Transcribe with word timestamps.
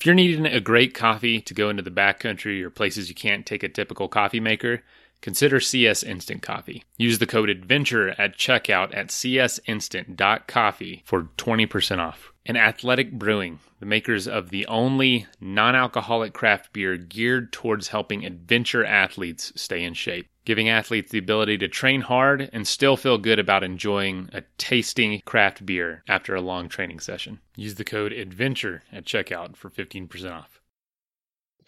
If 0.00 0.06
you're 0.06 0.14
needing 0.14 0.46
a 0.46 0.60
great 0.60 0.94
coffee 0.94 1.42
to 1.42 1.52
go 1.52 1.68
into 1.68 1.82
the 1.82 1.90
backcountry 1.90 2.62
or 2.62 2.70
places 2.70 3.10
you 3.10 3.14
can't 3.14 3.44
take 3.44 3.62
a 3.62 3.68
typical 3.68 4.08
coffee 4.08 4.40
maker, 4.40 4.80
consider 5.20 5.60
CS 5.60 6.02
Instant 6.02 6.40
Coffee. 6.40 6.84
Use 6.96 7.18
the 7.18 7.26
code 7.26 7.50
ADVENTURE 7.50 8.14
at 8.18 8.38
checkout 8.38 8.96
at 8.96 9.08
csinstant.coffee 9.08 11.02
for 11.04 11.24
20% 11.36 11.98
off. 11.98 12.32
And 12.46 12.56
Athletic 12.56 13.12
Brewing, 13.12 13.58
the 13.78 13.84
makers 13.84 14.26
of 14.26 14.48
the 14.48 14.66
only 14.68 15.26
non 15.38 15.76
alcoholic 15.76 16.32
craft 16.32 16.72
beer 16.72 16.96
geared 16.96 17.52
towards 17.52 17.88
helping 17.88 18.24
adventure 18.24 18.86
athletes 18.86 19.52
stay 19.54 19.82
in 19.84 19.92
shape, 19.92 20.29
giving 20.44 20.68
athletes 20.68 21.10
the 21.10 21.18
ability 21.18 21.58
to 21.58 21.68
train 21.68 22.00
hard 22.00 22.48
and 22.52 22.66
still 22.66 22.96
feel 22.96 23.18
good 23.18 23.38
about 23.38 23.62
enjoying 23.62 24.28
a 24.32 24.42
tasting 24.58 25.20
craft 25.24 25.64
beer 25.64 26.02
after 26.08 26.34
a 26.34 26.40
long 26.40 26.68
training 26.68 27.00
session. 27.00 27.40
Use 27.56 27.74
the 27.74 27.84
code 27.84 28.12
ADVENTURE 28.12 28.82
at 28.92 29.04
checkout 29.04 29.56
for 29.56 29.70
15% 29.70 30.32
off. 30.32 30.60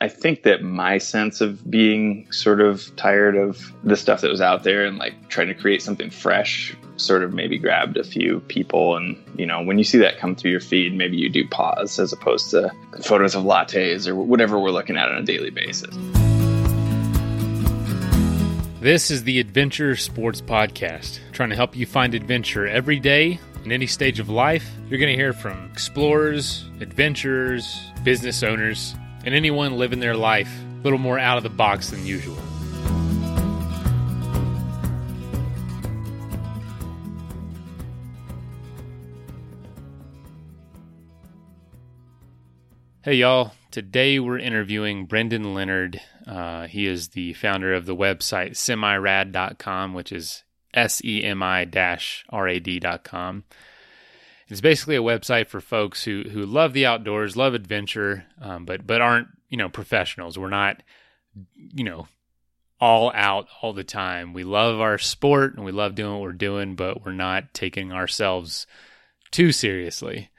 I 0.02 0.08
think 0.08 0.42
that 0.42 0.64
my 0.64 0.98
sense 0.98 1.40
of 1.40 1.70
being 1.70 2.26
sort 2.32 2.60
of 2.60 2.90
tired 2.96 3.36
of 3.36 3.72
the 3.84 3.96
stuff 3.96 4.20
that 4.22 4.30
was 4.32 4.40
out 4.40 4.64
there 4.64 4.84
and 4.84 4.98
like 4.98 5.28
trying 5.28 5.46
to 5.46 5.54
create 5.54 5.80
something 5.80 6.10
fresh 6.10 6.76
sort 6.96 7.22
of 7.22 7.32
maybe 7.32 7.56
grabbed 7.56 7.96
a 7.96 8.02
few 8.02 8.40
people 8.48 8.96
and 8.96 9.16
you 9.36 9.46
know 9.46 9.62
when 9.62 9.78
you 9.78 9.84
see 9.84 9.98
that 9.98 10.18
come 10.18 10.34
through 10.34 10.50
your 10.50 10.60
feed 10.60 10.92
maybe 10.92 11.16
you 11.16 11.28
do 11.28 11.46
pause 11.46 12.00
as 12.00 12.12
opposed 12.12 12.50
to 12.50 12.72
photos 13.00 13.36
of 13.36 13.44
lattes 13.44 14.08
or 14.08 14.16
whatever 14.16 14.58
we're 14.58 14.70
looking 14.70 14.96
at 14.96 15.08
on 15.08 15.18
a 15.18 15.22
daily 15.22 15.50
basis. 15.50 15.96
This 18.82 19.12
is 19.12 19.22
the 19.22 19.38
Adventure 19.38 19.94
Sports 19.94 20.40
Podcast, 20.40 21.20
trying 21.30 21.50
to 21.50 21.54
help 21.54 21.76
you 21.76 21.86
find 21.86 22.16
adventure 22.16 22.66
every 22.66 22.98
day 22.98 23.38
in 23.64 23.70
any 23.70 23.86
stage 23.86 24.18
of 24.18 24.28
life. 24.28 24.68
You're 24.88 24.98
going 24.98 25.12
to 25.12 25.16
hear 25.16 25.32
from 25.32 25.70
explorers, 25.70 26.68
adventurers, 26.80 27.80
business 28.02 28.42
owners, 28.42 28.96
and 29.24 29.36
anyone 29.36 29.78
living 29.78 30.00
their 30.00 30.16
life 30.16 30.52
a 30.80 30.82
little 30.82 30.98
more 30.98 31.16
out 31.16 31.36
of 31.36 31.44
the 31.44 31.48
box 31.48 31.90
than 31.90 32.04
usual. 32.04 32.36
Hey, 43.04 43.14
y'all. 43.14 43.50
Today 43.72 44.20
we're 44.20 44.38
interviewing 44.38 45.06
Brendan 45.06 45.54
Leonard. 45.54 46.00
Uh, 46.24 46.68
he 46.68 46.86
is 46.86 47.08
the 47.08 47.32
founder 47.32 47.74
of 47.74 47.84
the 47.84 47.96
website 47.96 48.52
semirad.com, 48.52 49.92
which 49.92 50.12
is 50.12 50.44
S 50.72 51.04
E 51.04 51.24
M 51.24 51.42
I 51.42 51.68
R 52.28 52.48
A 52.48 52.60
D.com. 52.60 53.42
It's 54.46 54.60
basically 54.60 54.94
a 54.94 55.02
website 55.02 55.48
for 55.48 55.60
folks 55.60 56.04
who 56.04 56.22
who 56.30 56.46
love 56.46 56.74
the 56.74 56.86
outdoors, 56.86 57.36
love 57.36 57.54
adventure, 57.54 58.26
um, 58.40 58.64
but 58.64 58.86
but 58.86 59.00
aren't 59.00 59.26
you 59.48 59.56
know 59.56 59.68
professionals. 59.68 60.38
We're 60.38 60.48
not 60.48 60.80
you 61.56 61.82
know 61.82 62.06
all 62.80 63.10
out 63.16 63.48
all 63.60 63.72
the 63.72 63.82
time. 63.82 64.32
We 64.32 64.44
love 64.44 64.78
our 64.78 64.98
sport 64.98 65.56
and 65.56 65.64
we 65.64 65.72
love 65.72 65.96
doing 65.96 66.12
what 66.12 66.20
we're 66.20 66.32
doing, 66.34 66.76
but 66.76 67.04
we're 67.04 67.10
not 67.10 67.52
taking 67.52 67.90
ourselves 67.90 68.68
too 69.32 69.50
seriously. 69.50 70.30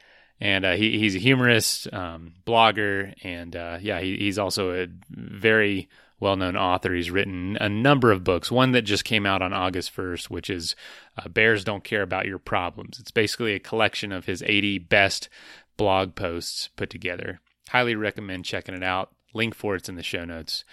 And 0.44 0.66
uh, 0.66 0.74
he, 0.74 1.00
he's 1.00 1.16
a 1.16 1.20
humorist, 1.20 1.88
um, 1.94 2.34
blogger, 2.46 3.14
and 3.24 3.56
uh, 3.56 3.78
yeah, 3.82 4.02
he, 4.02 4.18
he's 4.18 4.38
also 4.38 4.74
a 4.74 4.88
very 5.10 5.88
well 6.20 6.36
known 6.36 6.58
author. 6.58 6.94
He's 6.94 7.10
written 7.10 7.58
a 7.62 7.70
number 7.70 8.12
of 8.12 8.26
books. 8.26 8.52
One 8.52 8.74
that 8.74 8.82
just 8.82 9.06
came 9.06 9.26
out 9.26 9.42
on 9.42 9.54
August 9.54 9.96
1st, 9.96 10.30
which 10.30 10.50
is 10.50 10.76
uh, 11.18 11.30
Bears 11.30 11.64
Don't 11.64 11.86
Care 11.86 12.02
About 12.02 12.26
Your 12.26 12.40
Problems. 12.40 13.00
It's 13.00 13.10
basically 13.10 13.54
a 13.54 13.60
collection 13.60 14.12
of 14.12 14.26
his 14.26 14.44
80 14.46 14.80
best 14.80 15.30
blog 15.78 16.14
posts 16.14 16.68
put 16.76 16.90
together. 16.90 17.40
Highly 17.70 17.96
recommend 17.96 18.44
checking 18.44 18.76
it 18.76 18.84
out. 18.84 19.12
Link 19.34 19.56
for 19.56 19.76
it's 19.76 19.88
in 19.88 19.96
the 19.96 20.04
show 20.04 20.26
notes. 20.26 20.66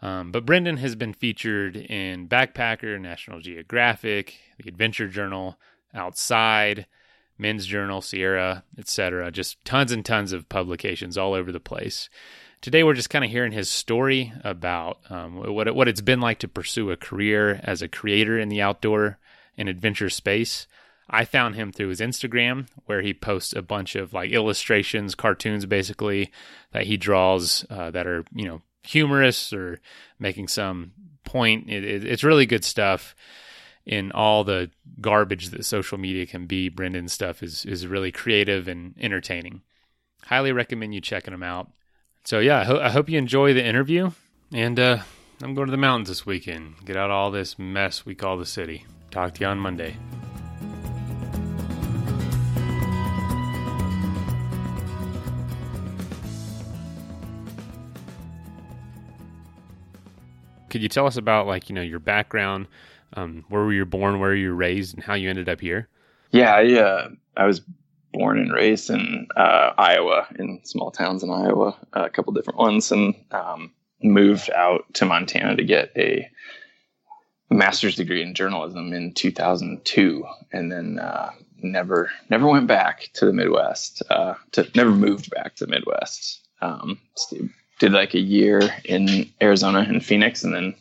Um, 0.00 0.32
but 0.32 0.46
Brendan 0.46 0.78
has 0.78 0.96
been 0.96 1.12
featured 1.12 1.76
in 1.76 2.26
Backpacker, 2.26 2.98
National 2.98 3.40
Geographic, 3.40 4.38
The 4.56 4.70
Adventure 4.70 5.08
Journal, 5.08 5.58
Outside, 5.92 6.86
Men's 7.40 7.66
Journal, 7.66 8.00
Sierra, 8.00 8.62
etc. 8.78 9.30
Just 9.30 9.64
tons 9.64 9.90
and 9.90 10.04
tons 10.04 10.32
of 10.32 10.48
publications 10.48 11.18
all 11.18 11.34
over 11.34 11.50
the 11.50 11.58
place. 11.58 12.08
Today, 12.60 12.82
we're 12.82 12.94
just 12.94 13.10
kind 13.10 13.24
of 13.24 13.30
hearing 13.30 13.52
his 13.52 13.70
story 13.70 14.32
about 14.44 14.98
um, 15.08 15.36
what 15.36 15.74
what 15.74 15.88
it's 15.88 16.02
been 16.02 16.20
like 16.20 16.38
to 16.40 16.48
pursue 16.48 16.90
a 16.90 16.96
career 16.96 17.60
as 17.64 17.80
a 17.80 17.88
creator 17.88 18.38
in 18.38 18.50
the 18.50 18.60
outdoor 18.60 19.18
and 19.56 19.68
adventure 19.68 20.10
space. 20.10 20.66
I 21.08 21.24
found 21.24 21.54
him 21.56 21.72
through 21.72 21.88
his 21.88 22.00
Instagram, 22.00 22.68
where 22.84 23.02
he 23.02 23.14
posts 23.14 23.52
a 23.54 23.62
bunch 23.62 23.96
of 23.96 24.12
like 24.12 24.30
illustrations, 24.30 25.14
cartoons, 25.14 25.66
basically 25.66 26.30
that 26.72 26.84
he 26.84 26.96
draws 26.96 27.64
uh, 27.70 27.90
that 27.90 28.06
are 28.06 28.24
you 28.34 28.46
know 28.46 28.62
humorous 28.82 29.52
or 29.52 29.80
making 30.18 30.48
some 30.48 30.92
point. 31.24 31.68
It, 31.70 31.84
it, 31.84 32.04
it's 32.04 32.24
really 32.24 32.46
good 32.46 32.64
stuff. 32.64 33.14
In 33.86 34.12
all 34.12 34.44
the 34.44 34.70
garbage 35.00 35.48
that 35.48 35.64
social 35.64 35.98
media 35.98 36.26
can 36.26 36.46
be, 36.46 36.68
Brendan's 36.68 37.12
stuff 37.12 37.42
is 37.42 37.64
is 37.64 37.86
really 37.86 38.12
creative 38.12 38.68
and 38.68 38.94
entertaining. 39.00 39.62
Highly 40.24 40.52
recommend 40.52 40.94
you 40.94 41.00
checking 41.00 41.34
him 41.34 41.42
out. 41.42 41.70
So 42.24 42.38
yeah, 42.38 42.60
I, 42.60 42.64
ho- 42.64 42.80
I 42.80 42.90
hope 42.90 43.08
you 43.08 43.18
enjoy 43.18 43.54
the 43.54 43.64
interview. 43.64 44.10
And 44.52 44.78
uh, 44.78 44.98
I'm 45.42 45.54
going 45.54 45.66
to 45.66 45.70
the 45.70 45.76
mountains 45.76 46.08
this 46.08 46.26
weekend. 46.26 46.74
Get 46.84 46.96
out 46.96 47.10
of 47.10 47.14
all 47.14 47.30
this 47.30 47.58
mess 47.58 48.04
we 48.04 48.14
call 48.14 48.36
the 48.36 48.46
city. 48.46 48.84
Talk 49.10 49.34
to 49.34 49.40
you 49.40 49.46
on 49.46 49.58
Monday. 49.58 49.96
Could 60.68 60.82
you 60.82 60.88
tell 60.88 61.06
us 61.06 61.16
about 61.16 61.46
like 61.48 61.68
you 61.68 61.74
know 61.74 61.82
your 61.82 61.98
background? 61.98 62.68
Um, 63.14 63.44
where 63.48 63.62
were 63.62 63.72
you 63.72 63.84
born? 63.84 64.20
Where 64.20 64.30
were 64.30 64.36
you 64.36 64.52
raised? 64.52 64.94
And 64.94 65.02
how 65.02 65.14
you 65.14 65.28
ended 65.28 65.48
up 65.48 65.60
here? 65.60 65.88
Yeah, 66.30 66.54
I 66.54 66.80
uh, 66.80 67.08
I 67.36 67.46
was 67.46 67.60
born 68.12 68.38
and 68.38 68.52
raised 68.52 68.90
in 68.90 69.26
uh, 69.36 69.72
Iowa, 69.78 70.26
in 70.38 70.60
small 70.64 70.90
towns 70.90 71.22
in 71.22 71.30
Iowa, 71.30 71.76
a 71.92 72.10
couple 72.10 72.32
different 72.32 72.58
ones, 72.58 72.90
and 72.92 73.14
um, 73.30 73.72
moved 74.02 74.50
out 74.50 74.84
to 74.94 75.04
Montana 75.06 75.56
to 75.56 75.64
get 75.64 75.92
a 75.96 76.28
master's 77.50 77.96
degree 77.96 78.22
in 78.22 78.34
journalism 78.34 78.92
in 78.92 79.12
2002, 79.12 80.24
and 80.52 80.70
then 80.70 80.98
uh, 80.98 81.30
never 81.62 82.10
never 82.28 82.46
went 82.46 82.66
back 82.66 83.10
to 83.14 83.26
the 83.26 83.32
Midwest. 83.32 84.02
Uh, 84.08 84.34
to 84.52 84.68
never 84.74 84.90
moved 84.90 85.30
back 85.30 85.56
to 85.56 85.66
the 85.66 85.70
Midwest. 85.70 86.46
Um, 86.60 87.00
did 87.78 87.92
like 87.92 88.14
a 88.14 88.20
year 88.20 88.60
in 88.84 89.30
Arizona 89.40 89.80
and 89.80 90.04
Phoenix, 90.04 90.44
and 90.44 90.54
then 90.54 90.74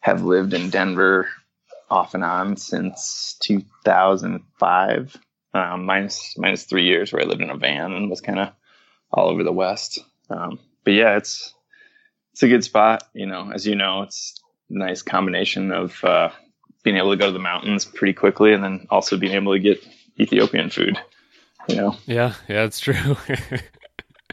have 0.00 0.22
lived 0.22 0.54
in 0.54 0.70
Denver 0.70 1.28
off 1.90 2.14
and 2.14 2.24
on 2.24 2.56
since 2.56 3.36
2005 3.40 5.16
um, 5.54 5.84
minus 5.84 6.34
minus 6.36 6.64
three 6.64 6.84
years 6.84 7.12
where 7.12 7.22
I 7.22 7.24
lived 7.24 7.40
in 7.40 7.50
a 7.50 7.56
van 7.56 7.92
and 7.92 8.10
was 8.10 8.20
kind 8.20 8.38
of 8.38 8.52
all 9.10 9.28
over 9.28 9.42
the 9.42 9.52
West. 9.52 10.00
Um, 10.30 10.58
but 10.84 10.92
yeah, 10.92 11.16
it's 11.16 11.54
it's 12.32 12.42
a 12.42 12.48
good 12.48 12.64
spot. 12.64 13.04
You 13.14 13.26
know, 13.26 13.50
as 13.52 13.66
you 13.66 13.74
know, 13.74 14.02
it's 14.02 14.40
a 14.70 14.78
nice 14.78 15.02
combination 15.02 15.72
of 15.72 16.02
uh, 16.04 16.30
being 16.82 16.96
able 16.96 17.10
to 17.10 17.16
go 17.16 17.26
to 17.26 17.32
the 17.32 17.38
mountains 17.38 17.84
pretty 17.84 18.12
quickly 18.12 18.52
and 18.52 18.62
then 18.62 18.86
also 18.90 19.16
being 19.16 19.34
able 19.34 19.52
to 19.54 19.58
get 19.58 19.84
Ethiopian 20.20 20.70
food. 20.70 20.98
You 21.68 21.76
know. 21.76 21.96
Yeah, 22.06 22.34
yeah, 22.48 22.64
it's 22.64 22.80
true. 22.80 23.16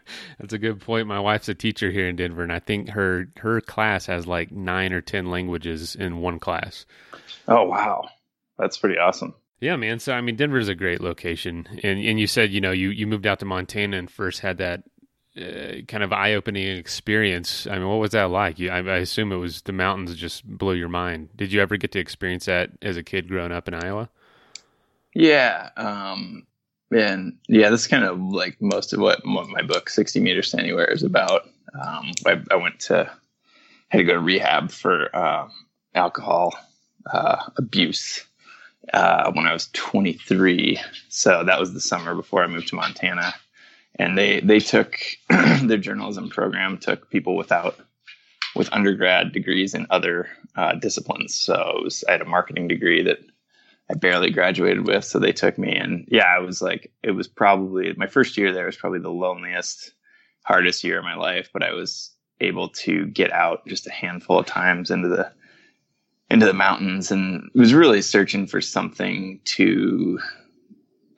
that's 0.40 0.54
a 0.54 0.58
good 0.58 0.82
point. 0.82 1.08
My 1.08 1.20
wife's 1.20 1.50
a 1.50 1.54
teacher 1.54 1.92
here 1.92 2.08
in 2.08 2.16
Denver, 2.16 2.44
and 2.44 2.52
I 2.52 2.60
think 2.60 2.90
her 2.90 3.28
her 3.38 3.62
class 3.62 4.06
has 4.08 4.28
like 4.28 4.52
nine 4.52 4.94
or 4.94 5.02
ten 5.02 5.30
languages 5.32 5.96
in 5.96 6.18
one 6.18 6.40
class. 6.40 6.86
Oh 7.48 7.64
wow, 7.64 8.08
that's 8.58 8.78
pretty 8.78 8.98
awesome. 8.98 9.34
Yeah, 9.60 9.78
man. 9.78 10.00
So 10.00 10.14
I 10.14 10.22
mean, 10.22 10.36
Denver 10.36 10.58
is 10.58 10.70
a 10.70 10.76
great 10.76 11.02
location, 11.02 11.68
and 11.84 12.00
and 12.00 12.20
you 12.20 12.28
said 12.28 12.52
you 12.52 12.62
know 12.62 12.72
you 12.72 12.90
you 12.90 13.08
moved 13.08 13.26
out 13.26 13.40
to 13.40 13.46
Montana 13.46 13.98
and 13.98 14.12
first 14.12 14.42
had 14.42 14.58
that 14.58 14.84
uh, 15.38 15.82
kind 15.88 16.04
of 16.04 16.14
eye 16.14 16.34
opening 16.34 16.78
experience. 16.78 17.68
I 17.68 17.78
mean, 17.78 17.88
what 17.88 18.00
was 18.00 18.12
that 18.12 18.30
like? 18.30 18.58
You, 18.58 18.70
I, 18.70 18.78
I, 18.80 18.98
assume 19.00 19.34
it 19.34 19.38
was 19.38 19.64
the 19.64 19.74
mountains 19.74 20.16
just 20.16 20.46
blew 20.46 20.76
your 20.76 20.88
mind. 20.88 21.30
Did 21.36 21.52
you 21.52 21.62
ever 21.62 21.76
get 21.76 21.92
to 21.92 22.00
experience 22.00 22.46
that 22.46 22.70
as 22.82 22.96
a 22.96 23.04
kid 23.04 23.28
growing 23.28 23.52
up 23.52 23.68
in 23.68 23.74
Iowa? 23.74 24.10
Yeah, 25.14 25.72
um, 25.76 26.48
and 26.96 27.38
yeah, 27.48 27.70
that's 27.70 27.88
kind 27.88 28.06
of 28.06 28.20
like 28.20 28.62
most 28.62 28.94
of 28.94 29.00
what, 29.00 29.26
my 29.26 29.62
book 29.62 29.90
"60 29.90 30.20
Meters 30.20 30.52
to 30.52 30.60
Anywhere" 30.60 30.86
is 30.86 31.04
about. 31.04 31.50
Um, 31.74 32.12
I, 32.26 32.42
I, 32.52 32.56
went 32.56 32.80
to 32.82 33.12
had 33.90 33.98
to 33.98 34.04
go 34.06 34.14
to 34.14 34.20
rehab 34.20 34.72
for 34.72 35.14
uh, 35.14 35.50
alcohol 35.94 36.58
uh, 37.12 37.44
abuse 37.58 38.26
uh, 38.94 39.32
when 39.34 39.46
I 39.46 39.54
was 39.54 39.70
23. 39.74 40.80
So 41.10 41.44
that 41.44 41.60
was 41.60 41.74
the 41.74 41.82
summer 41.82 42.16
before 42.16 42.44
I 42.44 42.48
moved 42.48 42.70
to 42.70 42.76
Montana. 42.76 43.34
And 43.98 44.18
they 44.18 44.40
they 44.40 44.60
took 44.60 44.98
their 45.30 45.78
journalism 45.78 46.30
program 46.30 46.78
took 46.78 47.10
people 47.10 47.36
without 47.36 47.78
with 48.56 48.72
undergrad 48.72 49.34
degrees 49.34 49.74
in 49.74 49.86
other 49.90 50.30
uh, 50.56 50.76
disciplines. 50.76 51.36
So 51.36 51.82
was, 51.84 52.06
I 52.08 52.14
had 52.14 52.22
a 52.22 52.26
marketing 52.26 52.70
degree 52.70 53.04
that 53.04 53.20
I 53.90 53.94
barely 53.94 54.32
graduated 54.32 54.88
with. 54.88 55.06
So 55.06 55.20
they 55.20 55.32
took 55.32 55.58
me, 55.58 55.76
and 55.76 56.08
yeah, 56.10 56.26
I 56.26 56.40
was 56.40 56.62
like, 56.62 56.92
it 57.04 57.12
was 57.12 57.28
probably 57.28 57.94
my 57.98 58.08
first 58.08 58.38
year 58.38 58.52
there 58.52 58.66
was 58.66 58.78
probably 58.78 59.00
the 59.00 59.10
loneliest 59.10 59.94
hardest 60.44 60.84
year 60.84 61.00
of 61.00 61.04
my 61.04 61.16
life, 61.16 61.50
but 61.54 61.64
I 61.64 61.74
was 61.74 62.12
able 62.42 62.70
to 62.70 63.06
get 63.08 63.32
out 63.32 63.66
just 63.68 63.88
a 63.88 63.92
handful 63.92 64.40
of 64.40 64.46
times 64.46 64.92
into 64.92 65.08
the 65.08 65.32
into 66.30 66.46
the 66.46 66.54
mountains 66.54 67.12
and 67.12 67.50
was 67.54 67.74
really 67.74 68.02
searching 68.02 68.48
for 68.48 68.60
something 68.60 69.40
to 69.46 70.20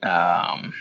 um 0.02 0.74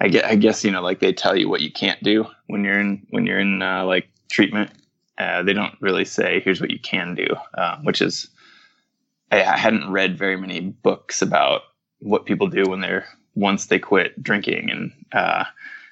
I 0.00 0.08
guess, 0.08 0.24
I 0.24 0.36
guess 0.36 0.64
you 0.64 0.70
know 0.70 0.82
like 0.82 1.00
they 1.00 1.12
tell 1.12 1.36
you 1.36 1.48
what 1.48 1.60
you 1.60 1.70
can't 1.70 2.02
do 2.02 2.26
when 2.46 2.64
you're 2.64 2.78
in 2.78 3.06
when 3.10 3.26
you're 3.26 3.38
in 3.38 3.62
uh, 3.62 3.84
like 3.84 4.08
treatment 4.30 4.70
uh, 5.18 5.42
they 5.42 5.52
don't 5.52 5.74
really 5.80 6.04
say 6.04 6.40
here's 6.40 6.60
what 6.60 6.70
you 6.70 6.78
can 6.78 7.14
do 7.14 7.26
uh, 7.56 7.78
which 7.82 8.00
is 8.00 8.28
I, 9.42 9.56
hadn't 9.56 9.90
read 9.90 10.18
very 10.18 10.36
many 10.36 10.60
books 10.60 11.22
about 11.22 11.62
what 12.00 12.26
people 12.26 12.48
do 12.48 12.64
when 12.64 12.80
they're 12.80 13.06
once 13.34 13.66
they 13.66 13.78
quit 13.78 14.22
drinking 14.22 14.70
and 14.70 14.92
uh, 15.12 15.44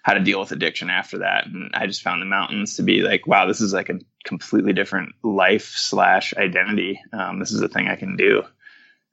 how 0.02 0.14
to 0.14 0.20
deal 0.20 0.40
with 0.40 0.52
addiction 0.52 0.90
after 0.90 1.18
that. 1.18 1.46
And 1.46 1.70
I 1.74 1.86
just 1.86 2.02
found 2.02 2.20
the 2.20 2.26
mountains 2.26 2.76
to 2.76 2.82
be 2.82 3.02
like, 3.02 3.26
wow, 3.26 3.46
this 3.46 3.60
is 3.60 3.72
like 3.72 3.88
a 3.88 4.00
completely 4.24 4.72
different 4.72 5.14
life 5.22 5.74
slash 5.76 6.34
identity. 6.36 7.00
Um, 7.12 7.38
this 7.38 7.52
is 7.52 7.60
a 7.60 7.68
thing 7.68 7.88
I 7.88 7.96
can 7.96 8.16
do. 8.16 8.42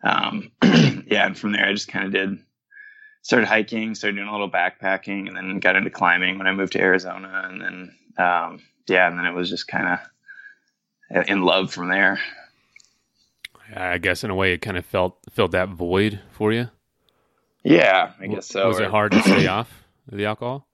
Um, 0.03 0.51
yeah, 0.63 1.25
and 1.25 1.37
from 1.37 1.51
there 1.51 1.65
I 1.65 1.73
just 1.73 1.87
kind 1.87 2.05
of 2.05 2.11
did 2.11 2.39
started 3.21 3.47
hiking, 3.47 3.95
started 3.95 4.15
doing 4.15 4.27
a 4.27 4.31
little 4.31 4.49
backpacking, 4.49 5.27
and 5.27 5.35
then 5.35 5.59
got 5.59 5.75
into 5.75 5.89
climbing 5.89 6.37
when 6.37 6.47
I 6.47 6.53
moved 6.53 6.73
to 6.73 6.81
Arizona, 6.81 7.47
and 7.49 7.61
then 7.61 7.95
um, 8.17 8.59
yeah, 8.87 9.07
and 9.07 9.17
then 9.17 9.25
it 9.25 9.33
was 9.33 9.49
just 9.49 9.67
kind 9.67 9.99
of 11.11 11.27
in 11.27 11.43
love 11.43 11.71
from 11.71 11.89
there. 11.89 12.19
I 13.75 13.97
guess 13.97 14.23
in 14.23 14.29
a 14.29 14.35
way 14.35 14.53
it 14.53 14.61
kind 14.61 14.77
of 14.77 14.85
felt 14.85 15.17
filled 15.29 15.51
that 15.51 15.69
void 15.69 16.21
for 16.31 16.51
you. 16.51 16.69
Yeah, 17.63 18.13
I 18.19 18.27
guess 18.27 18.47
so. 18.47 18.67
Was 18.67 18.79
it 18.79 18.89
hard 18.89 19.11
to 19.11 19.21
stay 19.21 19.47
off 19.47 19.83
the 20.11 20.25
alcohol? 20.25 20.67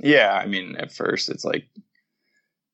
Yeah, 0.00 0.32
I 0.32 0.46
mean, 0.46 0.76
at 0.76 0.92
first 0.92 1.28
it's 1.28 1.44
like 1.44 1.68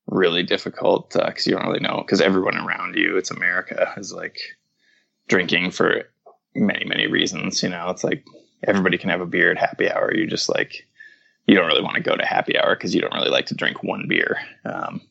really 0.07 0.43
difficult 0.43 1.11
because 1.13 1.47
uh, 1.47 1.49
you 1.49 1.55
don't 1.55 1.67
really 1.67 1.79
know 1.79 2.03
because 2.05 2.21
everyone 2.21 2.57
around 2.57 2.95
you, 2.95 3.17
it's 3.17 3.31
America, 3.31 3.93
is 3.97 4.11
like 4.11 4.37
drinking 5.27 5.71
for 5.71 6.03
many 6.55 6.85
many 6.85 7.07
reasons. 7.07 7.63
You 7.63 7.69
know, 7.69 7.89
it's 7.89 8.03
like 8.03 8.25
everybody 8.67 8.97
can 8.97 9.09
have 9.09 9.21
a 9.21 9.25
beer 9.25 9.51
at 9.51 9.57
happy 9.57 9.89
hour. 9.91 10.13
You 10.13 10.27
just 10.27 10.49
like 10.49 10.85
you 11.45 11.55
don't 11.55 11.67
really 11.67 11.83
want 11.83 11.95
to 11.95 12.01
go 12.01 12.15
to 12.15 12.25
happy 12.25 12.57
hour 12.57 12.75
because 12.75 12.93
you 12.93 13.01
don't 13.01 13.13
really 13.13 13.29
like 13.29 13.47
to 13.47 13.55
drink 13.55 13.83
one 13.83 14.05
beer. 14.07 14.37
Um, 14.65 15.01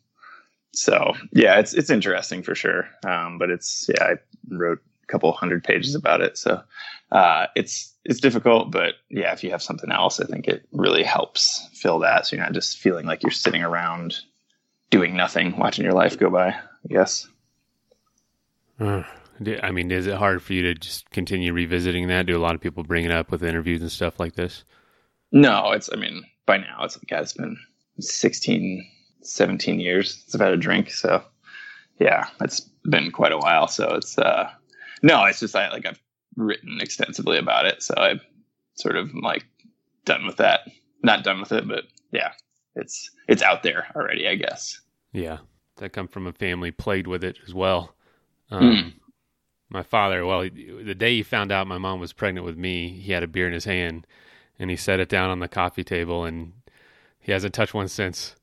so 0.74 1.14
yeah, 1.32 1.58
it's 1.58 1.74
it's 1.74 1.90
interesting 1.90 2.42
for 2.42 2.54
sure. 2.54 2.88
Um, 3.06 3.38
but 3.38 3.50
it's 3.50 3.88
yeah, 3.88 4.04
I 4.04 4.14
wrote 4.48 4.78
a 4.78 5.06
couple 5.06 5.30
hundred 5.32 5.64
pages 5.64 5.94
about 5.94 6.20
it, 6.20 6.38
so 6.38 6.62
uh, 7.10 7.46
it's 7.54 7.94
it's 8.04 8.20
difficult. 8.20 8.70
But 8.70 8.94
yeah, 9.10 9.32
if 9.32 9.44
you 9.44 9.50
have 9.50 9.62
something 9.62 9.92
else, 9.92 10.18
I 10.20 10.24
think 10.24 10.48
it 10.48 10.66
really 10.72 11.02
helps 11.02 11.68
fill 11.74 11.98
that. 12.00 12.26
So 12.26 12.36
you're 12.36 12.44
not 12.44 12.54
just 12.54 12.78
feeling 12.78 13.06
like 13.06 13.22
you're 13.22 13.30
sitting 13.30 13.62
around 13.62 14.20
doing 14.90 15.14
nothing, 15.16 15.56
watching 15.58 15.84
your 15.84 15.94
life 15.94 16.18
go 16.18 16.30
by. 16.30 16.54
Yes. 16.88 17.28
Uh, 18.80 19.02
I 19.62 19.70
mean, 19.70 19.90
is 19.90 20.06
it 20.06 20.14
hard 20.14 20.42
for 20.42 20.52
you 20.54 20.62
to 20.62 20.74
just 20.74 21.10
continue 21.10 21.52
revisiting 21.52 22.08
that? 22.08 22.26
Do 22.26 22.36
a 22.36 22.40
lot 22.40 22.54
of 22.54 22.60
people 22.60 22.82
bring 22.82 23.04
it 23.04 23.10
up 23.10 23.30
with 23.30 23.42
interviews 23.42 23.82
and 23.82 23.92
stuff 23.92 24.18
like 24.18 24.34
this? 24.34 24.64
No, 25.32 25.72
it's. 25.72 25.90
I 25.92 25.96
mean, 25.96 26.24
by 26.46 26.56
now 26.58 26.84
it's 26.84 26.96
like 26.96 27.10
yeah, 27.10 27.20
it's 27.20 27.34
been 27.34 27.58
16 27.98 28.86
17 29.22 29.80
years 29.80 30.14
since 30.14 30.34
I've 30.34 30.40
had 30.40 30.52
a 30.52 30.56
drink. 30.56 30.90
So 30.90 31.22
yeah, 31.98 32.26
it's 32.40 32.60
been 32.84 33.10
quite 33.10 33.32
a 33.32 33.38
while. 33.38 33.68
So 33.68 33.94
it's, 33.94 34.18
uh, 34.18 34.50
no, 35.02 35.24
it's 35.24 35.40
just 35.40 35.56
I 35.56 35.70
like 35.70 35.86
I've 35.86 36.00
written 36.36 36.78
extensively 36.80 37.38
about 37.38 37.66
it. 37.66 37.82
So 37.82 37.94
I'm 37.96 38.20
sort 38.74 38.96
of 38.96 39.14
like 39.14 39.44
done 40.04 40.26
with 40.26 40.36
that. 40.36 40.60
Not 41.02 41.24
done 41.24 41.40
with 41.40 41.52
it, 41.52 41.66
but 41.66 41.84
yeah, 42.12 42.32
it's, 42.76 43.10
it's 43.28 43.42
out 43.42 43.62
there 43.62 43.86
already, 43.96 44.28
I 44.28 44.36
guess. 44.36 44.80
Yeah. 45.12 45.38
That 45.76 45.90
come 45.90 46.08
from 46.08 46.26
a 46.26 46.32
family 46.32 46.70
plagued 46.70 47.06
with 47.06 47.24
it 47.24 47.38
as 47.46 47.54
well. 47.54 47.94
Um, 48.50 48.62
mm. 48.62 48.92
My 49.68 49.82
father, 49.82 50.24
well, 50.26 50.42
the 50.42 50.94
day 50.94 51.16
he 51.16 51.22
found 51.22 51.50
out 51.50 51.66
my 51.66 51.78
mom 51.78 51.98
was 51.98 52.12
pregnant 52.12 52.44
with 52.44 52.58
me, 52.58 53.00
he 53.00 53.12
had 53.12 53.22
a 53.22 53.26
beer 53.26 53.46
in 53.46 53.54
his 53.54 53.64
hand 53.64 54.06
and 54.58 54.70
he 54.70 54.76
set 54.76 55.00
it 55.00 55.08
down 55.08 55.30
on 55.30 55.40
the 55.40 55.48
coffee 55.48 55.82
table 55.82 56.24
and 56.24 56.52
he 57.18 57.32
hasn't 57.32 57.54
touched 57.54 57.74
one 57.74 57.88
since. 57.88 58.36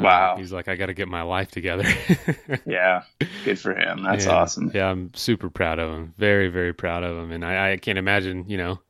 Uh, 0.00 0.04
wow. 0.04 0.36
he's 0.36 0.52
like, 0.52 0.68
I 0.68 0.76
got 0.76 0.86
to 0.86 0.94
get 0.94 1.08
my 1.08 1.22
life 1.22 1.50
together. 1.50 1.84
yeah. 2.66 3.02
Good 3.44 3.58
for 3.58 3.74
him. 3.74 4.02
That's 4.02 4.26
yeah, 4.26 4.32
awesome. 4.32 4.70
Yeah. 4.74 4.90
I'm 4.90 5.12
super 5.14 5.50
proud 5.50 5.78
of 5.78 5.92
him. 5.92 6.14
Very, 6.18 6.48
very 6.48 6.72
proud 6.72 7.02
of 7.02 7.16
him. 7.16 7.32
And 7.32 7.44
I, 7.44 7.72
I 7.72 7.76
can't 7.76 7.98
imagine, 7.98 8.48
you 8.48 8.56
know, 8.56 8.80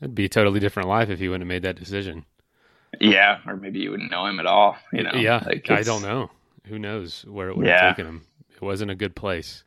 it'd 0.00 0.14
be 0.14 0.26
a 0.26 0.28
totally 0.28 0.60
different 0.60 0.88
life 0.88 1.10
if 1.10 1.18
he 1.18 1.28
wouldn't 1.28 1.42
have 1.42 1.48
made 1.48 1.62
that 1.62 1.76
decision. 1.76 2.24
Yeah. 3.00 3.38
Or 3.46 3.56
maybe 3.56 3.80
you 3.80 3.90
wouldn't 3.90 4.10
know 4.10 4.26
him 4.26 4.40
at 4.40 4.46
all. 4.46 4.76
You 4.92 5.02
know, 5.02 5.12
yeah. 5.14 5.42
Like 5.44 5.70
I 5.70 5.82
don't 5.82 6.02
know. 6.02 6.30
Who 6.66 6.78
knows 6.78 7.24
where 7.26 7.48
it 7.48 7.56
would 7.56 7.66
yeah. 7.66 7.86
have 7.86 7.96
taken 7.96 8.06
him? 8.06 8.26
It 8.54 8.62
wasn't 8.62 8.90
a 8.90 8.94
good 8.94 9.14
place. 9.14 9.64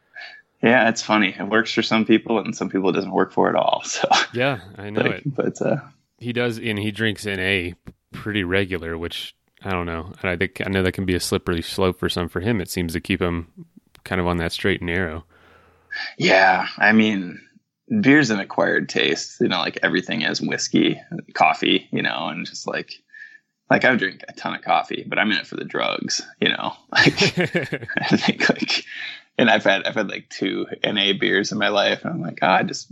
Yeah, 0.61 0.89
it's 0.89 1.01
funny. 1.01 1.35
It 1.37 1.49
works 1.49 1.73
for 1.73 1.81
some 1.81 2.05
people, 2.05 2.37
and 2.37 2.55
some 2.55 2.69
people 2.69 2.89
it 2.89 2.93
doesn't 2.93 3.11
work 3.11 3.31
for 3.31 3.49
at 3.49 3.55
all. 3.55 3.81
So 3.91 4.07
yeah, 4.33 4.59
I 4.77 4.89
know 4.89 5.01
like, 5.01 5.25
it. 5.25 5.35
But 5.35 5.61
uh, 5.61 5.77
he 6.19 6.33
does, 6.33 6.59
and 6.59 6.77
he 6.77 6.91
drinks 6.91 7.25
NA 7.25 7.71
pretty 8.11 8.43
regular, 8.43 8.97
which 8.97 9.35
I 9.63 9.71
don't 9.71 9.85
know. 9.85 10.11
And 10.21 10.29
I 10.31 10.37
think 10.37 10.61
I 10.65 10.69
know 10.69 10.83
that 10.83 10.93
can 10.93 11.05
be 11.05 11.15
a 11.15 11.19
slippery 11.19 11.61
slope 11.61 11.99
for 11.99 12.09
some. 12.09 12.29
For 12.29 12.39
him, 12.39 12.61
it 12.61 12.69
seems 12.69 12.93
to 12.93 12.99
keep 12.99 13.21
him 13.21 13.47
kind 14.03 14.19
of 14.19 14.27
on 14.27 14.37
that 14.37 14.51
straight 14.51 14.81
and 14.81 14.89
narrow. 14.89 15.23
Yeah, 16.17 16.67
I 16.77 16.93
mean, 16.93 17.39
beer's 18.01 18.29
an 18.29 18.39
acquired 18.39 18.89
taste. 18.89 19.39
You 19.39 19.49
know, 19.49 19.59
like 19.59 19.79
everything 19.83 20.23
is 20.23 20.41
whiskey, 20.41 20.99
coffee. 21.33 21.87
You 21.91 22.01
know, 22.01 22.27
and 22.27 22.45
just 22.45 22.67
like 22.67 22.93
like 23.69 23.85
I 23.85 23.95
drink 23.95 24.23
a 24.27 24.33
ton 24.33 24.55
of 24.55 24.61
coffee, 24.61 25.05
but 25.07 25.19
I'm 25.19 25.31
in 25.31 25.37
it 25.37 25.47
for 25.47 25.55
the 25.55 25.65
drugs. 25.65 26.21
You 26.39 26.49
know, 26.49 26.73
like 26.91 27.37
I 27.39 28.17
think 28.17 28.49
like, 28.49 28.85
and 29.37 29.49
I've 29.49 29.63
had 29.63 29.85
I've 29.85 29.95
had 29.95 30.09
like 30.09 30.29
two 30.29 30.65
NA 30.83 31.13
beers 31.19 31.51
in 31.51 31.57
my 31.59 31.69
life, 31.69 32.03
and 32.03 32.13
I'm 32.13 32.21
like, 32.21 32.39
oh, 32.41 32.47
I 32.47 32.63
just 32.63 32.87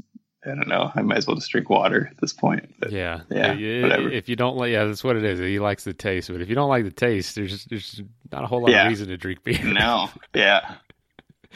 I 0.46 0.50
don't 0.50 0.70
know. 0.70 0.90
I 0.96 1.02
might 1.02 1.18
as 1.18 1.28
well 1.28 1.36
just 1.36 1.52
drink 1.52 1.70
water 1.70 2.08
at 2.10 2.18
this 2.22 2.32
point. 2.32 2.74
But, 2.80 2.92
yeah, 2.92 3.22
yeah. 3.30 3.82
Whatever. 3.82 4.10
If 4.10 4.30
you 4.30 4.38
don't 4.38 4.56
like, 4.56 4.72
yeah, 4.72 4.86
that's 4.86 5.04
what 5.04 5.18
it 5.18 5.24
is. 5.26 5.40
He 5.40 5.60
likes 5.60 5.84
the 5.84 5.94
taste, 5.94 6.32
but 6.32 6.42
if 6.42 6.48
you 6.48 6.56
don't 6.56 6.70
like 6.70 6.86
the 6.86 6.92
taste, 6.92 7.36
there's 7.36 7.66
there's 7.66 8.02
not 8.32 8.46
a 8.46 8.48
whole 8.48 8.62
lot 8.62 8.72
yeah. 8.72 8.84
of 8.84 8.90
reason 8.90 9.10
to 9.10 9.18
drink 9.18 9.44
beer. 9.44 9.62
No, 9.64 10.10
yeah, 10.34 10.76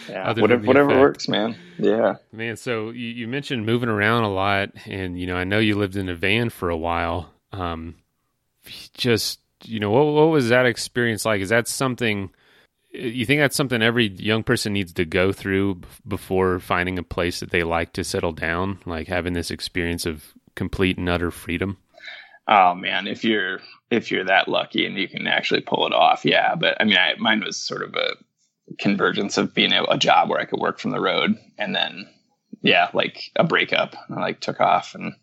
yeah. 0.10 0.34
whatever, 0.38 0.66
whatever 0.66 1.00
works, 1.00 1.30
man. 1.30 1.56
Yeah, 1.78 2.16
man. 2.34 2.58
So 2.58 2.90
you, 2.90 3.08
you 3.08 3.28
mentioned 3.28 3.66
moving 3.66 3.90
around 3.90 4.24
a 4.24 4.34
lot, 4.34 4.72
and 4.86 5.18
you 5.18 5.28
know, 5.28 5.38
I 5.38 5.46
know 5.46 5.60
you 5.60 5.76
lived 5.76 5.96
in 5.96 6.10
a 6.10 6.16
van 6.16 6.50
for 6.50 6.70
a 6.70 6.78
while. 6.78 7.32
Um, 7.54 7.96
just 8.94 9.40
you 9.64 9.80
know, 9.80 9.92
what 9.92 10.08
what 10.08 10.28
was 10.28 10.50
that 10.50 10.66
experience 10.66 11.26
like? 11.26 11.40
Is 11.40 11.50
that 11.50 11.70
something? 11.70 12.32
You 12.94 13.26
think 13.26 13.42
that's 13.42 13.56
something 13.56 13.82
every 13.82 14.08
young 14.08 14.44
person 14.44 14.74
needs 14.74 14.94
to 14.94 15.06
go 15.06 15.32
through 15.32 15.82
before 16.08 16.60
finding 16.60 17.00
a 17.00 17.04
place 17.04 17.40
that 17.40 17.52
they 17.52 17.64
like 17.64 17.94
to 17.94 18.04
settle 18.04 18.32
down? 18.32 18.80
Like 18.86 19.08
having 19.08 19.34
this 19.34 19.52
experience 19.52 20.06
of 20.06 20.34
complete 20.56 20.98
and 20.98 21.10
utter 21.10 21.32
freedom? 21.32 21.78
Oh 22.48 22.76
man. 22.76 23.08
If 23.08 23.24
you're 23.24 23.60
if 23.90 24.12
you're 24.12 24.26
that 24.26 24.48
lucky 24.48 24.86
and 24.86 24.98
you 24.98 25.08
can 25.08 25.28
actually 25.28 25.62
pull 25.62 25.88
it 25.88 25.94
off 25.94 26.26
yeah. 26.26 26.56
But 26.56 26.80
i 26.80 26.84
mean 26.84 26.98
I, 26.98 27.16
mine 27.18 27.42
was 27.46 27.58
sort 27.58 27.82
of 27.82 27.96
a 27.96 28.16
convergence 28.80 29.38
of 29.38 29.54
being 29.54 29.74
a, 29.74 29.84
a 29.84 29.98
job 29.98 30.30
where 30.30 30.40
i 30.40 30.46
could 30.46 30.60
work 30.60 30.80
from 30.80 30.92
the 30.92 31.02
road 31.02 31.36
and 31.58 31.76
then 31.76 32.08
yeah 32.62 32.90
like 32.94 33.32
a 33.36 33.44
breakup. 33.44 33.96
I 34.10 34.20
like 34.20 34.40
took 34.40 34.62
off 34.62 34.96
and 34.96 35.14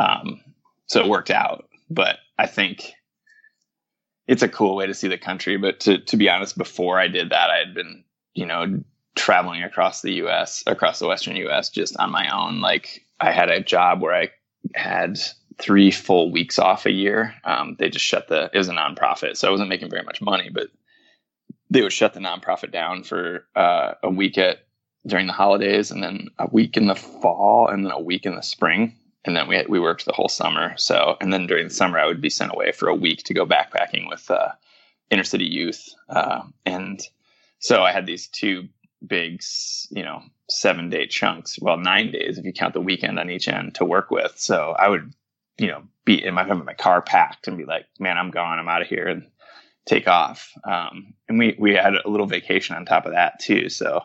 um 0.00 0.40
so 0.86 1.00
it 1.00 1.08
worked 1.08 1.30
out. 1.30 1.68
But 1.90 2.18
i 2.38 2.46
think 2.46 2.92
it's 4.26 4.42
a 4.42 4.48
cool 4.48 4.76
way 4.76 4.86
to 4.86 4.94
see 4.94 5.08
the 5.08 5.18
country. 5.18 5.56
But 5.56 5.80
to 5.80 5.98
to 5.98 6.16
be 6.16 6.28
honest, 6.28 6.56
before 6.56 6.98
I 6.98 7.08
did 7.08 7.30
that, 7.30 7.50
I 7.50 7.58
had 7.58 7.74
been 7.74 8.04
you 8.34 8.46
know 8.46 8.82
traveling 9.14 9.62
across 9.62 10.02
the 10.02 10.14
U.S. 10.14 10.62
across 10.66 10.98
the 10.98 11.06
Western 11.06 11.36
U.S. 11.36 11.70
just 11.70 11.96
on 11.98 12.10
my 12.10 12.28
own. 12.34 12.60
Like 12.60 13.04
I 13.20 13.32
had 13.32 13.50
a 13.50 13.62
job 13.62 14.00
where 14.00 14.14
I 14.14 14.30
had 14.74 15.18
three 15.58 15.90
full 15.90 16.32
weeks 16.32 16.58
off 16.58 16.86
a 16.86 16.90
year. 16.90 17.34
Um, 17.44 17.76
they 17.78 17.88
just 17.90 18.04
shut 18.04 18.28
the 18.28 18.50
it 18.52 18.58
was 18.58 18.68
a 18.68 18.74
nonprofit, 18.74 19.36
so 19.36 19.48
I 19.48 19.50
wasn't 19.50 19.68
making 19.68 19.90
very 19.90 20.04
much 20.04 20.20
money, 20.20 20.50
but 20.52 20.68
they 21.70 21.82
would 21.82 21.92
shut 21.92 22.14
the 22.14 22.20
nonprofit 22.20 22.72
down 22.72 23.02
for 23.02 23.46
uh, 23.56 23.94
a 24.02 24.10
week 24.10 24.38
at 24.38 24.66
during 25.06 25.26
the 25.26 25.32
holidays, 25.34 25.90
and 25.90 26.02
then 26.02 26.28
a 26.38 26.48
week 26.50 26.76
in 26.78 26.86
the 26.86 26.94
fall, 26.94 27.68
and 27.68 27.84
then 27.84 27.92
a 27.92 28.00
week 28.00 28.24
in 28.24 28.34
the 28.34 28.42
spring 28.42 28.96
and 29.24 29.36
then 29.36 29.48
we 29.48 29.64
we 29.68 29.80
worked 29.80 30.04
the 30.04 30.12
whole 30.12 30.28
summer. 30.28 30.74
So, 30.76 31.16
and 31.20 31.32
then 31.32 31.46
during 31.46 31.68
the 31.68 31.74
summer, 31.74 31.98
I 31.98 32.06
would 32.06 32.20
be 32.20 32.30
sent 32.30 32.52
away 32.52 32.72
for 32.72 32.88
a 32.88 32.94
week 32.94 33.24
to 33.24 33.34
go 33.34 33.46
backpacking 33.46 34.08
with 34.08 34.30
uh, 34.30 34.52
inner 35.10 35.24
city 35.24 35.46
youth, 35.46 35.94
uh, 36.08 36.42
and 36.66 37.00
so 37.58 37.82
I 37.82 37.92
had 37.92 38.06
these 38.06 38.28
two 38.28 38.68
big, 39.06 39.42
you 39.90 40.02
know, 40.02 40.22
seven 40.48 40.90
day 40.90 41.06
chunks. 41.06 41.58
Well, 41.60 41.76
nine 41.76 42.10
days 42.12 42.38
if 42.38 42.44
you 42.44 42.52
count 42.52 42.74
the 42.74 42.80
weekend 42.80 43.18
on 43.18 43.30
each 43.30 43.48
end 43.48 43.76
to 43.76 43.84
work 43.84 44.10
with. 44.10 44.34
So 44.36 44.74
I 44.78 44.88
would, 44.88 45.12
you 45.58 45.68
know, 45.68 45.82
be 46.04 46.24
in 46.24 46.34
my 46.34 46.44
my 46.44 46.74
car 46.74 47.00
packed 47.02 47.48
and 47.48 47.56
be 47.56 47.64
like, 47.64 47.86
man, 47.98 48.18
I'm 48.18 48.30
gone, 48.30 48.58
I'm 48.58 48.68
out 48.68 48.82
of 48.82 48.88
here, 48.88 49.06
and 49.08 49.26
take 49.86 50.08
off. 50.08 50.52
Um, 50.64 51.14
and 51.28 51.38
we 51.38 51.56
we 51.58 51.74
had 51.74 51.94
a 51.94 52.08
little 52.08 52.26
vacation 52.26 52.76
on 52.76 52.84
top 52.84 53.06
of 53.06 53.12
that 53.12 53.40
too. 53.40 53.68
So 53.68 54.02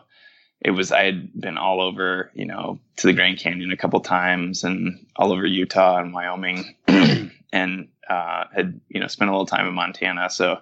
it 0.60 0.72
was 0.72 0.92
I 0.92 1.04
had 1.04 1.40
been 1.40 1.56
all 1.56 1.80
over, 1.80 2.30
you 2.34 2.44
know, 2.44 2.78
to 2.96 3.06
the 3.06 3.12
Grand 3.12 3.38
Canyon 3.38 3.72
a 3.72 3.76
couple 3.76 4.00
times 4.00 4.62
and 4.64 5.06
all 5.16 5.32
over 5.32 5.46
Utah 5.46 5.98
and 5.98 6.12
Wyoming, 6.12 6.74
and 7.52 7.88
uh, 8.08 8.44
had 8.54 8.80
you 8.88 9.00
know 9.00 9.06
spent 9.06 9.30
a 9.30 9.32
little 9.32 9.46
time 9.46 9.66
in 9.66 9.74
Montana, 9.74 10.28
so 10.28 10.58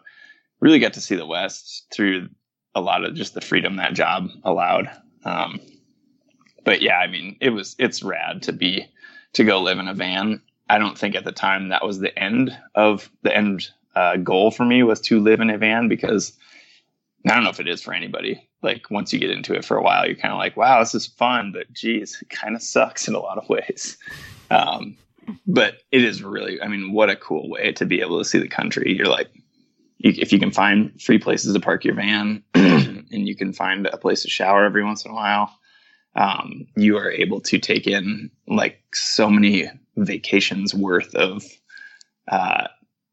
really 0.61 0.79
got 0.79 0.95
to 0.95 1.01
see 1.01 1.17
the 1.17 1.27
West 1.27 1.87
through 1.93 2.29
a 2.75 2.81
lot 2.81 3.05
of 3.05 3.15
just 3.15 3.35
the 3.35 3.41
freedom 3.41 3.77
that 3.77 3.95
job 3.95 4.31
allowed. 4.45 4.91
Um, 5.25 5.61
but 6.65 6.81
yeah, 6.81 6.99
I 6.99 7.09
mean, 7.09 7.37
it 7.41 7.51
was 7.51 7.75
it's 7.79 8.03
rad 8.03 8.43
to 8.43 8.53
be 8.53 8.87
to 9.33 9.45
go 9.45 9.61
live 9.61 9.79
in 9.79 9.89
a 9.89 9.95
van. 9.95 10.43
I 10.71 10.79
don't 10.79 10.99
think 10.99 11.17
at 11.17 11.25
the 11.25 11.33
time 11.33 11.71
that 11.71 11.85
was 11.85 11.99
the 11.99 12.17
end 12.17 12.57
of 12.75 13.11
the 13.23 13.35
end 13.35 13.69
uh, 13.97 14.17
goal 14.17 14.51
for 14.51 14.65
me 14.65 14.83
was 14.83 15.01
to 15.01 15.19
live 15.19 15.41
in 15.41 15.51
a 15.51 15.59
van 15.59 15.89
because 15.89 16.33
I 17.27 17.35
don't 17.35 17.45
know 17.45 17.51
if 17.51 17.61
it 17.61 17.69
is 17.69 17.83
for 17.83 17.93
anybody. 17.93 18.49
Like 18.63 18.91
once 18.91 19.13
you 19.13 19.19
get 19.19 19.31
into 19.31 19.55
it 19.55 19.65
for 19.65 19.77
a 19.77 19.83
while, 19.83 20.07
you're 20.07 20.17
kind 20.17 20.33
of 20.33 20.39
like, 20.39 20.57
wow, 20.57 20.81
this 20.81 20.95
is 20.95 21.07
fun, 21.07 21.53
but 21.53 21.73
geez, 21.73 22.19
it 22.23 22.31
kind 22.31 22.55
of 22.55 22.63
sucks 22.63 23.09
in 23.09 23.15
a 23.15 23.21
lot 23.21 23.39
of 23.39 23.49
ways. 23.49 23.99
Um, 24.51 24.97
but 25.47 25.79
it 25.93 26.05
is 26.05 26.23
really, 26.23 26.61
I 26.63 26.69
mean, 26.69 26.93
what 26.93 27.11
a 27.11 27.17
cool 27.17 27.51
way 27.51 27.73
to 27.73 27.85
be 27.85 28.01
able 28.01 28.19
to 28.19 28.25
see 28.25 28.39
the 28.39 28.49
country. 28.49 28.95
You're 28.97 29.09
like, 29.09 29.29
you, 29.99 30.15
if 30.17 30.33
you 30.33 30.39
can 30.39 30.51
find 30.51 31.01
free 31.01 31.19
places 31.19 31.53
to 31.53 31.61
park 31.61 31.85
your 31.85 31.95
van 31.95 32.43
and 32.55 33.07
you 33.11 33.37
can 33.37 33.53
find 33.53 33.87
a 33.87 33.99
place 33.99 34.23
to 34.23 34.31
shower 34.31 34.65
every 34.65 34.85
once 34.85 35.05
in 35.05 35.11
a 35.11 35.15
while, 35.15 35.53
um, 36.17 36.67
you 36.77 36.97
are 36.97 37.11
able 37.11 37.41
to 37.43 37.59
take 37.59 37.87
in 37.87 38.31
like 38.47 38.81
so 38.95 39.29
many 39.29 39.71
vacations 39.97 40.75
worth 40.75 41.15
of 41.15 41.45
uh, 42.29 42.69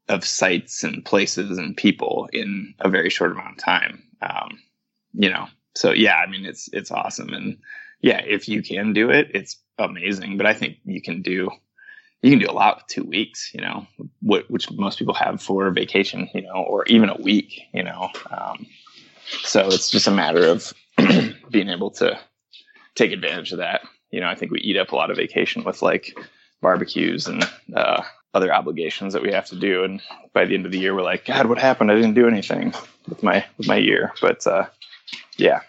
of 0.08 0.24
sites 0.24 0.84
and 0.84 1.04
places 1.04 1.58
and 1.58 1.76
people 1.76 2.28
in 2.32 2.74
a 2.80 2.88
very 2.88 3.10
short 3.10 3.32
amount 3.32 3.58
of 3.58 3.64
time. 3.64 4.02
Um, 4.22 4.58
you 5.12 5.28
know, 5.28 5.46
so 5.74 5.92
yeah, 5.92 6.16
I 6.16 6.26
mean, 6.26 6.44
it's 6.44 6.68
it's 6.72 6.90
awesome, 6.90 7.32
and 7.32 7.58
yeah, 8.00 8.20
if 8.24 8.48
you 8.48 8.62
can 8.62 8.92
do 8.92 9.10
it, 9.10 9.30
it's 9.34 9.56
amazing. 9.78 10.36
But 10.36 10.46
I 10.46 10.54
think 10.54 10.78
you 10.84 11.02
can 11.02 11.22
do 11.22 11.50
you 12.22 12.30
can 12.30 12.38
do 12.38 12.50
a 12.50 12.52
lot 12.52 12.76
with 12.76 12.86
two 12.86 13.04
weeks. 13.04 13.50
You 13.54 13.60
know, 13.60 13.86
what, 14.20 14.50
which 14.50 14.70
most 14.72 14.98
people 14.98 15.14
have 15.14 15.42
for 15.42 15.70
vacation. 15.70 16.28
You 16.34 16.42
know, 16.42 16.64
or 16.66 16.84
even 16.86 17.08
a 17.08 17.20
week. 17.20 17.62
You 17.72 17.84
know, 17.84 18.10
um, 18.30 18.66
so 19.42 19.66
it's 19.68 19.90
just 19.90 20.06
a 20.06 20.12
matter 20.12 20.46
of 20.46 20.72
being 21.50 21.68
able 21.68 21.90
to 21.92 22.18
take 22.94 23.12
advantage 23.12 23.52
of 23.52 23.58
that. 23.58 23.82
You 24.10 24.20
know, 24.20 24.28
I 24.28 24.34
think 24.34 24.52
we 24.52 24.60
eat 24.60 24.76
up 24.76 24.92
a 24.92 24.96
lot 24.96 25.10
of 25.10 25.16
vacation 25.16 25.64
with 25.64 25.82
like 25.82 26.18
barbecues 26.62 27.26
and 27.26 27.48
uh, 27.74 28.02
other 28.36 28.52
obligations 28.52 29.14
that 29.14 29.22
we 29.22 29.32
have 29.32 29.46
to 29.46 29.56
do. 29.56 29.82
And 29.82 30.00
by 30.32 30.44
the 30.44 30.54
end 30.54 30.66
of 30.66 30.72
the 30.72 30.78
year, 30.78 30.94
we're 30.94 31.02
like, 31.02 31.24
God, 31.24 31.46
what 31.46 31.58
happened? 31.58 31.90
I 31.90 31.94
didn't 31.94 32.14
do 32.14 32.28
anything 32.28 32.74
with 33.08 33.22
my 33.22 33.44
with 33.56 33.66
my 33.66 33.76
year. 33.76 34.12
But 34.20 34.46
uh, 34.46 34.66
yeah, 35.38 35.60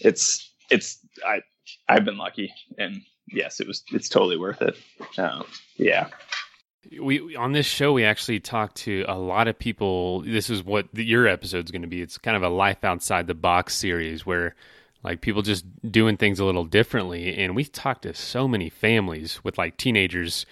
it's 0.00 0.50
it's 0.70 0.98
I 1.24 1.42
I've 1.88 2.04
been 2.04 2.16
lucky, 2.16 2.52
and 2.78 3.02
yes, 3.28 3.60
it 3.60 3.68
was 3.68 3.84
it's 3.92 4.08
totally 4.08 4.38
worth 4.38 4.62
it. 4.62 4.76
Um, 5.18 5.44
yeah. 5.76 6.08
We 6.98 7.36
on 7.36 7.52
this 7.52 7.66
show 7.66 7.92
we 7.92 8.04
actually 8.04 8.40
talked 8.40 8.76
to 8.78 9.04
a 9.06 9.18
lot 9.18 9.46
of 9.46 9.58
people. 9.58 10.20
This 10.20 10.48
is 10.48 10.64
what 10.64 10.88
the, 10.94 11.04
your 11.04 11.26
episode's 11.26 11.70
going 11.70 11.82
to 11.82 11.88
be. 11.88 12.00
It's 12.00 12.16
kind 12.16 12.36
of 12.36 12.42
a 12.42 12.48
life 12.48 12.82
outside 12.82 13.26
the 13.26 13.34
box 13.34 13.74
series 13.74 14.24
where 14.24 14.54
like 15.04 15.20
people 15.20 15.42
just 15.42 15.66
doing 15.90 16.16
things 16.16 16.40
a 16.40 16.44
little 16.44 16.64
differently 16.64 17.36
and 17.36 17.54
we've 17.54 17.70
talked 17.70 18.02
to 18.02 18.14
so 18.14 18.48
many 18.48 18.68
families 18.68 19.44
with 19.44 19.56
like 19.56 19.76
teenagers 19.76 20.44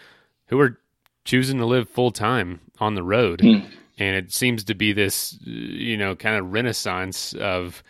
who 0.47 0.61
are 0.61 0.79
choosing 1.27 1.59
to 1.59 1.67
live 1.67 1.91
full 1.91 2.11
time 2.11 2.61
on 2.81 2.95
the 2.95 3.03
road. 3.03 3.41
Mm. 3.41 3.71
And 3.99 4.17
it 4.17 4.33
seems 4.33 4.65
to 4.65 4.75
be 4.75 4.93
this, 4.93 5.39
you 5.43 5.97
know, 5.97 6.17
kind 6.17 6.37
of 6.37 6.53
renaissance 6.53 7.35
of 7.35 7.83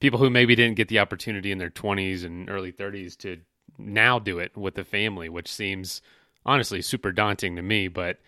people 0.00 0.18
who 0.18 0.28
maybe 0.28 0.54
didn't 0.54 0.76
get 0.76 0.88
the 0.88 0.98
opportunity 0.98 1.50
in 1.50 1.58
their 1.58 1.70
20s 1.70 2.24
and 2.24 2.50
early 2.50 2.72
30s 2.72 3.16
to 3.18 3.38
now 3.78 4.18
do 4.18 4.38
it 4.38 4.56
with 4.56 4.74
the 4.74 4.84
family, 4.84 5.28
which 5.28 5.50
seems 5.50 6.02
honestly 6.44 6.82
super 6.82 7.12
daunting 7.12 7.56
to 7.56 7.62
me, 7.62 7.88
but 7.88 8.18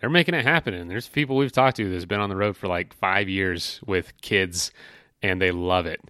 they're 0.00 0.10
making 0.10 0.34
it 0.34 0.44
happen. 0.44 0.74
And 0.74 0.90
there's 0.90 1.08
people 1.08 1.36
we've 1.36 1.52
talked 1.52 1.76
to 1.76 1.90
that's 1.90 2.04
been 2.04 2.20
on 2.20 2.28
the 2.28 2.36
road 2.36 2.56
for 2.56 2.68
like 2.68 2.94
five 2.94 3.28
years 3.28 3.80
with 3.86 4.20
kids 4.20 4.72
and 5.22 5.40
they 5.40 5.52
love 5.52 5.86
it. 5.86 6.00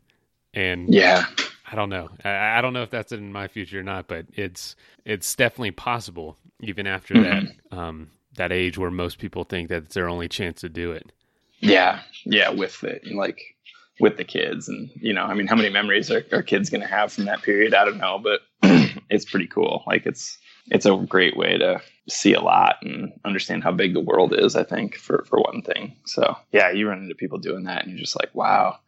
And 0.54 0.92
yeah, 0.92 1.24
I 1.70 1.74
don't 1.74 1.88
know. 1.88 2.10
I, 2.24 2.58
I 2.58 2.60
don't 2.60 2.72
know 2.72 2.82
if 2.82 2.90
that's 2.90 3.12
in 3.12 3.32
my 3.32 3.48
future 3.48 3.80
or 3.80 3.82
not, 3.82 4.06
but 4.06 4.26
it's 4.34 4.76
it's 5.04 5.34
definitely 5.34 5.70
possible 5.72 6.36
even 6.62 6.86
after 6.86 7.14
mm-hmm. 7.14 7.46
that 7.70 7.78
um, 7.78 8.10
that 8.36 8.52
age 8.52 8.78
where 8.78 8.90
most 8.90 9.18
people 9.18 9.44
think 9.44 9.68
that 9.68 9.84
it's 9.84 9.94
their 9.94 10.08
only 10.08 10.28
chance 10.28 10.60
to 10.62 10.68
do 10.68 10.92
it. 10.92 11.12
Yeah, 11.60 12.00
yeah, 12.24 12.50
with 12.50 12.82
it, 12.84 13.06
like 13.12 13.40
with 14.00 14.16
the 14.16 14.24
kids, 14.24 14.68
and 14.68 14.90
you 14.94 15.12
know, 15.12 15.24
I 15.24 15.34
mean, 15.34 15.46
how 15.46 15.56
many 15.56 15.68
memories 15.68 16.10
are, 16.10 16.24
are 16.32 16.42
kids 16.42 16.70
going 16.70 16.80
to 16.80 16.86
have 16.86 17.12
from 17.12 17.26
that 17.26 17.42
period? 17.42 17.74
I 17.74 17.84
don't 17.84 17.98
know, 17.98 18.18
but 18.18 18.40
it's 19.10 19.30
pretty 19.30 19.46
cool. 19.46 19.82
Like 19.86 20.06
it's 20.06 20.38
it's 20.70 20.86
a 20.86 20.96
great 20.96 21.36
way 21.36 21.58
to 21.58 21.80
see 22.08 22.34
a 22.34 22.40
lot 22.40 22.76
and 22.82 23.12
understand 23.24 23.64
how 23.64 23.72
big 23.72 23.94
the 23.94 24.00
world 24.00 24.34
is. 24.36 24.56
I 24.56 24.64
think 24.64 24.96
for 24.96 25.24
for 25.28 25.40
one 25.40 25.62
thing. 25.62 25.96
So 26.06 26.36
yeah, 26.52 26.70
you 26.70 26.88
run 26.88 27.02
into 27.02 27.14
people 27.14 27.38
doing 27.38 27.64
that, 27.64 27.82
and 27.82 27.92
you're 27.92 28.00
just 28.00 28.18
like, 28.18 28.34
wow, 28.34 28.78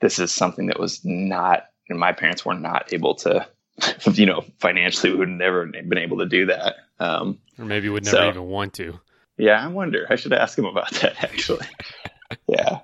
this 0.00 0.18
is 0.18 0.32
something 0.32 0.66
that 0.66 0.80
was 0.80 1.04
not. 1.04 1.66
And 1.88 1.98
my 1.98 2.12
parents 2.12 2.46
were 2.46 2.54
not 2.54 2.92
able 2.92 3.14
to 3.16 3.46
you 4.12 4.26
know, 4.26 4.44
financially 4.58 5.12
we 5.12 5.18
would 5.18 5.28
never 5.28 5.66
been 5.66 5.98
able 5.98 6.18
to 6.18 6.26
do 6.26 6.46
that. 6.46 6.76
Um, 7.00 7.38
or 7.58 7.64
maybe 7.64 7.88
would 7.88 8.04
never 8.04 8.16
so, 8.16 8.28
even 8.28 8.44
want 8.44 8.74
to. 8.74 9.00
Yeah, 9.36 9.64
I 9.64 9.68
wonder. 9.68 10.06
I 10.08 10.16
should 10.16 10.32
ask 10.32 10.56
him 10.56 10.64
about 10.64 10.90
that 10.92 11.22
actually. 11.24 11.66
yeah. 12.46 12.80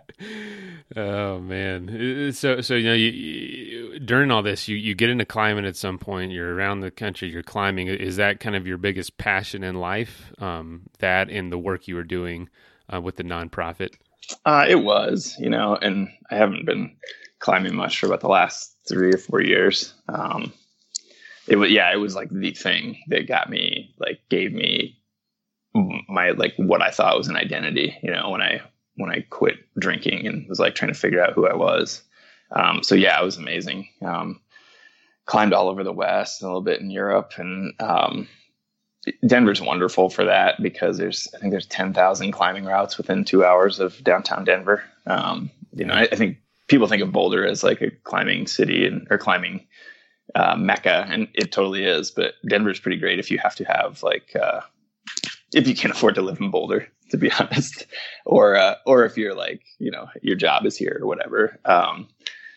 Oh 0.96 1.38
man. 1.38 2.32
So 2.32 2.60
so 2.60 2.74
you 2.74 2.88
know 2.88 2.94
you, 2.94 3.10
you, 3.10 3.98
during 4.00 4.30
all 4.30 4.42
this 4.42 4.66
you 4.68 4.76
you 4.76 4.94
get 4.94 5.10
into 5.10 5.24
climbing 5.24 5.64
at 5.64 5.76
some 5.76 5.98
point. 5.98 6.32
You're 6.32 6.54
around 6.54 6.80
the 6.80 6.90
country. 6.90 7.30
You're 7.30 7.42
climbing. 7.42 7.86
Is 7.88 8.16
that 8.16 8.40
kind 8.40 8.56
of 8.56 8.66
your 8.66 8.78
biggest 8.78 9.16
passion 9.16 9.62
in 9.62 9.76
life? 9.76 10.32
Um, 10.38 10.82
that 10.98 11.30
and 11.30 11.52
the 11.52 11.58
work 11.58 11.86
you 11.86 11.94
were 11.94 12.04
doing 12.04 12.48
uh, 12.92 13.00
with 13.00 13.16
the 13.16 13.24
nonprofit. 13.24 13.94
Uh, 14.44 14.66
it 14.68 14.76
was, 14.76 15.36
you 15.38 15.50
know, 15.50 15.76
and 15.76 16.08
I 16.30 16.36
haven't 16.36 16.66
been 16.66 16.96
climbing 17.38 17.74
much 17.74 17.98
for 17.98 18.06
about 18.06 18.20
the 18.20 18.28
last 18.28 18.76
three 18.88 19.12
or 19.12 19.18
four 19.18 19.42
years. 19.42 19.94
Um, 20.08 20.52
it 21.46 21.56
was 21.56 21.70
yeah, 21.70 21.92
it 21.92 21.96
was 21.96 22.14
like 22.14 22.30
the 22.30 22.52
thing 22.52 22.98
that 23.08 23.28
got 23.28 23.50
me 23.50 23.94
like 23.98 24.20
gave 24.28 24.52
me 24.52 25.00
my 26.08 26.30
like 26.30 26.54
what 26.56 26.82
I 26.82 26.90
thought 26.90 27.16
was 27.16 27.28
an 27.28 27.36
identity. 27.36 27.96
You 28.02 28.10
know, 28.10 28.30
when 28.30 28.42
I 28.42 28.62
when 28.96 29.10
I 29.10 29.24
quit 29.30 29.56
drinking 29.78 30.26
and 30.26 30.48
was 30.48 30.60
like 30.60 30.74
trying 30.74 30.92
to 30.92 30.98
figure 30.98 31.22
out 31.22 31.32
who 31.32 31.46
I 31.46 31.54
was. 31.54 32.02
Um, 32.50 32.82
so 32.82 32.94
yeah, 32.94 33.20
it 33.20 33.24
was 33.24 33.36
amazing. 33.36 33.88
Um, 34.02 34.40
climbed 35.26 35.52
all 35.52 35.68
over 35.68 35.84
the 35.84 35.92
West, 35.92 36.42
a 36.42 36.46
little 36.46 36.60
bit 36.60 36.80
in 36.80 36.90
Europe, 36.90 37.34
and 37.36 37.72
um, 37.80 38.28
Denver's 39.26 39.62
wonderful 39.62 40.10
for 40.10 40.24
that 40.24 40.60
because 40.60 40.98
there's 40.98 41.28
I 41.34 41.38
think 41.38 41.52
there's 41.52 41.66
ten 41.66 41.94
thousand 41.94 42.32
climbing 42.32 42.64
routes 42.64 42.98
within 42.98 43.24
two 43.24 43.44
hours 43.44 43.80
of 43.80 44.02
downtown 44.02 44.44
Denver. 44.44 44.82
Um, 45.06 45.50
you 45.72 45.84
know, 45.84 45.94
I, 45.94 46.02
I, 46.02 46.16
think 46.16 46.38
people 46.66 46.88
think 46.88 47.02
of 47.02 47.12
Boulder 47.12 47.46
as 47.46 47.62
like 47.62 47.80
a 47.80 47.90
climbing 48.02 48.46
city 48.46 48.86
and 48.86 49.06
or 49.10 49.18
climbing 49.18 49.66
uh, 50.34 50.56
mecca, 50.56 51.06
and 51.08 51.28
it 51.34 51.52
totally 51.52 51.84
is. 51.84 52.10
But 52.10 52.34
Denver's 52.48 52.80
pretty 52.80 52.98
great 52.98 53.18
if 53.18 53.30
you 53.30 53.38
have 53.38 53.54
to 53.56 53.64
have 53.64 54.02
like 54.02 54.34
uh, 54.40 54.60
if 55.54 55.66
you 55.66 55.74
can't 55.74 55.94
afford 55.94 56.14
to 56.16 56.22
live 56.22 56.40
in 56.40 56.50
Boulder, 56.50 56.86
to 57.10 57.16
be 57.16 57.30
honest, 57.38 57.86
or 58.24 58.56
uh, 58.56 58.76
or 58.86 59.04
if 59.04 59.16
you're 59.16 59.34
like 59.34 59.62
you 59.78 59.90
know 59.90 60.08
your 60.22 60.36
job 60.36 60.66
is 60.66 60.76
here 60.76 60.98
or 61.00 61.06
whatever. 61.06 61.58
Um, 61.64 62.08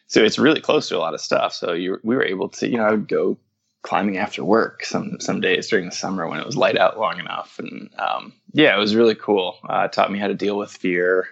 so 0.07 0.23
it's 0.23 0.37
really 0.37 0.61
close 0.61 0.89
to 0.89 0.97
a 0.97 0.99
lot 0.99 1.13
of 1.13 1.21
stuff. 1.21 1.53
So 1.53 1.73
you 1.73 1.99
we 2.03 2.15
were 2.15 2.25
able 2.25 2.49
to 2.49 2.67
you 2.67 2.77
know 2.77 2.85
I 2.85 2.91
would 2.91 3.07
go 3.07 3.37
climbing 3.81 4.17
after 4.17 4.43
work 4.43 4.85
some 4.85 5.17
some 5.19 5.41
days 5.41 5.67
during 5.67 5.85
the 5.85 5.91
summer 5.91 6.27
when 6.27 6.39
it 6.39 6.45
was 6.45 6.57
light 6.57 6.77
out 6.77 6.99
long 6.99 7.19
enough, 7.19 7.59
and 7.59 7.89
um, 7.99 8.33
yeah, 8.53 8.75
it 8.75 8.79
was 8.79 8.95
really 8.95 9.15
cool. 9.15 9.57
Uh, 9.67 9.87
taught 9.87 10.11
me 10.11 10.19
how 10.19 10.27
to 10.27 10.33
deal 10.33 10.57
with 10.57 10.71
fear, 10.71 11.27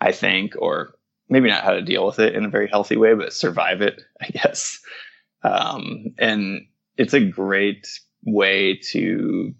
I 0.00 0.12
think, 0.12 0.54
or 0.58 0.94
maybe 1.28 1.48
not 1.48 1.64
how 1.64 1.72
to 1.72 1.82
deal 1.82 2.04
with 2.06 2.18
it 2.18 2.34
in 2.34 2.44
a 2.44 2.50
very 2.50 2.68
healthy 2.68 2.96
way, 2.96 3.14
but 3.14 3.32
survive 3.32 3.80
it, 3.80 4.02
I 4.20 4.28
guess. 4.28 4.80
Um, 5.44 6.14
and 6.18 6.66
it's 6.96 7.14
a 7.14 7.20
great 7.20 7.88
way 8.24 8.76
to 8.90 9.54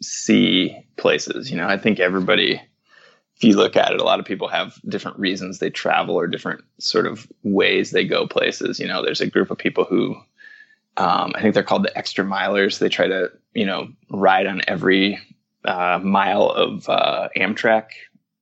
see 0.00 0.76
places. 0.96 1.50
You 1.50 1.56
know, 1.56 1.66
I 1.66 1.76
think 1.76 2.00
everybody, 2.00 2.60
if 3.36 3.44
you 3.44 3.56
look 3.56 3.76
at 3.76 3.92
it, 3.92 4.00
a 4.00 4.04
lot 4.04 4.20
of 4.20 4.26
people 4.26 4.48
have 4.48 4.78
different 4.88 5.18
reasons 5.18 5.58
they 5.58 5.70
travel 5.70 6.14
or 6.14 6.26
different 6.26 6.62
sort 6.78 7.06
of 7.06 7.26
ways 7.42 7.90
they 7.90 8.04
go 8.04 8.26
places. 8.26 8.78
You 8.78 8.86
know, 8.86 9.02
there's 9.02 9.20
a 9.20 9.26
group 9.30 9.50
of 9.50 9.58
people 9.58 9.84
who, 9.84 10.16
um, 10.96 11.32
I 11.34 11.42
think 11.42 11.54
they're 11.54 11.62
called 11.62 11.84
the 11.84 11.98
extra 11.98 12.24
milers. 12.24 12.78
They 12.78 12.88
try 12.88 13.08
to, 13.08 13.32
you 13.54 13.66
know, 13.66 13.88
ride 14.10 14.46
on 14.46 14.62
every 14.68 15.18
uh, 15.64 15.98
mile 16.02 16.50
of 16.50 16.88
uh, 16.88 17.28
Amtrak 17.36 17.88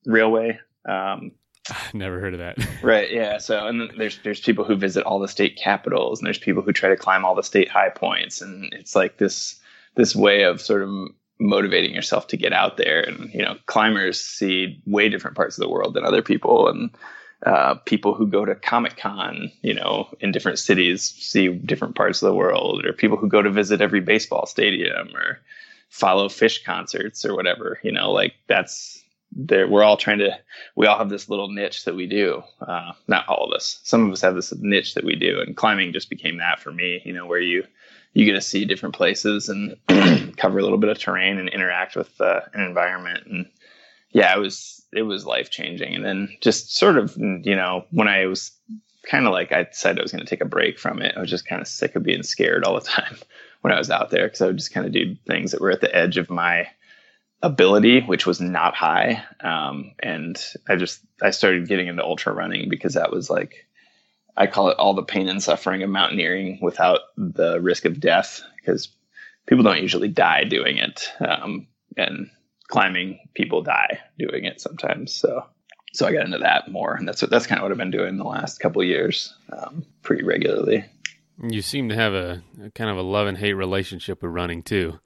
railway. 0.05 0.59
Um, 0.85 1.33
Never 1.95 2.21
heard 2.21 2.35
of 2.35 2.41
that. 2.41 2.59
right. 2.83 3.11
Yeah. 3.11 3.39
So, 3.39 3.67
and 3.67 3.91
there's 3.97 4.19
there's 4.25 4.41
people 4.41 4.65
who 4.65 4.77
visit 4.77 5.05
all 5.05 5.19
the 5.19 5.29
state 5.29 5.57
capitals, 5.57 6.21
and 6.21 6.27
there's 6.27 6.39
people 6.39 6.63
who 6.63 6.73
try 6.73 6.89
to 6.89 6.97
climb 6.97 7.25
all 7.25 7.35
the 7.35 7.43
state 7.43 7.69
high 7.69 7.91
points, 7.91 8.41
and 8.41 8.73
it's 8.73 8.95
like 8.95 9.19
this 9.19 9.61
this 9.95 10.15
way 10.15 10.43
of 10.45 10.61
sort 10.61 10.83
of 10.83 10.89
motivating 11.39 11.95
yourself 11.95 12.29
to 12.29 12.37
get 12.37 12.53
out 12.53 12.77
there. 12.77 13.03
And 13.03 13.33
you 13.33 13.43
know, 13.43 13.57
climbers 13.67 14.21
see 14.21 14.81
way 14.87 15.09
different 15.09 15.37
parts 15.37 15.59
of 15.59 15.63
the 15.63 15.71
world 15.71 15.95
than 15.95 16.05
other 16.05 16.23
people, 16.23 16.69
and 16.69 16.91
uh, 17.45 17.75
people 17.75 18.15
who 18.15 18.27
go 18.27 18.45
to 18.45 18.55
Comic 18.55 18.97
Con, 18.97 19.51
you 19.63 19.75
know, 19.75 20.09
in 20.21 20.33
different 20.33 20.59
cities 20.59 21.03
see 21.03 21.49
different 21.49 21.97
parts 21.97 22.23
of 22.23 22.29
the 22.29 22.35
world, 22.35 22.85
or 22.85 22.93
people 22.93 23.17
who 23.17 23.29
go 23.29 23.43
to 23.43 23.51
visit 23.51 23.81
every 23.81 24.01
baseball 24.01 24.47
stadium 24.47 25.15
or 25.15 25.41
follow 25.89 26.29
Phish 26.29 26.65
concerts 26.65 27.25
or 27.25 27.35
whatever. 27.35 27.79
You 27.83 27.93
know, 27.93 28.13
like 28.13 28.35
that's 28.47 29.02
we're 29.35 29.83
all 29.83 29.97
trying 29.97 30.19
to 30.19 30.31
we 30.77 30.87
all 30.87 30.99
have 30.99 31.09
this 31.09 31.29
little 31.29 31.49
niche 31.49 31.85
that 31.85 31.95
we 31.95 32.07
do 32.07 32.43
uh, 32.61 32.93
not 33.09 33.29
all 33.29 33.45
of 33.45 33.55
us. 33.55 33.81
Some 33.83 34.07
of 34.07 34.13
us 34.13 34.21
have 34.21 34.35
this 34.35 34.53
niche 34.59 34.95
that 34.95 35.05
we 35.05 35.17
do 35.17 35.41
and 35.41 35.57
climbing 35.57 35.93
just 35.93 36.11
became 36.11 36.39
that 36.39 36.61
for 36.61 36.73
me 36.73 37.01
you 37.05 37.13
know 37.13 37.27
where 37.27 37.41
you 37.41 37.65
you 38.15 38.27
get 38.27 38.33
to 38.33 38.43
see 38.43 38.67
different 38.67 38.95
places 38.95 39.49
and 39.49 39.77
cover 40.37 40.59
a 40.59 40.63
little 40.63 40.79
bit 40.79 40.91
of 40.91 40.99
terrain 40.99 41.39
and 41.39 41.49
interact 41.49 41.97
with 41.97 42.21
uh, 42.21 42.41
an 42.53 42.61
environment. 42.63 43.27
And 43.27 43.47
yeah 44.13 44.35
it 44.35 44.39
was 44.39 44.85
it 44.93 45.03
was 45.03 45.27
life 45.27 45.51
changing 45.51 45.95
and 45.95 46.05
then 46.05 46.29
just 46.41 46.77
sort 46.77 46.97
of 46.97 47.17
you 47.17 47.57
know 47.57 47.85
when 47.91 48.09
i 48.09 48.27
was 48.27 48.53
kind 49.11 49.27
of 49.27 49.33
like 49.33 49.51
i 49.53 49.67
said 49.73 49.99
i 49.99 50.03
was 50.03 50.13
going 50.13 50.25
to 50.25 50.29
take 50.29 50.41
a 50.41 50.47
break 50.47 50.79
from 50.79 51.03
it 51.03 51.15
i 51.17 51.21
was 51.21 51.31
just 51.31 51.47
kind 51.47 51.61
of 51.61 51.67
sick 51.67 51.97
of 51.97 52.03
being 52.03 52.23
scared 52.23 52.65
all 52.65 52.75
the 52.75 52.81
time 52.87 53.17
when 53.63 53.73
i 53.73 53.79
was 53.79 53.91
out 53.91 54.11
there 54.11 54.27
because 54.27 54.41
i 54.41 54.47
would 54.47 54.59
just 54.59 54.73
kind 54.73 54.87
of 54.87 54.93
do 54.93 55.17
things 55.27 55.51
that 55.51 55.61
were 55.61 55.71
at 55.71 55.81
the 55.81 55.95
edge 55.95 56.19
of 56.19 56.31
my 56.31 56.67
ability, 57.43 58.01
which 58.01 58.27
was 58.27 58.41
not 58.41 58.75
high. 58.75 59.25
Um, 59.41 59.93
and 60.01 60.41
I 60.69 60.77
just 60.77 61.01
I 61.21 61.31
started 61.31 61.69
getting 61.69 61.89
into 61.89 62.05
ultra 62.05 62.33
running 62.33 62.69
because 62.69 62.95
that 62.95 63.11
was 63.11 63.29
like 63.29 63.67
I 64.37 64.47
call 64.47 64.69
it 64.69 64.79
all 64.79 64.95
the 64.95 65.03
pain 65.03 65.29
and 65.29 65.43
suffering 65.43 65.83
of 65.83 65.91
mountaineering 65.91 66.59
without 66.63 67.01
the 67.17 67.61
risk 67.61 67.85
of 67.85 68.01
death 68.01 68.43
because 68.57 68.89
people 69.47 69.65
don't 69.65 69.83
usually 69.83 70.09
die 70.09 70.45
doing 70.45 70.79
it, 70.79 71.11
um, 71.21 71.67
and 71.97 72.31
climbing 72.69 73.19
people 73.35 73.63
die 73.63 74.01
doing 74.19 74.45
it 74.45 74.61
sometimes. 74.61 75.13
So 75.13 75.45
so 75.93 76.07
I 76.07 76.13
got 76.13 76.25
into 76.25 76.39
that 76.39 76.71
more, 76.71 76.95
and 76.95 77.07
that's 77.07 77.21
what 77.21 77.31
that's 77.31 77.47
kind 77.47 77.59
of 77.59 77.65
what 77.65 77.73
I've 77.73 77.79
been 77.79 77.91
doing 77.91 78.17
the 78.17 78.25
last 78.25 78.61
couple 78.61 78.83
years, 78.85 79.35
um, 79.53 79.85
pretty 80.03 80.23
regularly. 80.23 80.85
You 81.43 81.61
seem 81.61 81.89
to 81.89 81.95
have 81.95 82.15
a, 82.15 82.43
a 82.63 82.71
kind 82.71 82.89
of 82.89 82.97
a 82.97 83.03
love 83.03 83.27
and 83.27 83.37
hate 83.37 83.55
relationship 83.55 84.23
with 84.23 84.31
running 84.31 84.63
too 84.63 85.01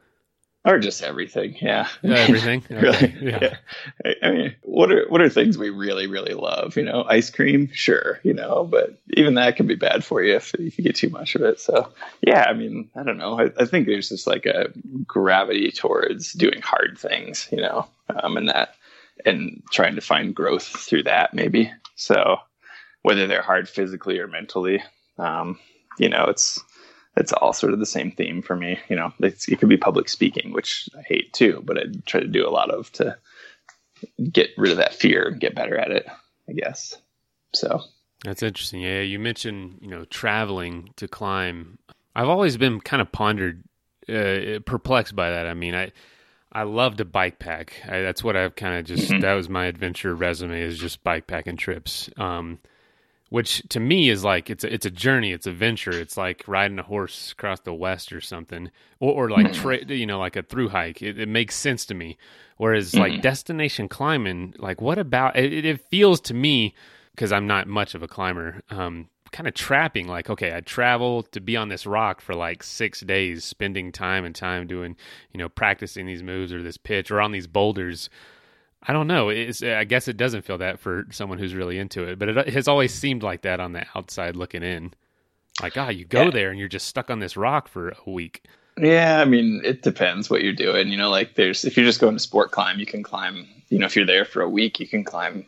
or 0.67 0.81
just 0.81 1.03
everything. 1.03 1.57
Yeah, 1.61 1.89
everything. 2.03 2.65
Okay. 2.71 2.75
really, 2.81 3.15
yeah. 3.21 3.39
yeah. 3.41 3.57
I, 4.05 4.27
I, 4.27 4.31
mean, 4.33 4.57
what 4.63 4.91
are 4.91 5.07
what 5.09 5.21
are 5.21 5.29
things 5.29 5.57
we 5.57 5.71
really 5.71 6.09
really 6.09 6.35
love? 6.35 6.77
You 6.77 6.83
know, 6.83 7.05
ice 7.09 7.31
cream, 7.31 7.71
sure. 7.73 8.19
You 8.25 8.35
know, 8.35 8.65
but 8.65 8.99
even 9.11 9.35
that 9.35 9.57
can 9.57 9.67
be 9.67 9.77
bad 9.77 10.05
for 10.05 10.23
you 10.23 10.35
if, 10.35 10.55
if 10.55 10.77
you 10.77 10.85
get 10.85 10.97
too 10.97 11.09
much 11.09 11.37
of 11.37 11.43
it. 11.43 11.61
So, 11.61 11.89
yeah, 12.21 12.45
I 12.49 12.53
mean, 12.53 12.91
I 12.97 13.05
don't 13.05 13.19
know. 13.19 13.39
I, 13.39 13.51
I 13.59 13.65
think 13.65 13.87
there's 13.87 14.09
just 14.09 14.27
like 14.27 14.45
a 14.45 14.73
gravity 15.07 15.71
towards 15.71 16.33
doing 16.33 16.61
hard 16.61 16.99
things. 16.99 17.49
You 17.53 17.63
know, 17.63 17.87
um, 18.23 18.37
and 18.37 18.49
that 18.49 18.75
and 19.25 19.63
trying 19.71 19.95
to 19.95 20.01
find 20.01 20.35
growth 20.35 20.65
through 20.65 21.05
that 21.05 21.33
maybe. 21.33 21.73
So, 21.95 22.39
whether 23.03 23.29
they're 23.29 23.41
hard 23.41 23.69
physically 23.69 24.19
or 24.19 24.27
mentally, 24.27 24.83
um, 25.17 25.59
you 25.99 26.09
know, 26.09 26.25
it's 26.25 26.61
it's 27.17 27.33
all 27.33 27.53
sort 27.53 27.73
of 27.73 27.79
the 27.79 27.87
same 27.87 28.13
theme 28.13 28.43
for 28.43 28.57
me. 28.57 28.79
You 28.89 28.97
know, 28.97 29.13
it 29.21 29.59
could 29.59 29.69
be 29.69 29.77
public 29.77 30.09
speaking, 30.09 30.53
which 30.53 30.89
I 30.97 31.03
hate 31.03 31.33
too, 31.33 31.63
but 31.65 31.79
I 31.79 31.83
try 32.05 32.21
to 32.21 32.27
do 32.27 32.47
a 32.47 32.51
lot 32.51 32.71
of 32.71 32.93
to 32.93 33.17
get 34.31 34.51
rid 34.57 34.71
of 34.71 34.79
that 34.79 34.95
fear 34.95 35.29
and 35.29 35.41
get 35.41 35.55
better 35.55 35.77
at 35.79 35.91
it, 35.91 36.07
I 36.49 36.53
guess. 36.53 36.97
So 37.55 37.81
that's 38.25 38.43
interesting. 38.43 38.81
Yeah, 38.81 39.01
you 39.01 39.19
mentioned 39.19 39.79
you 39.81 39.89
know 39.89 40.05
traveling 40.05 40.91
to 40.97 41.09
climb. 41.09 41.79
I've 42.15 42.29
always 42.29 42.57
been 42.57 42.81
kind 42.81 43.03
of 43.03 43.13
pondered, 43.13 43.63
uh, 44.09 44.61
perplexed 44.65 45.15
by 45.15 45.31
that. 45.31 45.47
I 45.47 45.55
mean, 45.55 45.75
I 45.75 45.93
I 46.53 46.63
love 46.63 46.97
to 46.97 47.05
bike 47.05 47.39
pack. 47.39 47.75
I, 47.85 48.01
that's 48.01 48.23
what 48.23 48.37
I've 48.37 48.57
kind 48.57 48.79
of 48.79 48.85
just 48.85 49.11
mm-hmm. 49.11 49.21
that 49.21 49.35
was 49.35 49.49
my 49.49 49.67
adventure 49.67 50.15
resume 50.15 50.61
is 50.61 50.79
just 50.79 51.03
bike 51.03 51.27
packing 51.27 51.57
trips. 51.57 52.11
Um, 52.17 52.59
which 53.29 53.63
to 53.71 53.81
me 53.81 54.09
is 54.09 54.23
like 54.23 54.51
it's 54.51 54.65
a, 54.65 54.73
it's 54.73 54.87
a 54.87 54.91
journey, 54.91 55.33
it's 55.33 55.47
a 55.47 55.53
venture. 55.53 55.91
It's 55.91 56.17
like 56.17 56.45
riding 56.47 56.79
a 56.79 56.85
horse 56.85 57.33
across 57.33 57.61
the 57.61 57.75
west 57.75 58.13
or 58.13 58.21
something, 58.21 58.71
or, 59.01 59.25
or 59.25 59.31
like 59.31 59.47
mm-hmm. 59.47 59.63
tra- 59.63 59.85
you 59.95 60.07
know 60.07 60.19
like 60.19 60.37
a 60.37 60.43
through 60.43 60.69
hike. 60.69 61.03
It, 61.03 61.19
it 61.19 61.29
makes 61.29 61.55
sense 61.55 61.85
to 61.87 61.95
me. 61.95 62.17
Whereas 62.57 62.93
mm-hmm. 62.93 63.01
like 63.01 63.23
destination 63.23 63.89
climbing, 63.89 64.55
like 64.59 64.81
what 64.81 64.99
about 64.99 65.37
it? 65.37 65.65
It 65.65 65.81
feels 65.91 66.21
to 66.23 66.35
me 66.35 66.75
because 67.15 67.33
I'm 67.33 67.47
not 67.47 67.67
much 67.67 67.95
of 67.95 68.03
a 68.03 68.09
climber. 68.09 68.63
Um, 68.71 69.09
kind 69.33 69.49
of 69.49 69.55
trapping 69.55 70.07
like 70.07 70.31
okay 70.31 70.55
i 70.55 70.61
travel 70.61 71.25
to 71.25 71.41
be 71.41 71.57
on 71.57 71.69
this 71.69 71.85
rock 71.85 72.21
for 72.21 72.35
like 72.35 72.63
six 72.63 73.01
days 73.01 73.45
spending 73.45 73.91
time 73.91 74.25
and 74.25 74.37
time 74.37 74.69
doing 74.69 74.97
you 75.33 75.39
know 75.39 75.49
practicing 75.49 76.07
these 76.07 76.23
moves 76.23 76.53
or 76.53 76.63
this 76.63 76.77
pitch 76.77 77.11
or 77.11 77.21
on 77.21 77.33
these 77.33 77.49
boulders 77.49 78.09
I 78.89 78.93
don't 78.93 79.09
know. 79.09 79.31
It's, 79.31 79.63
I 79.63 79.85
guess 79.85 80.07
it 80.07 80.17
doesn't 80.17 80.43
feel 80.43 80.59
that 80.59 80.79
for 80.79 81.07
someone 81.11 81.39
who's 81.39 81.55
really 81.55 81.79
into 81.79 82.05
it, 82.05 82.19
but 82.19 82.29
it 82.29 82.49
has 82.49 82.69
always 82.69 82.95
seemed 82.95 83.23
like 83.23 83.43
that 83.43 83.59
on 83.59 83.73
the 83.73 83.85
outside 83.95 84.37
looking 84.37 84.63
in. 84.63 84.95
Like, 85.61 85.77
ah, 85.77 85.87
oh, 85.87 85.91
you 85.91 86.05
go 86.05 86.25
yeah. 86.25 86.31
there 86.31 86.51
and 86.51 86.59
you're 86.59 86.69
just 86.69 86.87
stuck 86.87 87.11
on 87.11 87.19
this 87.19 87.37
rock 87.37 87.69
for 87.69 87.89
a 87.89 88.11
week. 88.11 88.45
Yeah, 88.79 89.21
I 89.21 89.25
mean, 89.25 89.63
it 89.65 89.83
depends 89.83 90.29
what 90.29 90.43
you're 90.43 90.53
doing. 90.53 90.89
You 90.89 90.99
know, 90.99 91.11
like 91.11 91.35
there's 91.35 91.65
if 91.65 91.77
you're 91.77 91.87
just 91.87 92.01
going 92.01 92.15
to 92.15 92.21
sport 92.21 92.51
climb, 92.51 92.79
you 92.79 92.87
can 92.87 93.03
climb. 93.03 93.47
You 93.71 93.79
know, 93.79 93.87
if 93.87 93.97
you're 93.97 94.07
there 94.07 94.25
for 94.25 94.43
a 94.43 94.49
week, 94.49 94.79
you 94.79 94.87
can 94.87 95.03
climb. 95.03 95.47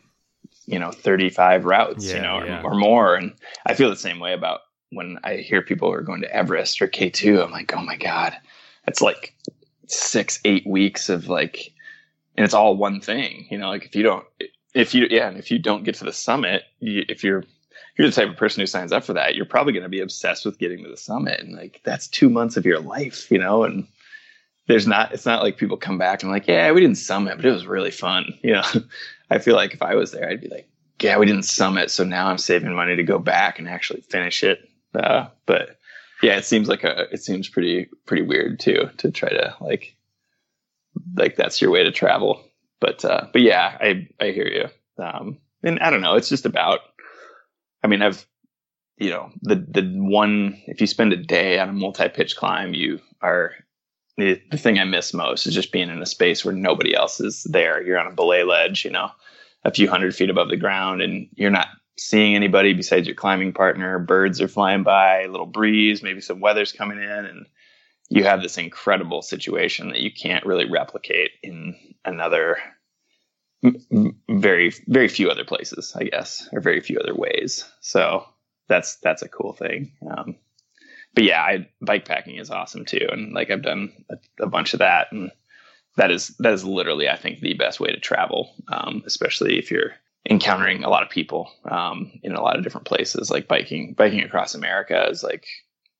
You 0.65 0.77
know, 0.77 0.91
35 0.91 1.65
routes. 1.65 2.05
Yeah, 2.05 2.15
you 2.15 2.21
know, 2.21 2.43
yeah. 2.43 2.61
or, 2.61 2.71
or 2.71 2.75
more. 2.75 3.15
And 3.15 3.33
I 3.65 3.73
feel 3.73 3.89
the 3.89 3.95
same 3.95 4.19
way 4.19 4.33
about 4.33 4.61
when 4.91 5.17
I 5.23 5.37
hear 5.37 5.61
people 5.61 5.91
are 5.91 6.01
going 6.01 6.21
to 6.21 6.35
Everest 6.35 6.81
or 6.81 6.87
K2. 6.87 7.43
I'm 7.43 7.51
like, 7.51 7.75
oh 7.75 7.81
my 7.81 7.95
god, 7.95 8.35
it's 8.87 9.01
like 9.01 9.35
six, 9.87 10.39
eight 10.45 10.65
weeks 10.67 11.09
of 11.09 11.27
like 11.27 11.71
and 12.35 12.45
it's 12.45 12.53
all 12.53 12.75
one 12.75 13.01
thing. 13.01 13.47
You 13.49 13.57
know, 13.57 13.69
like 13.69 13.85
if 13.85 13.95
you 13.95 14.03
don't, 14.03 14.25
if 14.73 14.93
you, 14.93 15.07
yeah, 15.09 15.27
and 15.27 15.37
if 15.37 15.51
you 15.51 15.59
don't 15.59 15.83
get 15.83 15.95
to 15.95 16.05
the 16.05 16.13
summit, 16.13 16.63
you, 16.79 17.03
if 17.09 17.23
you're, 17.23 17.43
you're 17.97 18.07
the 18.07 18.13
type 18.13 18.29
of 18.29 18.37
person 18.37 18.61
who 18.61 18.67
signs 18.67 18.91
up 18.91 19.03
for 19.03 19.13
that, 19.13 19.35
you're 19.35 19.45
probably 19.45 19.73
going 19.73 19.83
to 19.83 19.89
be 19.89 19.99
obsessed 19.99 20.45
with 20.45 20.59
getting 20.59 20.83
to 20.83 20.89
the 20.89 20.97
summit. 20.97 21.39
And 21.41 21.55
like, 21.55 21.81
that's 21.83 22.07
two 22.07 22.29
months 22.29 22.55
of 22.55 22.65
your 22.65 22.79
life, 22.79 23.29
you 23.29 23.37
know, 23.37 23.63
and 23.63 23.87
there's 24.67 24.87
not, 24.87 25.13
it's 25.13 25.25
not 25.25 25.43
like 25.43 25.57
people 25.57 25.75
come 25.75 25.97
back 25.97 26.23
and 26.23 26.31
like, 26.31 26.47
yeah, 26.47 26.71
we 26.71 26.81
didn't 26.81 26.97
summit, 26.97 27.35
but 27.35 27.45
it 27.45 27.51
was 27.51 27.67
really 27.67 27.91
fun. 27.91 28.33
You 28.43 28.53
know, 28.53 28.63
I 29.29 29.39
feel 29.39 29.55
like 29.55 29.73
if 29.73 29.81
I 29.81 29.95
was 29.95 30.11
there, 30.11 30.29
I'd 30.29 30.41
be 30.41 30.47
like, 30.47 30.69
yeah, 31.01 31.17
we 31.17 31.25
didn't 31.25 31.43
summit. 31.43 31.91
So 31.91 32.03
now 32.03 32.27
I'm 32.27 32.37
saving 32.37 32.73
money 32.73 32.95
to 32.95 33.03
go 33.03 33.19
back 33.19 33.59
and 33.59 33.67
actually 33.67 34.01
finish 34.01 34.43
it. 34.43 34.69
Uh, 34.93 35.27
but 35.45 35.77
yeah, 36.21 36.37
it 36.37 36.45
seems 36.45 36.67
like 36.67 36.83
a, 36.83 37.07
it 37.11 37.21
seems 37.21 37.49
pretty, 37.49 37.89
pretty 38.05 38.23
weird 38.23 38.59
too, 38.59 38.89
to 38.97 39.11
try 39.11 39.29
to 39.29 39.55
like 39.61 39.95
like 41.15 41.35
that's 41.35 41.61
your 41.61 41.71
way 41.71 41.83
to 41.83 41.91
travel. 41.91 42.43
But 42.79 43.03
uh, 43.03 43.27
but 43.31 43.41
yeah, 43.41 43.77
I 43.79 44.07
I 44.19 44.31
hear 44.31 44.47
you. 44.47 45.03
Um, 45.03 45.37
and 45.63 45.79
I 45.79 45.89
don't 45.89 46.01
know. 46.01 46.15
It's 46.15 46.29
just 46.29 46.45
about. 46.45 46.79
I 47.83 47.87
mean, 47.87 48.01
I've 48.01 48.25
you 48.97 49.09
know 49.09 49.31
the 49.41 49.55
the 49.55 49.83
one 49.95 50.61
if 50.67 50.81
you 50.81 50.87
spend 50.87 51.13
a 51.13 51.17
day 51.17 51.59
on 51.59 51.69
a 51.69 51.73
multi 51.73 52.09
pitch 52.09 52.35
climb, 52.35 52.73
you 52.73 52.99
are 53.21 53.53
the, 54.19 54.41
the 54.51 54.57
thing 54.57 54.77
I 54.77 54.83
miss 54.83 55.13
most 55.13 55.47
is 55.47 55.53
just 55.53 55.71
being 55.71 55.89
in 55.89 56.01
a 56.01 56.05
space 56.05 56.43
where 56.43 56.53
nobody 56.53 56.93
else 56.93 57.19
is 57.19 57.43
there. 57.43 57.81
You're 57.81 57.99
on 57.99 58.11
a 58.11 58.15
belay 58.15 58.43
ledge, 58.43 58.83
you 58.83 58.91
know, 58.91 59.09
a 59.63 59.71
few 59.71 59.89
hundred 59.89 60.13
feet 60.15 60.29
above 60.29 60.49
the 60.49 60.57
ground, 60.57 61.01
and 61.01 61.27
you're 61.35 61.49
not 61.49 61.67
seeing 61.97 62.35
anybody 62.35 62.73
besides 62.73 63.07
your 63.07 63.15
climbing 63.15 63.53
partner. 63.53 63.97
Birds 63.99 64.41
are 64.41 64.47
flying 64.47 64.83
by, 64.83 65.21
a 65.21 65.29
little 65.29 65.45
breeze, 65.45 66.03
maybe 66.03 66.21
some 66.21 66.39
weather's 66.39 66.71
coming 66.71 66.97
in, 66.97 67.25
and 67.25 67.45
you 68.09 68.23
have 68.23 68.41
this 68.41 68.57
incredible 68.57 69.21
situation 69.21 69.89
that 69.89 70.01
you 70.01 70.11
can't 70.11 70.45
really 70.45 70.69
replicate 70.69 71.31
in 71.43 71.75
another 72.05 72.57
very 74.29 74.73
very 74.87 75.09
few 75.09 75.29
other 75.29 75.43
places 75.43 75.93
i 75.99 76.05
guess 76.05 76.47
or 76.53 76.61
very 76.61 76.79
few 76.79 76.97
other 76.97 77.13
ways. 77.13 77.65
So 77.81 78.25
that's 78.67 78.95
that's 78.97 79.21
a 79.21 79.27
cool 79.27 79.53
thing. 79.53 79.91
Um, 80.09 80.35
but 81.13 81.23
yeah 81.23 81.41
I, 81.41 81.69
bike 81.81 82.05
packing 82.05 82.37
is 82.37 82.51
awesome 82.51 82.85
too 82.85 83.07
and 83.11 83.33
like 83.33 83.49
i've 83.49 83.63
done 83.63 83.91
a, 84.09 84.43
a, 84.43 84.47
bunch 84.47 84.73
of 84.73 84.79
that 84.79 85.11
and 85.11 85.31
that 85.97 86.11
is 86.11 86.27
that 86.39 86.53
is 86.53 86.63
literally 86.63 87.09
i 87.09 87.17
think 87.17 87.39
the 87.39 87.55
best 87.55 87.79
way 87.79 87.89
to 87.89 87.99
travel 87.99 88.53
um, 88.71 89.01
especially 89.07 89.57
if 89.57 89.71
you're 89.71 89.93
encountering 90.29 90.83
a 90.83 90.89
lot 90.89 91.03
of 91.03 91.09
people 91.09 91.51
um, 91.69 92.11
in 92.23 92.33
a 92.33 92.41
lot 92.41 92.57
of 92.57 92.63
different 92.63 92.87
places. 92.87 93.31
Like 93.31 93.47
biking 93.47 93.93
biking 93.93 94.21
across 94.21 94.55
america 94.55 95.07
is 95.09 95.23
like 95.23 95.45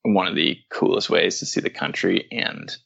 one 0.02 0.26
of 0.26 0.34
the 0.34 0.58
coolest 0.70 1.10
ways 1.10 1.38
to 1.38 1.46
see 1.46 1.60
the 1.60 1.70
country 1.70 2.26
and 2.30 2.76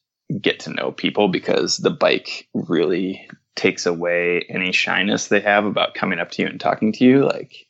get 0.40 0.60
to 0.60 0.70
know 0.70 0.90
people 0.90 1.28
because 1.28 1.78
the 1.78 1.90
bike 1.90 2.48
really 2.54 3.28
takes 3.56 3.86
away 3.86 4.44
any 4.48 4.72
shyness 4.72 5.28
they 5.28 5.40
have 5.40 5.64
about 5.64 5.94
coming 5.94 6.18
up 6.18 6.30
to 6.32 6.42
you 6.42 6.48
and 6.48 6.60
talking 6.60 6.92
to 6.92 7.04
you. 7.04 7.24
Like 7.24 7.66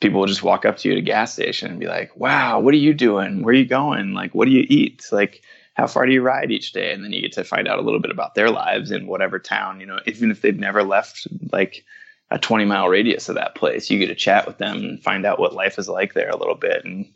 people 0.00 0.20
will 0.20 0.26
just 0.26 0.42
walk 0.42 0.64
up 0.64 0.76
to 0.78 0.88
you 0.88 0.94
at 0.94 0.98
a 0.98 1.02
gas 1.02 1.32
station 1.32 1.70
and 1.70 1.80
be 1.80 1.86
like, 1.86 2.14
wow, 2.16 2.60
what 2.60 2.74
are 2.74 2.78
you 2.78 2.94
doing? 2.94 3.42
Where 3.42 3.52
are 3.52 3.58
you 3.58 3.66
going? 3.66 4.12
Like, 4.12 4.34
what 4.34 4.46
do 4.46 4.52
you 4.52 4.64
eat? 4.68 5.06
Like, 5.10 5.42
how 5.74 5.86
far 5.86 6.06
do 6.06 6.12
you 6.12 6.22
ride 6.22 6.52
each 6.52 6.72
day? 6.72 6.92
And 6.92 7.02
then 7.02 7.12
you 7.12 7.22
get 7.22 7.32
to 7.32 7.44
find 7.44 7.66
out 7.66 7.78
a 7.78 7.82
little 7.82 8.00
bit 8.00 8.12
about 8.12 8.34
their 8.34 8.50
lives 8.50 8.90
in 8.90 9.06
whatever 9.06 9.38
town, 9.38 9.80
you 9.80 9.86
know, 9.86 9.98
even 10.06 10.30
if 10.30 10.40
they've 10.40 10.58
never 10.58 10.84
left 10.84 11.26
like 11.50 11.84
a 12.30 12.38
20 12.38 12.64
mile 12.64 12.88
radius 12.88 13.28
of 13.28 13.34
that 13.34 13.54
place, 13.54 13.90
you 13.90 13.98
get 13.98 14.06
to 14.06 14.14
chat 14.14 14.46
with 14.46 14.58
them 14.58 14.78
and 14.78 15.02
find 15.02 15.26
out 15.26 15.40
what 15.40 15.52
life 15.52 15.78
is 15.78 15.88
like 15.88 16.14
there 16.14 16.30
a 16.30 16.36
little 16.36 16.54
bit. 16.54 16.84
And 16.84 17.12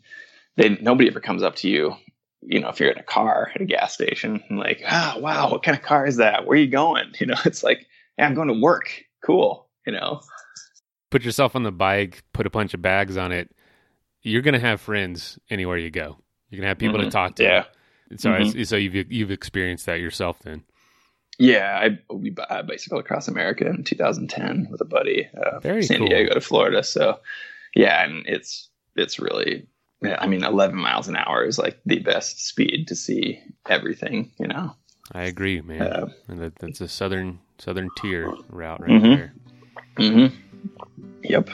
they 0.59 0.69
nobody 0.81 1.09
ever 1.09 1.21
comes 1.21 1.41
up 1.41 1.55
to 1.55 1.69
you 1.69 1.95
you 2.41 2.59
know 2.59 2.69
if 2.69 2.79
you're 2.79 2.91
in 2.91 2.99
a 2.99 3.03
car 3.03 3.51
at 3.55 3.61
a 3.61 3.65
gas 3.65 3.93
station 3.93 4.43
and 4.49 4.59
like 4.59 4.81
ah 4.85 5.13
oh, 5.15 5.19
wow 5.19 5.49
what 5.49 5.63
kind 5.63 5.77
of 5.77 5.83
car 5.83 6.05
is 6.05 6.17
that? 6.17 6.45
Where 6.45 6.57
are 6.57 6.61
you 6.61 6.67
going? 6.67 7.11
You 7.19 7.27
know 7.27 7.37
it's 7.45 7.63
like 7.63 7.87
yeah 8.17 8.27
i'm 8.27 8.35
going 8.35 8.49
to 8.49 8.59
work. 8.59 9.03
Cool. 9.25 9.67
You 9.85 9.93
know? 9.93 10.21
Put 11.09 11.23
yourself 11.23 11.55
on 11.55 11.63
the 11.63 11.71
bike 11.71 12.23
put 12.33 12.45
a 12.45 12.49
bunch 12.49 12.73
of 12.73 12.81
bags 12.81 13.17
on 13.17 13.31
it. 13.31 13.49
You're 14.21 14.41
going 14.41 14.53
to 14.53 14.59
have 14.59 14.81
friends 14.81 15.39
anywhere 15.49 15.77
you 15.77 15.89
go. 15.89 16.17
You're 16.49 16.57
going 16.57 16.63
to 16.63 16.67
have 16.67 16.77
people 16.77 16.97
mm-hmm. 16.97 17.05
to 17.05 17.11
talk 17.11 17.35
to. 17.35 17.43
Yeah. 17.43 17.63
So 18.17 18.31
mm-hmm. 18.31 18.63
so 18.63 18.75
you've 18.75 19.11
you've 19.11 19.31
experienced 19.31 19.85
that 19.85 19.99
yourself 19.99 20.39
then? 20.39 20.63
Yeah, 21.37 21.79
I 21.81 22.13
we 22.13 22.35
I 22.49 22.63
bicycled 22.63 22.99
across 22.99 23.29
America 23.29 23.65
in 23.65 23.85
2010 23.85 24.67
with 24.69 24.81
a 24.81 24.85
buddy, 24.85 25.29
uh, 25.37 25.61
San 25.81 25.99
cool. 25.99 26.07
Diego 26.07 26.33
to 26.33 26.41
Florida. 26.41 26.83
So, 26.83 27.19
yeah, 27.75 28.03
and 28.03 28.25
it's 28.27 28.69
it's 28.97 29.19
really, 29.19 29.68
I 30.03 30.27
mean, 30.27 30.43
11 30.43 30.77
miles 30.77 31.07
an 31.07 31.15
hour 31.17 31.43
is 31.43 31.57
like 31.59 31.79
the 31.85 31.99
best 31.99 32.45
speed 32.47 32.87
to 32.87 32.95
see 32.95 33.39
everything. 33.67 34.31
You 34.39 34.47
know. 34.47 34.75
I 35.11 35.23
agree, 35.23 35.59
man. 35.61 35.81
Uh, 35.81 36.07
and 36.27 36.39
that, 36.39 36.55
that's 36.57 36.81
a 36.81 36.87
southern 36.87 37.39
southern 37.57 37.89
tier 37.97 38.31
route 38.49 38.79
right 38.81 38.89
Mhm. 38.89 39.15
there. 39.17 39.33
Mm-hmm. 39.97 40.35
Yep. 41.23 41.49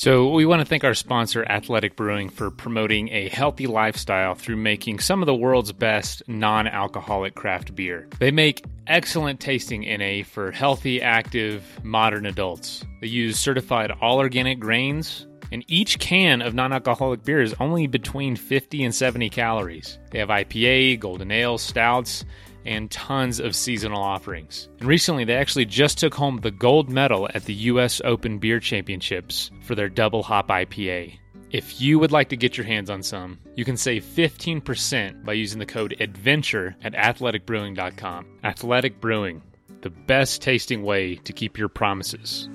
So, 0.00 0.28
we 0.30 0.46
want 0.46 0.60
to 0.60 0.64
thank 0.64 0.84
our 0.84 0.94
sponsor, 0.94 1.44
Athletic 1.48 1.96
Brewing, 1.96 2.28
for 2.28 2.52
promoting 2.52 3.08
a 3.08 3.28
healthy 3.30 3.66
lifestyle 3.66 4.36
through 4.36 4.54
making 4.56 5.00
some 5.00 5.22
of 5.22 5.26
the 5.26 5.34
world's 5.34 5.72
best 5.72 6.22
non 6.28 6.68
alcoholic 6.68 7.34
craft 7.34 7.74
beer. 7.74 8.06
They 8.20 8.30
make 8.30 8.64
excellent 8.86 9.40
tasting 9.40 9.80
NA 9.82 10.22
for 10.22 10.52
healthy, 10.52 11.02
active, 11.02 11.64
modern 11.82 12.26
adults. 12.26 12.84
They 13.00 13.08
use 13.08 13.40
certified 13.40 13.90
all 14.00 14.18
organic 14.18 14.60
grains, 14.60 15.26
and 15.50 15.64
each 15.68 15.98
can 15.98 16.42
of 16.42 16.54
non 16.54 16.72
alcoholic 16.72 17.24
beer 17.24 17.40
is 17.40 17.54
only 17.60 17.86
between 17.86 18.36
50 18.36 18.84
and 18.84 18.94
70 18.94 19.30
calories. 19.30 19.98
They 20.10 20.18
have 20.18 20.28
IPA, 20.28 21.00
golden 21.00 21.30
ale, 21.30 21.58
stouts, 21.58 22.24
and 22.64 22.90
tons 22.90 23.40
of 23.40 23.56
seasonal 23.56 24.02
offerings. 24.02 24.68
And 24.78 24.88
recently, 24.88 25.24
they 25.24 25.36
actually 25.36 25.64
just 25.64 25.98
took 25.98 26.14
home 26.14 26.38
the 26.38 26.50
gold 26.50 26.90
medal 26.90 27.28
at 27.34 27.44
the 27.44 27.54
U.S. 27.54 28.00
Open 28.04 28.38
Beer 28.38 28.60
Championships 28.60 29.50
for 29.62 29.74
their 29.74 29.88
double 29.88 30.22
hop 30.22 30.48
IPA. 30.48 31.18
If 31.50 31.80
you 31.80 31.98
would 31.98 32.12
like 32.12 32.28
to 32.28 32.36
get 32.36 32.58
your 32.58 32.66
hands 32.66 32.90
on 32.90 33.02
some, 33.02 33.38
you 33.54 33.64
can 33.64 33.78
save 33.78 34.04
15% 34.04 35.24
by 35.24 35.32
using 35.32 35.58
the 35.58 35.64
code 35.64 35.96
ADVENTURE 35.98 36.76
at 36.82 36.92
athleticbrewing.com. 36.92 38.26
Athletic 38.44 39.00
Brewing, 39.00 39.40
the 39.80 39.88
best 39.88 40.42
tasting 40.42 40.82
way 40.82 41.14
to 41.16 41.32
keep 41.32 41.56
your 41.56 41.70
promises. 41.70 42.50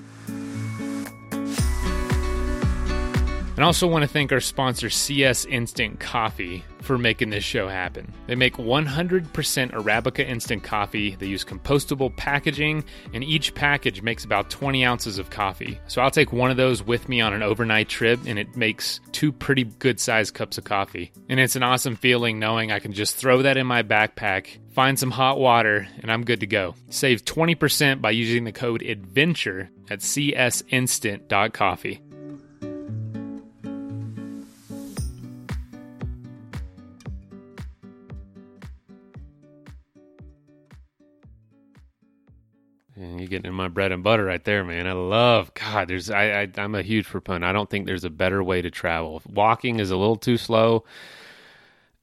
And 3.56 3.64
also 3.64 3.86
want 3.86 4.02
to 4.02 4.08
thank 4.08 4.32
our 4.32 4.40
sponsor, 4.40 4.90
CS 4.90 5.44
Instant 5.44 6.00
Coffee, 6.00 6.64
for 6.82 6.98
making 6.98 7.30
this 7.30 7.44
show 7.44 7.68
happen. 7.68 8.12
They 8.26 8.34
make 8.34 8.56
100% 8.56 9.72
Arabica 9.72 10.28
instant 10.28 10.64
coffee. 10.64 11.16
They 11.16 11.26
use 11.26 11.44
compostable 11.44 12.14
packaging, 12.16 12.84
and 13.12 13.22
each 13.22 13.54
package 13.54 14.02
makes 14.02 14.24
about 14.24 14.50
20 14.50 14.84
ounces 14.84 15.18
of 15.18 15.30
coffee. 15.30 15.78
So 15.86 16.02
I'll 16.02 16.10
take 16.10 16.32
one 16.32 16.50
of 16.50 16.56
those 16.56 16.82
with 16.82 17.08
me 17.08 17.20
on 17.20 17.32
an 17.32 17.42
overnight 17.42 17.88
trip, 17.88 18.20
and 18.26 18.38
it 18.38 18.56
makes 18.56 19.00
two 19.12 19.32
pretty 19.32 19.64
good 19.64 20.00
sized 20.00 20.34
cups 20.34 20.58
of 20.58 20.64
coffee. 20.64 21.12
And 21.28 21.40
it's 21.40 21.56
an 21.56 21.62
awesome 21.62 21.96
feeling 21.96 22.38
knowing 22.38 22.72
I 22.72 22.80
can 22.80 22.92
just 22.92 23.16
throw 23.16 23.42
that 23.42 23.56
in 23.56 23.66
my 23.66 23.82
backpack, 23.82 24.58
find 24.72 24.98
some 24.98 25.12
hot 25.12 25.38
water, 25.38 25.86
and 26.00 26.10
I'm 26.10 26.24
good 26.24 26.40
to 26.40 26.46
go. 26.46 26.74
Save 26.90 27.24
20% 27.24 28.02
by 28.02 28.10
using 28.10 28.44
the 28.44 28.52
code 28.52 28.82
ADVENTURE 28.82 29.70
at 29.90 30.00
csinstant.coffee. 30.00 32.00
You're 43.18 43.28
getting 43.28 43.46
in 43.48 43.54
my 43.54 43.68
bread 43.68 43.92
and 43.92 44.02
butter 44.02 44.24
right 44.24 44.42
there, 44.44 44.64
man. 44.64 44.86
I 44.86 44.92
love 44.92 45.52
God. 45.54 45.88
There's 45.88 46.10
I, 46.10 46.42
I 46.42 46.48
I'm 46.56 46.74
a 46.74 46.82
huge 46.82 47.06
proponent. 47.06 47.44
I 47.44 47.52
don't 47.52 47.68
think 47.70 47.86
there's 47.86 48.04
a 48.04 48.10
better 48.10 48.42
way 48.42 48.62
to 48.62 48.70
travel. 48.70 49.22
Walking 49.28 49.80
is 49.80 49.90
a 49.90 49.96
little 49.96 50.16
too 50.16 50.36
slow, 50.36 50.84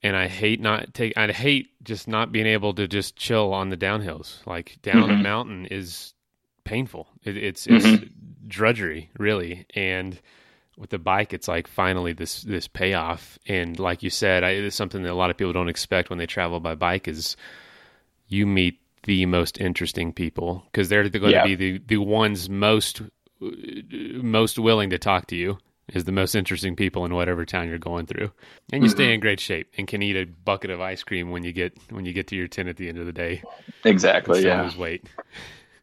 and 0.04 0.16
I 0.16 0.28
hate 0.28 0.60
not 0.60 0.94
take. 0.94 1.18
I 1.18 1.32
hate 1.32 1.70
just 1.84 2.08
not 2.08 2.32
being 2.32 2.48
able 2.48 2.74
to 2.74 2.88
just 2.88 3.16
chill 3.16 3.54
on 3.54 3.70
the 3.70 3.78
downhills. 3.78 4.46
Like 4.46 4.78
down 4.82 5.10
a 5.12 5.16
Mhm. 5.16 5.22
mountain 5.24 5.66
is 5.68 6.14
painful. 6.64 7.08
It, 7.24 7.38
it's 7.38 7.68
it's 7.68 8.00
drudgery, 8.48 9.10
really. 9.18 9.66
And 9.76 10.20
with 10.78 10.90
the 10.90 11.00
bike, 11.00 11.34
it's 11.34 11.48
like 11.48 11.68
finally 11.68 12.14
this 12.14 12.42
this 12.42 12.68
payoff. 12.68 13.38
And 13.48 13.78
like 13.80 14.04
you 14.04 14.10
said, 14.10 14.44
I, 14.44 14.52
it's 14.52 14.76
something 14.76 15.04
that 15.04 15.12
a 15.12 15.16
lot 15.16 15.30
of 15.30 15.38
people 15.38 15.54
don't 15.54 15.70
expect 15.70 16.10
when 16.10 16.20
they 16.20 16.26
travel 16.28 16.60
by 16.60 16.76
bike 16.76 17.08
is 17.08 17.36
you 18.28 18.48
meet 18.48 18.80
the 19.04 19.26
most 19.26 19.60
interesting 19.60 20.14
people 20.14 20.64
because 20.72 20.90
they're 20.90 21.08
going 21.10 21.32
Yeah. 21.32 21.44
to 21.44 21.56
be 21.58 21.78
the, 21.80 21.84
the 21.88 21.98
ones 21.98 22.50
most 22.50 23.02
most 24.22 24.60
willing 24.60 24.90
to 24.92 24.98
talk 25.00 25.28
to 25.28 25.36
you 25.36 25.58
is 25.94 26.04
the 26.06 26.12
most 26.12 26.36
interesting 26.36 26.76
people 26.76 27.04
in 27.06 27.14
whatever 27.14 27.44
town 27.46 27.68
you're 27.68 27.80
going 27.80 28.06
through 28.06 28.32
and 28.72 28.84
you 28.84 28.90
stay 28.90 29.14
in 29.14 29.20
great 29.20 29.40
shape 29.40 29.68
and 29.78 29.88
can 29.88 30.02
eat 30.02 30.16
a 30.16 30.26
bucket 30.26 30.70
of 30.70 30.80
ice 30.80 31.04
cream 31.04 31.32
when 31.32 31.44
you 31.44 31.52
get 31.52 31.76
when 31.90 32.06
you 32.06 32.14
get 32.14 32.28
to 32.28 32.36
your 32.36 32.48
tent 32.48 32.70
at 32.70 32.78
the 32.78 32.88
end 32.88 32.98
of 32.98 33.06
the 33.06 33.12
day 33.12 33.42
Exactly. 33.84 34.46
Yeah. 34.46 34.62
lose 34.64 34.78
weight 34.78 35.08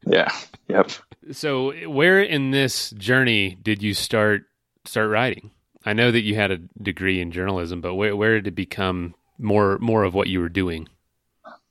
Yeah. 0.07 0.31
Yep. 0.69 0.91
so 1.33 1.73
where 1.89 2.23
in 2.23 2.53
this 2.53 2.91
journey 2.91 3.59
did 3.61 3.83
you 3.83 3.93
start 3.95 4.45
start 4.85 5.11
writing 5.11 5.51
i 5.85 5.93
know 5.93 6.11
that 6.13 6.23
you 6.23 6.35
had 6.37 6.51
a 6.53 6.59
degree 6.81 7.21
in 7.21 7.33
journalism 7.33 7.81
but 7.81 7.95
where, 7.97 8.15
where 8.15 8.35
did 8.37 8.47
it 8.47 8.55
become 8.55 9.15
more 9.39 9.79
more 9.81 10.05
of 10.05 10.15
what 10.15 10.29
you 10.29 10.41
were 10.41 10.49
doing 10.49 10.89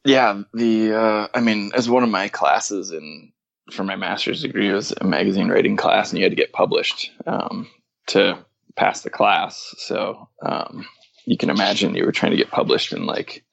Yeah, 0.08 0.43
the 0.54 0.93
uh, 0.93 1.28
I 1.34 1.41
mean, 1.41 1.72
as 1.76 1.89
one 1.89 2.02
of 2.02 2.10
my 2.10 2.30
classes 2.30 2.91
in 2.91 3.34
for 3.74 3.84
my 3.84 3.98
master's 3.98 4.41
degree 4.41 4.72
was 4.72 4.93
a 5.02 5.04
magazine 5.04 5.50
writing 5.50 5.76
class, 5.76 6.10
and 6.10 6.17
you 6.17 6.24
had 6.24 6.32
to 6.32 6.38
get 6.38 6.54
published 6.54 7.12
um, 7.26 7.67
to 8.08 8.38
pass 8.78 9.02
the 9.02 9.10
class. 9.10 9.76
So 9.80 10.30
um, 10.41 10.88
you 11.26 11.36
can 11.36 11.50
imagine 11.50 11.93
you 11.93 12.06
were 12.06 12.13
trying 12.13 12.32
to 12.32 12.38
get 12.38 12.52
published 12.52 12.93
in 12.93 13.06
like 13.06 13.43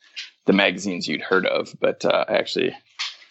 the 0.46 0.52
magazines 0.52 1.08
you'd 1.08 1.22
heard 1.22 1.44
of. 1.44 1.74
But 1.80 2.04
uh, 2.04 2.24
actually, 2.28 2.72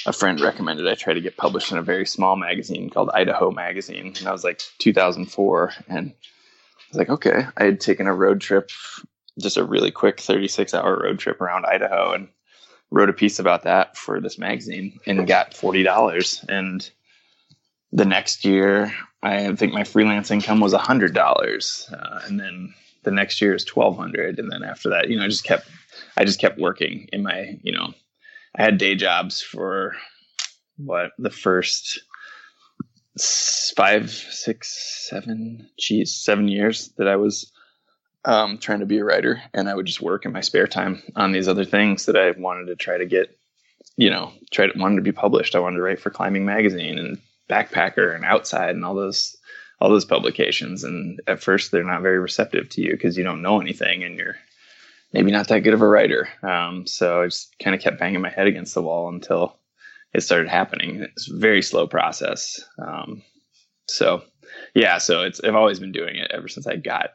a 0.05 0.11
friend 0.11 0.41
recommended 0.41 0.85
I 0.85 0.95
try 0.95 1.13
to 1.13 1.21
get 1.21 1.37
published 1.37 1.71
in 1.71 1.77
a 1.77 1.81
very 1.81 2.05
small 2.05 2.35
magazine 2.35 2.89
called 2.89 3.09
Idaho 3.13 3.51
Magazine, 3.51 4.07
and 4.07 4.15
that 4.17 4.33
was 4.33 4.43
like 4.43 4.61
2004. 4.79 5.71
And 5.87 6.09
I 6.09 6.83
was 6.89 6.97
like, 6.97 7.09
okay, 7.09 7.47
I 7.55 7.63
had 7.63 7.79
taken 7.79 8.07
a 8.07 8.13
road 8.13 8.41
trip, 8.41 8.69
just 9.39 9.55
a 9.55 9.63
really 9.63 9.91
quick 9.91 10.19
36 10.19 10.73
hour 10.73 10.99
road 11.01 11.19
trip 11.19 11.39
around 11.39 11.65
Idaho, 11.65 12.11
and 12.11 12.27
wrote 12.93 13.09
a 13.09 13.13
piece 13.13 13.39
about 13.39 13.63
that 13.63 13.97
for 13.97 14.21
this 14.21 14.37
magazine 14.37 14.99
and 15.07 15.27
got 15.27 15.53
forty 15.53 15.81
dollars. 15.81 16.45
And 16.47 16.87
the 17.91 18.05
next 18.05 18.45
year, 18.45 18.93
I 19.23 19.55
think 19.55 19.73
my 19.73 19.83
freelance 19.83 20.29
income 20.29 20.59
was 20.59 20.73
hundred 20.73 21.13
dollars, 21.13 21.89
uh, 21.91 22.21
and 22.25 22.39
then 22.39 22.73
the 23.03 23.11
next 23.11 23.41
year 23.41 23.55
is 23.55 23.65
twelve 23.65 23.97
hundred, 23.97 24.37
and 24.37 24.51
then 24.51 24.63
after 24.63 24.89
that, 24.89 25.09
you 25.09 25.17
know, 25.17 25.23
I 25.23 25.27
just 25.27 25.43
kept, 25.43 25.67
I 26.17 26.23
just 26.23 26.39
kept 26.39 26.59
working 26.59 27.09
in 27.11 27.23
my, 27.23 27.57
you 27.63 27.71
know, 27.71 27.93
I 28.55 28.63
had 28.63 28.77
day 28.77 28.95
jobs 28.95 29.41
for 29.41 29.95
what 30.77 31.11
the 31.17 31.31
first 31.31 31.99
five, 33.75 34.09
six, 34.09 35.07
seven, 35.09 35.67
geez, 35.79 36.15
seven 36.15 36.47
years 36.47 36.93
that 36.97 37.07
I 37.07 37.15
was 37.15 37.51
um, 38.25 38.57
trying 38.57 38.79
to 38.79 38.85
be 38.85 38.99
a 38.99 39.03
writer, 39.03 39.41
and 39.53 39.69
I 39.69 39.75
would 39.75 39.85
just 39.85 40.01
work 40.01 40.25
in 40.25 40.31
my 40.31 40.41
spare 40.41 40.67
time 40.67 41.01
on 41.15 41.31
these 41.31 41.47
other 41.47 41.65
things 41.65 42.05
that 42.05 42.15
I 42.15 42.31
wanted 42.31 42.65
to 42.67 42.75
try 42.75 42.97
to 42.97 43.05
get, 43.05 43.37
you 43.97 44.09
know, 44.09 44.31
try 44.51 44.67
to 44.67 44.79
wanted 44.79 44.97
to 44.97 45.01
be 45.01 45.11
published. 45.11 45.55
I 45.55 45.59
wanted 45.59 45.77
to 45.77 45.83
write 45.83 45.99
for 45.99 46.09
Climbing 46.09 46.45
Magazine 46.45 46.97
and 46.97 47.17
Backpacker 47.49 48.15
and 48.15 48.25
Outside 48.25 48.75
and 48.75 48.85
all 48.85 48.95
those 48.95 49.35
all 49.79 49.89
those 49.89 50.05
publications. 50.05 50.85
And 50.85 51.19
at 51.27 51.43
first, 51.43 51.71
they're 51.71 51.83
not 51.83 52.01
very 52.01 52.19
receptive 52.19 52.69
to 52.69 52.81
you 52.81 52.91
because 52.91 53.17
you 53.17 53.23
don't 53.23 53.41
know 53.41 53.59
anything 53.59 54.03
and 54.03 54.17
you're 54.17 54.37
maybe 55.11 55.29
not 55.29 55.49
that 55.49 55.59
good 55.59 55.73
of 55.73 55.81
a 55.81 55.87
writer. 55.87 56.29
Um, 56.41 56.87
so 56.87 57.21
I 57.21 57.25
just 57.25 57.53
kind 57.59 57.75
of 57.75 57.81
kept 57.81 57.99
banging 57.99 58.21
my 58.21 58.29
head 58.29 58.47
against 58.47 58.73
the 58.73 58.81
wall 58.81 59.09
until 59.09 59.57
it 60.13 60.21
started 60.21 60.47
happening. 60.47 61.01
It's 61.01 61.29
a 61.29 61.37
very 61.37 61.61
slow 61.61 61.87
process. 61.87 62.63
Um, 62.79 63.23
so 63.87 64.23
yeah, 64.73 64.99
so 64.99 65.23
it's 65.23 65.41
I've 65.43 65.55
always 65.55 65.79
been 65.79 65.91
doing 65.91 66.15
it 66.15 66.31
ever 66.31 66.47
since 66.47 66.65
I 66.65 66.77
got 66.77 67.09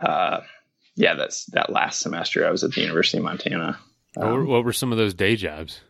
uh, 0.00 0.40
yeah, 0.94 1.14
that's 1.14 1.46
that 1.46 1.70
last 1.70 2.00
semester 2.00 2.46
I 2.46 2.50
was 2.50 2.64
at 2.64 2.72
the 2.72 2.80
University 2.80 3.18
of 3.18 3.24
Montana. 3.24 3.78
what, 4.14 4.26
were, 4.26 4.40
Um, 4.40 4.48
what 4.48 4.64
were 4.64 4.72
some 4.72 4.92
of 4.92 4.98
those 4.98 5.14
day 5.14 5.36
jobs 5.36 5.80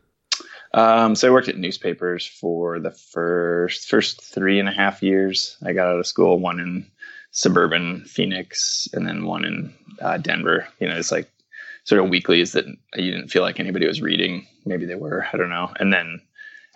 um, 0.74 1.14
so 1.14 1.28
I 1.28 1.30
worked 1.30 1.48
at 1.48 1.56
newspapers 1.56 2.26
for 2.26 2.78
the 2.78 2.90
first 2.90 3.88
first 3.88 4.22
three 4.22 4.60
and 4.60 4.68
a 4.68 4.72
half 4.72 5.02
years. 5.02 5.56
I 5.64 5.72
got 5.72 5.88
out 5.88 5.98
of 5.98 6.06
school, 6.06 6.38
one 6.38 6.60
in 6.60 6.86
suburban 7.30 8.04
Phoenix, 8.04 8.88
and 8.92 9.06
then 9.06 9.24
one 9.24 9.44
in 9.44 9.74
uh, 10.00 10.18
Denver. 10.18 10.68
You 10.78 10.88
know, 10.88 10.96
it's 10.96 11.12
like 11.12 11.30
sort 11.84 12.02
of 12.02 12.10
weeklies 12.10 12.52
that 12.52 12.66
you 12.66 13.10
didn't 13.10 13.28
feel 13.28 13.42
like 13.42 13.60
anybody 13.60 13.86
was 13.86 14.02
reading. 14.02 14.46
Maybe 14.66 14.84
they 14.84 14.94
were. 14.94 15.26
I 15.32 15.38
don't 15.38 15.50
know. 15.50 15.72
And 15.80 15.92
then 15.92 16.20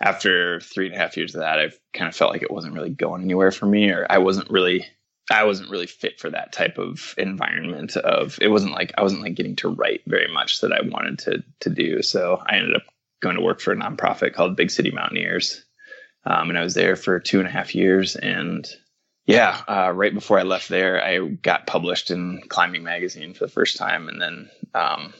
after 0.01 0.59
three 0.61 0.87
and 0.87 0.95
a 0.95 0.97
half 0.97 1.15
years 1.15 1.35
of 1.35 1.41
that, 1.41 1.59
I 1.59 1.71
kind 1.93 2.09
of 2.09 2.15
felt 2.15 2.31
like 2.31 2.41
it 2.41 2.51
wasn't 2.51 2.73
really 2.73 2.89
going 2.89 3.21
anywhere 3.21 3.51
for 3.51 3.67
me, 3.67 3.91
or 3.91 4.07
I 4.09 4.17
wasn't 4.17 4.49
really 4.49 4.87
I 5.31 5.45
wasn't 5.45 5.69
really 5.69 5.87
fit 5.87 6.19
for 6.19 6.29
that 6.29 6.51
type 6.51 6.77
of 6.77 7.15
environment 7.17 7.95
of 7.95 8.37
it 8.41 8.49
wasn't 8.49 8.73
like 8.73 8.93
I 8.97 9.03
wasn't 9.03 9.21
like 9.21 9.35
getting 9.35 9.55
to 9.57 9.69
write 9.69 10.01
very 10.05 10.31
much 10.31 10.61
that 10.61 10.73
I 10.73 10.81
wanted 10.85 11.19
to 11.19 11.43
to 11.61 11.69
do. 11.69 12.01
So 12.01 12.41
I 12.45 12.57
ended 12.57 12.75
up 12.75 12.83
going 13.21 13.35
to 13.35 13.41
work 13.41 13.61
for 13.61 13.71
a 13.71 13.75
nonprofit 13.75 14.33
called 14.33 14.57
Big 14.57 14.69
City 14.69 14.91
Mountaineers. 14.91 15.63
Um, 16.25 16.49
and 16.49 16.57
I 16.57 16.63
was 16.63 16.73
there 16.73 16.95
for 16.95 17.19
two 17.19 17.39
and 17.39 17.47
a 17.47 17.51
half 17.51 17.73
years. 17.73 18.15
And 18.15 18.67
yeah, 19.25 19.61
uh, 19.67 19.91
right 19.93 20.13
before 20.13 20.39
I 20.39 20.43
left 20.43 20.69
there, 20.69 21.03
I 21.03 21.19
got 21.27 21.67
published 21.67 22.11
in 22.11 22.41
Climbing 22.47 22.83
Magazine 22.83 23.33
for 23.33 23.45
the 23.45 23.51
first 23.51 23.77
time. 23.77 24.09
And 24.09 24.21
then 24.21 24.49
um, 24.73 25.13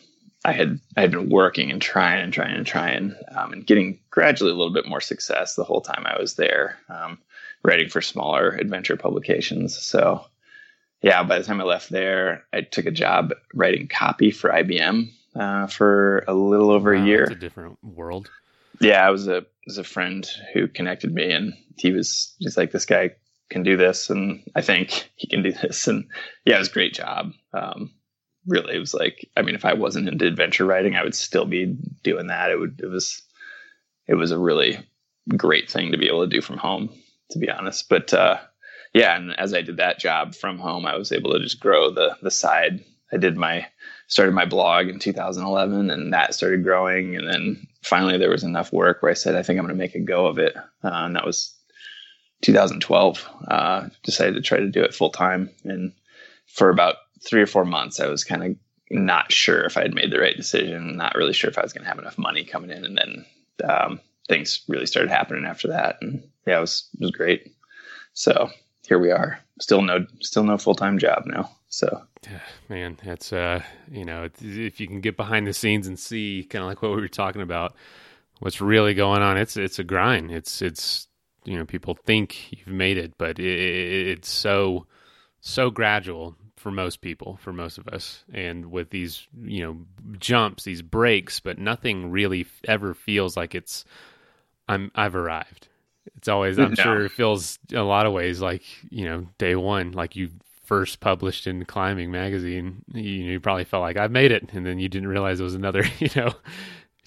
I 0.46 0.52
had 0.52 0.80
I 0.98 1.02
had 1.02 1.12
been 1.12 1.30
working 1.30 1.72
and 1.72 1.82
trying 1.82 2.22
and 2.22 2.34
trying 2.34 2.56
and 2.56 2.66
trying 2.66 3.16
um, 3.36 3.54
and 3.54 3.66
getting 3.66 4.00
gradually 4.10 4.52
a 4.52 4.56
little 4.56 4.74
bit 4.74 4.88
more 4.88 5.02
success 5.02 5.56
the 5.56 5.64
whole 5.64 5.82
time 5.82 6.04
I 6.06 6.20
was 6.20 6.36
there, 6.36 6.78
um, 6.90 7.20
writing 7.64 7.90
for 7.90 8.02
smaller 8.02 8.50
adventure 8.50 8.98
publications. 8.98 9.78
So, 9.78 10.26
yeah, 11.02 11.24
by 11.24 11.40
the 11.40 11.46
time 11.46 11.62
I 11.62 11.66
left 11.66 11.90
there, 11.90 12.44
I 12.54 12.62
took 12.62 12.86
a 12.86 12.92
job 12.92 13.34
writing 13.54 13.88
copy 13.88 14.32
for 14.32 14.50
IBM 14.50 15.12
uh, 15.36 15.68
for 15.68 16.24
a 16.28 16.34
little 16.34 16.72
over 16.72 16.96
wow, 16.96 17.02
a 17.02 17.06
year. 17.06 17.24
It's 17.24 17.32
a 17.32 17.36
different 17.36 17.84
world. 17.84 18.30
Yeah, 18.80 19.06
I 19.06 19.12
was 19.12 19.28
a 19.28 19.46
was 19.66 19.78
a 19.78 19.84
friend 19.84 20.28
who 20.54 20.68
connected 20.68 21.14
me, 21.14 21.32
and 21.32 21.54
he 21.78 21.92
was 21.92 22.36
just 22.42 22.58
like, 22.58 22.72
"This 22.72 22.86
guy 22.86 23.12
can 23.50 23.64
do 23.64 23.78
this," 23.78 24.10
and 24.10 24.44
I 24.56 24.62
think 24.62 25.10
he 25.16 25.28
can 25.28 25.44
do 25.44 25.52
this. 25.52 25.88
And 25.88 26.06
yeah, 26.46 26.56
it 26.56 26.60
was 26.60 26.70
a 26.70 26.74
great 26.74 26.94
job. 26.94 27.34
Um, 27.54 27.92
really 28.48 28.76
it 28.76 28.80
was 28.80 28.94
like 28.94 29.30
i 29.38 29.42
mean 29.42 29.56
if 29.56 29.66
i 29.66 29.74
wasn't 29.74 30.08
into 30.08 30.26
adventure 30.26 30.66
writing 30.66 30.96
i 30.96 31.04
would 31.04 31.16
still 31.16 31.46
be 31.46 31.66
doing 32.04 32.28
that 32.28 32.52
it 32.52 32.60
would 32.60 32.80
it 32.84 32.88
was 32.88 33.22
it 34.08 34.16
was 34.16 34.32
a 34.32 34.38
really 34.38 34.78
great 35.38 35.70
thing 35.70 35.92
to 35.92 35.98
be 35.98 36.08
able 36.08 36.24
to 36.24 36.30
do 36.30 36.42
from 36.42 36.58
home 36.58 36.90
to 37.32 37.40
be 37.40 37.50
honest. 37.50 37.90
But 37.90 38.14
uh 38.14 38.38
yeah 38.94 39.16
and 39.16 39.38
as 39.40 39.56
i 39.56 39.62
did 39.64 39.78
that 39.78 39.98
job 39.98 40.36
from 40.36 40.60
home 40.60 40.86
i 40.86 40.96
was 40.96 41.12
able 41.12 41.32
to 41.32 41.40
just 41.40 41.60
grow 41.60 41.90
the 41.90 42.16
the 42.22 42.32
side. 42.32 42.84
I 43.12 43.18
did 43.18 43.38
my 43.38 43.68
started 44.08 44.34
my 44.34 44.46
blog 44.46 44.88
in 44.88 45.00
2011 45.00 45.90
and 45.90 46.14
that 46.14 46.34
started 46.34 46.64
growing. 46.64 47.16
And 47.16 47.28
then 47.28 47.68
finally 47.84 48.18
there 48.18 48.30
was 48.30 48.44
enough 48.44 48.72
work 48.74 49.02
where 49.02 49.12
i 49.12 49.16
said 49.16 49.36
i 49.36 49.44
think 49.44 49.60
i'm 49.60 49.66
going 49.66 49.76
to 49.76 49.84
make 49.84 49.96
a 49.96 50.00
go 50.00 50.28
of 50.28 50.38
it. 50.38 50.56
Uh, 50.56 50.62
and 50.84 51.16
that 51.16 51.26
was 51.26 51.56
2012 52.42 53.30
uh 53.48 53.90
decided 54.04 54.36
to 54.36 54.42
try 54.42 54.60
to 54.60 54.70
do 54.70 54.84
it 54.84 54.94
full 54.94 55.10
time 55.10 55.50
and 55.64 55.94
for 56.54 56.70
about 56.70 56.96
three 57.26 57.42
or 57.42 57.48
four 57.48 57.66
months, 57.66 58.00
I 58.00 58.08
was 58.08 58.24
kind 58.24 58.44
of 58.44 58.56
not 58.92 59.32
sure 59.32 59.64
if 59.64 59.78
I 59.78 59.82
had 59.82 59.96
made 59.96 60.12
the 60.12 60.20
right 60.20 60.36
decision, 60.36 60.98
not 60.98 61.16
really 61.16 61.34
sure 61.34 61.50
if 61.50 61.58
I 61.58 61.64
was 61.64 61.74
going 61.74 61.84
to 61.84 61.90
have 61.90 62.00
enough 62.00 62.18
money 62.18 62.44
coming 62.44 62.70
in. 62.70 62.86
And 62.86 62.98
then 62.98 63.26
um, 63.68 64.00
things 64.28 64.64
really 64.68 64.86
started 64.86 65.12
happening 65.12 65.46
after 65.46 65.70
that. 65.70 65.98
And 66.02 66.28
yeah, 66.46 66.58
it 66.58 66.62
was, 66.62 66.88
it 66.94 67.02
was 67.02 67.12
great. 67.12 67.54
So 68.14 68.50
here 68.88 69.00
we 69.00 69.12
are. 69.12 69.40
Still 69.60 69.82
no, 69.82 70.06
still 70.22 70.44
no 70.44 70.58
full 70.58 70.76
time 70.76 70.98
job 70.98 71.24
now. 71.26 71.50
So 71.70 72.04
man, 72.70 72.98
that's 73.04 73.34
uh, 73.34 73.62
you 73.92 74.06
know, 74.06 74.30
if 74.42 74.80
you 74.80 74.88
can 74.88 75.02
get 75.02 75.18
behind 75.18 75.48
the 75.48 75.54
scenes 75.54 75.88
and 75.88 76.00
see 76.00 76.46
kind 76.50 76.64
of 76.64 76.70
like 76.70 76.82
what 76.82 76.92
we 76.92 77.02
were 77.02 77.08
talking 77.08 77.42
about, 77.42 77.76
what's 78.40 78.62
really 78.62 78.94
going 78.94 79.22
on, 79.22 79.38
it's 79.38 79.58
it's 79.58 79.80
a 79.80 79.84
grind. 79.84 80.32
It's 80.32 80.62
it's 80.62 81.08
you 81.46 81.58
know, 81.58 81.66
people 81.66 81.98
think 82.06 82.52
you've 82.52 82.68
made 82.68 82.98
it, 82.98 83.18
but 83.18 83.40
it, 83.40 84.08
it's 84.10 84.30
so 84.30 84.86
so 85.42 85.70
gradual 85.70 86.36
for 86.56 86.72
most 86.72 87.02
people, 87.02 87.38
for 87.42 87.52
most 87.52 87.78
of 87.78 87.88
us, 87.90 88.24
and 88.34 88.72
with 88.72 88.90
these 88.90 89.28
you 89.44 89.64
know 89.64 89.78
jumps, 90.20 90.64
these 90.64 90.82
breaks, 90.82 91.40
but 91.40 91.58
nothing 91.58 92.12
really 92.12 92.46
ever 92.66 92.94
feels 92.94 93.36
like 93.36 93.56
it's 93.56 93.84
I'm 94.68 94.92
I've 94.96 95.16
arrived. 95.16 95.68
It's 96.18 96.28
always 96.28 96.58
I'm 96.58 96.74
no. 96.74 96.84
sure 96.84 97.06
it 97.06 97.12
feels 97.12 97.60
a 97.74 97.82
lot 97.82 98.06
of 98.06 98.14
ways 98.14 98.42
like 98.42 98.64
you 98.90 99.06
know 99.06 99.28
day 99.38 99.56
one, 99.56 99.92
like 99.92 100.16
you 100.16 100.30
first 100.64 101.00
published 101.00 101.48
in 101.48 101.66
Climbing 101.66 102.12
magazine. 102.12 102.84
You, 102.94 103.02
you 103.02 103.40
probably 103.40 103.66
felt 103.66 103.82
like 103.82 103.98
I've 103.98 104.12
made 104.12 104.32
it, 104.32 104.50
and 104.54 104.66
then 104.66 104.80
you 104.80 104.90
didn't 104.90 105.10
realize 105.10 105.40
it 105.40 105.44
was 105.44 105.56
another 105.56 105.84
you 106.00 106.10
know 106.16 106.34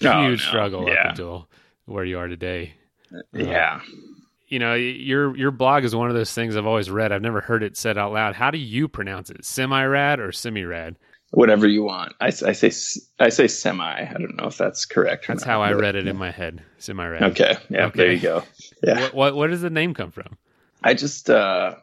oh, 0.05 0.21
huge 0.27 0.43
no. 0.43 0.49
struggle 0.49 0.87
yeah. 0.87 0.93
up 0.93 1.09
until 1.11 1.49
where 1.85 2.05
you 2.05 2.19
are 2.19 2.27
today. 2.27 2.73
Yeah. 3.33 3.81
Uh, 3.81 3.91
you 4.47 4.59
know, 4.59 4.75
your 4.75 5.35
your 5.35 5.51
blog 5.51 5.83
is 5.83 5.95
one 5.95 6.09
of 6.09 6.15
those 6.15 6.33
things 6.33 6.55
I've 6.55 6.65
always 6.65 6.89
read. 6.89 7.11
I've 7.11 7.21
never 7.21 7.41
heard 7.41 7.63
it 7.63 7.75
said 7.75 7.97
out 7.97 8.13
loud. 8.13 8.35
How 8.35 8.49
do 8.49 8.57
you 8.57 8.87
pronounce 8.87 9.29
it? 9.29 9.43
Semi 9.43 9.83
rad 9.85 10.19
or 10.19 10.31
semi 10.31 10.63
rad? 10.63 10.97
Whatever 11.31 11.67
you 11.67 11.83
want. 11.83 12.13
I, 12.21 12.27
I 12.27 12.53
say 12.53 12.71
I 13.19 13.29
say 13.29 13.47
semi. 13.47 13.83
I 13.83 14.13
don't 14.13 14.37
know 14.37 14.47
if 14.47 14.57
that's 14.57 14.85
correct. 14.85 15.27
That's 15.27 15.41
not, 15.41 15.47
how 15.47 15.61
I 15.61 15.73
read 15.73 15.95
it 15.95 16.07
in 16.07 16.17
my 16.17 16.31
head. 16.31 16.63
Semi 16.77 17.05
rad. 17.05 17.23
Okay. 17.23 17.57
Yeah. 17.69 17.87
Okay. 17.87 17.97
There 17.97 18.11
you 18.11 18.19
go. 18.19 18.43
Yeah. 18.81 19.01
What, 19.01 19.13
what, 19.13 19.35
what 19.35 19.47
does 19.49 19.61
the 19.61 19.69
name 19.69 19.93
come 19.93 20.11
from? 20.11 20.37
I 20.83 20.93
just 20.93 21.29
uh, 21.29 21.75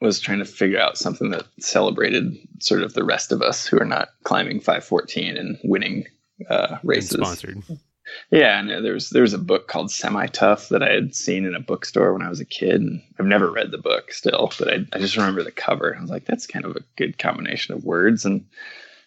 was 0.00 0.18
trying 0.18 0.38
to 0.38 0.44
figure 0.44 0.80
out 0.80 0.98
something 0.98 1.30
that 1.30 1.46
celebrated 1.60 2.36
sort 2.60 2.82
of 2.82 2.94
the 2.94 3.04
rest 3.04 3.30
of 3.30 3.42
us 3.42 3.66
who 3.66 3.78
are 3.80 3.84
not 3.84 4.08
climbing 4.24 4.60
514 4.60 5.36
and 5.36 5.58
winning 5.62 6.06
uh, 6.48 6.78
races. 6.82 7.14
And 7.14 7.24
sponsored. 7.24 7.62
Yeah, 8.30 8.58
and 8.58 8.84
there 8.84 8.94
was 8.94 9.10
there 9.10 9.22
was 9.22 9.34
a 9.34 9.38
book 9.38 9.68
called 9.68 9.90
Semi 9.90 10.26
Tough 10.28 10.70
that 10.70 10.82
I 10.82 10.90
had 10.90 11.14
seen 11.14 11.44
in 11.44 11.54
a 11.54 11.60
bookstore 11.60 12.12
when 12.12 12.22
I 12.22 12.30
was 12.30 12.40
a 12.40 12.46
kid, 12.46 12.80
and 12.80 13.02
I've 13.18 13.26
never 13.26 13.50
read 13.50 13.70
the 13.70 13.78
book 13.78 14.12
still, 14.12 14.50
but 14.58 14.68
I, 14.68 14.86
I 14.94 14.98
just 14.98 15.16
remember 15.16 15.42
the 15.42 15.50
cover. 15.50 15.94
I 15.96 16.00
was 16.00 16.10
like, 16.10 16.24
that's 16.24 16.46
kind 16.46 16.64
of 16.64 16.76
a 16.76 16.84
good 16.96 17.18
combination 17.18 17.74
of 17.74 17.84
words. 17.84 18.24
And 18.24 18.46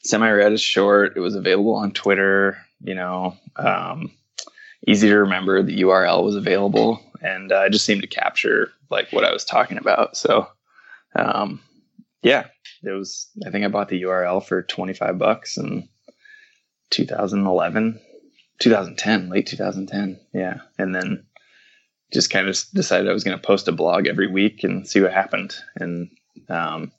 Semi 0.03 0.29
Rad 0.29 0.53
is 0.53 0.61
short. 0.61 1.15
It 1.15 1.19
was 1.19 1.35
available 1.35 1.75
on 1.75 1.91
Twitter. 1.91 2.57
You 2.81 2.95
know, 2.95 3.37
um, 3.55 4.11
easy 4.87 5.09
to 5.09 5.17
remember. 5.17 5.61
The 5.61 5.81
URL 5.81 6.23
was 6.23 6.35
available, 6.35 7.01
and 7.21 7.51
uh, 7.51 7.63
it 7.65 7.71
just 7.71 7.85
seemed 7.85 8.01
to 8.01 8.07
capture 8.07 8.71
like 8.89 9.11
what 9.11 9.25
I 9.25 9.31
was 9.31 9.45
talking 9.45 9.77
about. 9.77 10.17
So, 10.17 10.47
um, 11.15 11.61
yeah, 12.23 12.47
it 12.83 12.89
was. 12.91 13.29
I 13.45 13.51
think 13.51 13.65
I 13.65 13.67
bought 13.67 13.89
the 13.89 14.01
URL 14.03 14.43
for 14.43 14.63
twenty 14.63 14.93
five 14.93 15.17
bucks 15.17 15.57
in 15.57 15.87
2011 16.91 17.99
2010, 18.61 19.29
late 19.29 19.47
2010. 19.47 20.19
Yeah. 20.33 20.59
And 20.77 20.95
then 20.95 21.25
just 22.13 22.29
kind 22.29 22.47
of 22.47 22.57
decided 22.73 23.09
I 23.09 23.13
was 23.13 23.23
going 23.23 23.37
to 23.37 23.45
post 23.45 23.67
a 23.67 23.71
blog 23.71 24.07
every 24.07 24.27
week 24.27 24.63
and 24.63 24.87
see 24.87 25.01
what 25.01 25.11
happened. 25.11 25.55
And, 25.75 26.11
um, 26.47 26.91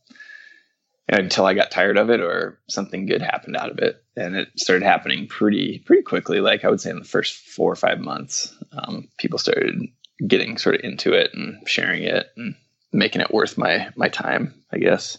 until 1.20 1.46
I 1.46 1.54
got 1.54 1.70
tired 1.70 1.98
of 1.98 2.10
it 2.10 2.20
or 2.20 2.58
something 2.68 3.06
good 3.06 3.22
happened 3.22 3.56
out 3.56 3.70
of 3.70 3.78
it. 3.78 4.02
And 4.16 4.34
it 4.34 4.48
started 4.56 4.84
happening 4.84 5.26
pretty, 5.26 5.78
pretty 5.78 6.02
quickly. 6.02 6.40
Like 6.40 6.64
I 6.64 6.70
would 6.70 6.80
say 6.80 6.90
in 6.90 6.98
the 6.98 7.04
first 7.04 7.34
four 7.34 7.70
or 7.70 7.76
five 7.76 8.00
months, 8.00 8.56
um, 8.72 9.08
people 9.18 9.38
started 9.38 9.88
getting 10.26 10.58
sort 10.58 10.76
of 10.76 10.82
into 10.84 11.12
it 11.12 11.32
and 11.34 11.66
sharing 11.68 12.02
it 12.04 12.26
and 12.36 12.54
making 12.92 13.20
it 13.20 13.32
worth 13.32 13.58
my, 13.58 13.88
my 13.96 14.08
time, 14.08 14.54
I 14.72 14.78
guess. 14.78 15.18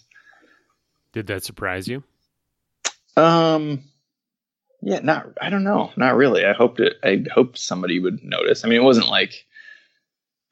Did 1.14 1.28
that 1.28 1.44
surprise 1.44 1.88
you? 1.88 2.04
Um, 3.16 3.84
yeah, 4.82 5.00
not 5.00 5.28
I 5.40 5.50
don't 5.50 5.64
know, 5.64 5.92
not 5.96 6.16
really. 6.16 6.46
I 6.46 6.54
hoped 6.54 6.80
it. 6.80 6.94
I 7.04 7.24
hoped 7.32 7.58
somebody 7.58 8.00
would 8.00 8.24
notice. 8.24 8.66
I 8.66 8.68
mean, 8.68 8.80
it 8.80 8.84
wasn't 8.84 9.08
like 9.08 9.46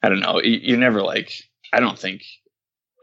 I 0.02 0.08
don't 0.08 0.20
know. 0.20 0.40
You, 0.40 0.58
you 0.62 0.76
never 0.76 1.02
like. 1.02 1.32
I 1.72 1.80
don't 1.80 1.98
think. 1.98 2.22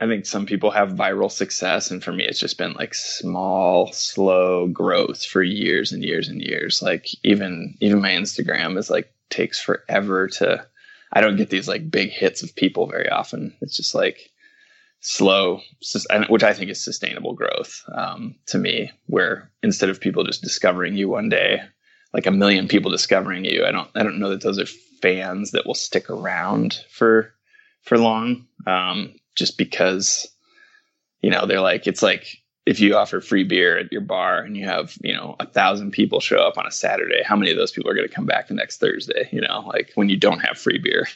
I 0.01 0.07
think 0.07 0.25
some 0.25 0.45
people 0.45 0.71
have 0.71 0.93
viral 0.93 1.31
success, 1.31 1.91
and 1.91 2.03
for 2.03 2.13
me, 2.13 2.23
it's 2.23 2.39
just 2.39 2.57
been 2.57 2.73
like 2.73 2.93
small, 2.93 3.91
slow 3.91 4.67
growth 4.67 5.25
for 5.25 5.43
years 5.43 5.91
and 5.91 6.03
years 6.03 6.29
and 6.29 6.41
years. 6.41 6.81
Like 6.81 7.07
even 7.23 7.75
even 7.81 8.01
my 8.01 8.11
Instagram 8.11 8.77
is 8.77 8.89
like 8.89 9.13
takes 9.29 9.59
forever 9.59 10.27
to. 10.27 10.65
I 11.11 11.21
don't 11.21 11.37
get 11.37 11.49
these 11.49 11.67
like 11.67 11.89
big 11.89 12.11
hits 12.11 12.43
of 12.43 12.55
people 12.55 12.85
very 12.87 13.09
often. 13.09 13.55
It's 13.61 13.75
just 13.75 13.95
like 13.95 14.29
slow, 15.01 15.61
which 16.29 16.43
I 16.43 16.53
think 16.53 16.69
is 16.69 16.83
sustainable 16.83 17.33
growth 17.33 17.83
um, 17.95 18.35
to 18.47 18.57
me, 18.57 18.91
where 19.07 19.51
instead 19.63 19.89
of 19.89 20.01
people 20.01 20.23
just 20.23 20.41
discovering 20.41 20.95
you 20.95 21.09
one 21.09 21.29
day, 21.29 21.61
like 22.13 22.25
a 22.25 22.31
million 22.31 22.67
people 22.67 22.91
discovering 22.91 23.45
you, 23.45 23.65
I 23.65 23.71
don't, 23.71 23.89
I 23.95 24.03
don't 24.03 24.19
know 24.19 24.29
that 24.29 24.41
those 24.41 24.59
are 24.59 24.65
fans 25.01 25.51
that 25.51 25.65
will 25.65 25.73
stick 25.73 26.09
around 26.09 26.79
for, 26.89 27.33
for 27.83 27.97
long. 27.97 28.45
Um, 28.67 29.13
just 29.39 29.57
because, 29.57 30.27
you 31.21 31.31
know, 31.31 31.47
they're 31.47 31.61
like, 31.61 31.87
it's 31.87 32.03
like 32.03 32.37
if 32.65 32.79
you 32.79 32.95
offer 32.95 33.19
free 33.21 33.43
beer 33.43 33.79
at 33.79 33.91
your 33.91 34.01
bar 34.01 34.41
and 34.41 34.55
you 34.55 34.65
have, 34.65 34.95
you 35.01 35.13
know, 35.13 35.35
a 35.39 35.47
thousand 35.47 35.91
people 35.91 36.19
show 36.19 36.37
up 36.37 36.57
on 36.57 36.67
a 36.67 36.71
Saturday, 36.71 37.23
how 37.23 37.35
many 37.35 37.49
of 37.49 37.57
those 37.57 37.71
people 37.71 37.89
are 37.89 37.95
going 37.95 38.07
to 38.07 38.13
come 38.13 38.27
back 38.27 38.47
the 38.47 38.53
next 38.53 38.79
Thursday? 38.79 39.27
You 39.31 39.41
know, 39.41 39.63
like 39.73 39.91
when 39.95 40.09
you 40.09 40.17
don't 40.17 40.39
have 40.39 40.59
free 40.59 40.77
beer. 40.77 41.07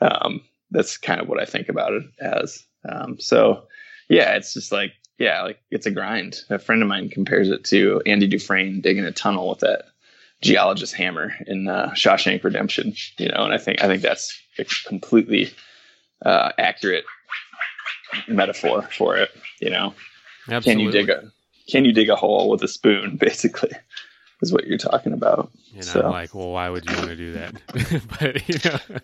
Um, 0.00 0.40
that's 0.72 0.96
kind 0.98 1.20
of 1.20 1.28
what 1.28 1.40
I 1.40 1.44
think 1.44 1.68
about 1.68 1.92
it 1.92 2.02
as. 2.20 2.64
Um, 2.88 3.20
so 3.20 3.66
yeah, 4.08 4.34
it's 4.34 4.52
just 4.52 4.72
like, 4.72 4.92
yeah, 5.18 5.42
like 5.42 5.60
it's 5.70 5.86
a 5.86 5.90
grind. 5.90 6.40
A 6.50 6.58
friend 6.58 6.82
of 6.82 6.88
mine 6.88 7.08
compares 7.08 7.48
it 7.50 7.64
to 7.66 8.02
Andy 8.04 8.26
Dufresne 8.26 8.80
digging 8.80 9.04
a 9.04 9.12
tunnel 9.12 9.48
with 9.48 9.60
that 9.60 9.84
geologist 10.42 10.94
hammer 10.94 11.32
in 11.46 11.68
uh, 11.68 11.90
Shawshank 11.94 12.44
Redemption, 12.44 12.94
you 13.16 13.28
know, 13.28 13.44
and 13.44 13.54
I 13.54 13.58
think, 13.58 13.82
I 13.82 13.86
think 13.86 14.02
that's 14.02 14.38
completely 14.86 15.52
uh, 16.24 16.52
accurate 16.58 17.04
metaphor 18.28 18.82
for 18.82 19.16
it, 19.16 19.30
you 19.60 19.70
know, 19.70 19.94
Absolutely. 20.48 20.72
can 20.72 20.80
you 20.80 20.90
dig 20.90 21.10
a, 21.10 21.32
can 21.68 21.84
you 21.84 21.92
dig 21.92 22.08
a 22.08 22.16
hole 22.16 22.48
with 22.50 22.62
a 22.62 22.68
spoon 22.68 23.16
basically? 23.20 23.70
is 24.42 24.52
what 24.52 24.66
you're 24.66 24.78
talking 24.78 25.12
about. 25.12 25.50
And 25.74 25.84
so. 25.84 26.02
I'm 26.02 26.10
like, 26.10 26.34
well, 26.34 26.50
why 26.50 26.68
would 26.68 26.88
you 26.88 26.96
want 26.96 27.08
to 27.08 27.16
do 27.16 27.32
that? 27.34 27.54
but 28.20 28.48
you 28.48 28.70
know, 28.70 28.98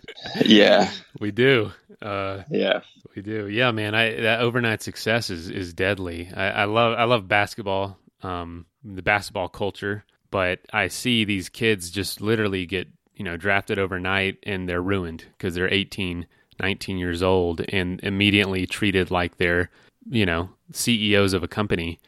yeah, 0.45 0.91
we 1.19 1.31
do. 1.31 1.71
Uh, 2.01 2.43
yeah, 2.49 2.81
we 3.15 3.21
do. 3.21 3.47
Yeah, 3.47 3.71
man. 3.71 3.95
I 3.95 4.21
that 4.21 4.41
overnight 4.41 4.81
success 4.81 5.29
is 5.29 5.49
is 5.49 5.73
deadly. 5.73 6.29
I, 6.33 6.49
I 6.49 6.63
love 6.65 6.97
I 6.97 7.03
love 7.05 7.27
basketball, 7.27 7.97
um, 8.21 8.65
the 8.83 9.01
basketball 9.01 9.49
culture, 9.49 10.05
but 10.31 10.59
I 10.71 10.87
see 10.87 11.25
these 11.25 11.49
kids 11.49 11.91
just 11.91 12.21
literally 12.21 12.65
get 12.65 12.87
you 13.15 13.23
know 13.23 13.37
drafted 13.37 13.79
overnight 13.79 14.39
and 14.43 14.67
they're 14.67 14.81
ruined 14.81 15.25
because 15.37 15.55
they're 15.55 15.71
18, 15.71 16.27
19 16.59 16.97
years 16.97 17.21
old 17.23 17.61
and 17.69 17.99
immediately 18.03 18.65
treated 18.65 19.11
like 19.11 19.37
they're 19.37 19.69
you 20.09 20.25
know 20.25 20.49
CEOs 20.71 21.33
of 21.33 21.43
a 21.43 21.47
company 21.47 21.99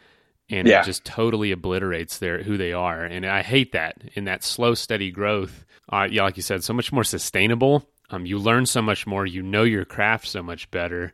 and 0.50 0.68
Yeah. 0.68 0.82
it 0.82 0.86
just 0.86 1.06
totally 1.06 1.52
obliterates 1.52 2.20
their 2.20 2.44
who 2.44 2.56
they 2.58 2.72
are. 2.74 3.04
And 3.04 3.26
I 3.26 3.42
hate 3.42 3.72
that 3.72 3.96
in 4.14 4.26
that 4.26 4.44
slow, 4.44 4.76
steady 4.76 5.10
growth. 5.10 5.66
Uh, 5.92 6.08
yeah, 6.12 6.22
like 6.24 6.38
you 6.38 6.44
said, 6.44 6.64
so 6.64 6.74
much 6.74 6.92
more 6.92 7.04
sustainable. 7.04 7.90
Um, 8.12 8.28
you 8.28 8.38
learn 8.38 8.68
so 8.68 8.82
much 8.82 9.08
more. 9.08 9.26
You 9.26 9.42
know 9.42 9.64
your 9.64 9.86
craft 9.86 10.28
so 10.28 10.44
much 10.44 10.70
better. 10.70 11.14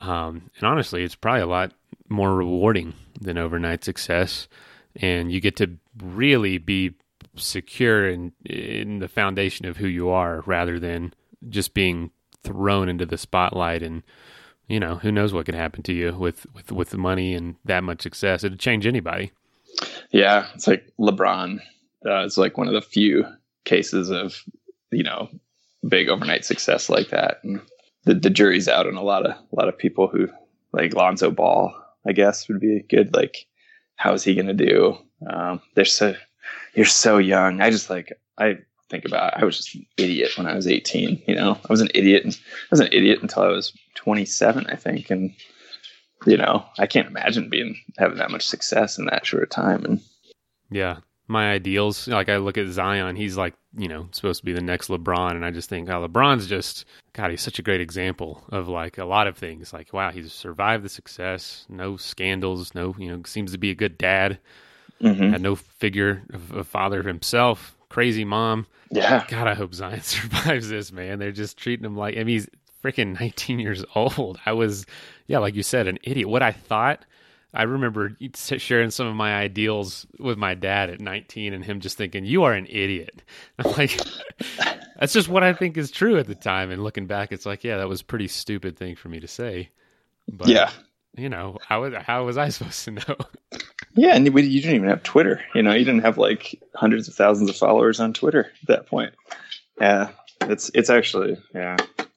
Um, 0.00 0.50
and 0.56 0.64
honestly, 0.64 1.04
it's 1.04 1.14
probably 1.14 1.42
a 1.42 1.46
lot 1.46 1.72
more 2.08 2.34
rewarding 2.34 2.94
than 3.20 3.38
overnight 3.38 3.84
success. 3.84 4.48
And 4.96 5.30
you 5.30 5.40
get 5.40 5.54
to 5.58 5.76
really 6.02 6.58
be 6.58 6.94
secure 7.36 8.08
in 8.08 8.32
in 8.44 8.98
the 8.98 9.08
foundation 9.08 9.66
of 9.66 9.76
who 9.76 9.86
you 9.86 10.08
are, 10.08 10.42
rather 10.44 10.80
than 10.80 11.14
just 11.48 11.72
being 11.72 12.10
thrown 12.44 12.88
into 12.88 13.06
the 13.06 13.18
spotlight 13.18 13.82
and 13.82 14.02
you 14.68 14.80
know 14.80 14.96
who 14.96 15.12
knows 15.12 15.32
what 15.32 15.46
could 15.46 15.54
happen 15.54 15.82
to 15.82 15.92
you 15.92 16.14
with 16.14 16.46
with 16.54 16.72
with 16.72 16.90
the 16.90 16.98
money 16.98 17.34
and 17.34 17.56
that 17.64 17.84
much 17.84 18.02
success 18.02 18.44
it'd 18.44 18.58
change 18.58 18.86
anybody 18.86 19.32
Yeah, 20.10 20.48
it's 20.54 20.66
like 20.66 20.92
LeBron. 20.98 21.60
Uh, 22.04 22.24
it's 22.24 22.36
like 22.36 22.58
one 22.58 22.68
of 22.68 22.74
the 22.74 22.82
few 22.82 23.24
cases 23.64 24.10
of 24.10 24.42
you 24.90 25.02
know 25.02 25.28
big 25.88 26.08
overnight 26.08 26.44
success 26.44 26.88
like 26.88 27.10
that, 27.10 27.38
and 27.42 27.60
the 28.04 28.14
the 28.14 28.30
jury's 28.30 28.68
out 28.68 28.86
on 28.86 28.96
a 28.96 29.02
lot 29.02 29.26
of 29.26 29.32
a 29.32 29.56
lot 29.56 29.68
of 29.68 29.78
people 29.78 30.08
who 30.08 30.28
like 30.72 30.94
Lonzo 30.94 31.30
Ball. 31.30 31.74
I 32.04 32.12
guess 32.12 32.48
would 32.48 32.60
be 32.60 32.84
good. 32.88 33.14
Like, 33.14 33.46
how's 33.94 34.24
he 34.24 34.34
gonna 34.34 34.54
do? 34.54 34.98
Um, 35.28 35.60
they're 35.74 35.84
so 35.84 36.14
you're 36.74 36.84
so 36.86 37.18
young. 37.18 37.60
I 37.60 37.70
just 37.70 37.88
like 37.88 38.12
I 38.38 38.58
think 38.92 39.04
about. 39.04 39.36
I 39.36 39.44
was 39.44 39.56
just 39.56 39.74
an 39.74 39.84
idiot 39.96 40.36
when 40.36 40.46
I 40.46 40.54
was 40.54 40.68
18. 40.68 41.22
You 41.26 41.34
know, 41.34 41.58
I 41.68 41.72
was 41.72 41.80
an 41.80 41.88
idiot. 41.94 42.24
And, 42.24 42.34
I 42.34 42.68
was 42.70 42.80
an 42.80 42.88
idiot 42.92 43.18
until 43.22 43.42
I 43.42 43.48
was 43.48 43.72
27, 43.96 44.66
I 44.68 44.76
think, 44.76 45.10
and 45.10 45.34
you 46.26 46.36
know, 46.36 46.64
I 46.78 46.86
can't 46.86 47.08
imagine 47.08 47.48
being 47.48 47.76
having 47.98 48.18
that 48.18 48.30
much 48.30 48.46
success 48.46 48.98
in 48.98 49.06
that 49.06 49.26
short 49.26 49.50
time. 49.50 49.84
And 49.84 50.00
yeah 50.70 50.98
my 51.28 51.52
ideals 51.52 52.08
like 52.08 52.28
i 52.28 52.36
look 52.36 52.58
at 52.58 52.66
zion 52.68 53.14
he's 53.14 53.36
like 53.36 53.54
you 53.78 53.86
know 53.88 54.08
supposed 54.10 54.40
to 54.40 54.44
be 54.44 54.52
the 54.52 54.60
next 54.60 54.88
lebron 54.88 55.30
and 55.30 55.44
i 55.44 55.50
just 55.50 55.68
think 55.68 55.88
oh 55.88 56.06
lebron's 56.06 56.46
just 56.46 56.84
god 57.12 57.30
he's 57.30 57.40
such 57.40 57.58
a 57.58 57.62
great 57.62 57.80
example 57.80 58.42
of 58.50 58.68
like 58.68 58.98
a 58.98 59.04
lot 59.04 59.26
of 59.26 59.36
things 59.38 59.72
like 59.72 59.92
wow 59.92 60.10
he's 60.10 60.32
survived 60.32 60.84
the 60.84 60.88
success 60.88 61.64
no 61.68 61.96
scandals 61.96 62.74
no 62.74 62.94
you 62.98 63.08
know 63.08 63.22
seems 63.24 63.52
to 63.52 63.58
be 63.58 63.70
a 63.70 63.74
good 63.74 63.96
dad 63.96 64.38
Mhm. 65.00 65.30
had 65.32 65.42
no 65.42 65.54
figure 65.56 66.22
of 66.32 66.52
a 66.52 66.64
father 66.64 67.02
himself 67.02 67.76
crazy 67.92 68.24
mom 68.24 68.66
yeah, 68.92 69.24
God, 69.26 69.48
I 69.48 69.54
hope 69.54 69.74
Zion 69.74 70.00
survives 70.02 70.68
this, 70.68 70.92
man. 70.92 71.18
They're 71.18 71.32
just 71.32 71.56
treating 71.56 71.84
him 71.84 71.96
like, 71.96 72.16
I 72.16 72.18
mean, 72.18 72.28
he's 72.28 72.48
freaking 72.84 73.14
19 73.20 73.58
years 73.58 73.84
old. 73.94 74.38
I 74.46 74.52
was, 74.52 74.86
yeah, 75.26 75.38
like 75.38 75.54
you 75.54 75.62
said, 75.62 75.88
an 75.88 75.98
idiot. 76.02 76.28
What 76.28 76.42
I 76.42 76.52
thought, 76.52 77.04
I 77.54 77.64
remember 77.64 78.16
sharing 78.34 78.90
some 78.90 79.06
of 79.06 79.14
my 79.14 79.34
ideals 79.34 80.06
with 80.18 80.38
my 80.38 80.54
dad 80.54 80.90
at 80.90 81.00
19 81.00 81.52
and 81.52 81.64
him 81.64 81.80
just 81.80 81.96
thinking, 81.98 82.24
you 82.24 82.44
are 82.44 82.52
an 82.52 82.66
idiot. 82.68 83.22
I'm 83.58 83.72
like, 83.72 83.98
that's 84.98 85.12
just 85.12 85.28
what 85.28 85.42
I 85.42 85.52
think 85.52 85.76
is 85.76 85.90
true 85.90 86.18
at 86.18 86.26
the 86.26 86.34
time. 86.34 86.70
And 86.70 86.82
looking 86.82 87.06
back, 87.06 87.32
it's 87.32 87.46
like, 87.46 87.64
yeah, 87.64 87.78
that 87.78 87.88
was 87.88 88.02
a 88.02 88.04
pretty 88.04 88.28
stupid 88.28 88.76
thing 88.76 88.94
for 88.94 89.08
me 89.08 89.20
to 89.20 89.28
say. 89.28 89.70
But, 90.28 90.48
yeah, 90.48 90.70
you 91.16 91.28
know, 91.28 91.58
how 91.66 91.82
was, 91.82 91.94
how 91.94 92.24
was 92.24 92.38
I 92.38 92.48
supposed 92.48 92.84
to 92.84 92.90
know? 92.92 93.16
yeah. 93.94 94.14
And 94.14 94.28
we, 94.30 94.44
you 94.44 94.60
didn't 94.60 94.76
even 94.76 94.88
have 94.88 95.02
Twitter. 95.02 95.42
You 95.54 95.62
know, 95.62 95.72
you 95.72 95.84
didn't 95.84 96.02
have 96.02 96.18
like 96.18 96.60
hundreds 96.74 97.08
of 97.08 97.14
thousands 97.14 97.50
of 97.50 97.56
followers 97.56 98.00
on 98.00 98.12
Twitter 98.12 98.50
at 98.62 98.68
that 98.68 98.86
point. 98.86 99.14
Yeah, 99.80 100.10
it's 100.42 100.70
it's 100.74 100.90
actually 100.90 101.36
yeah 101.54 101.76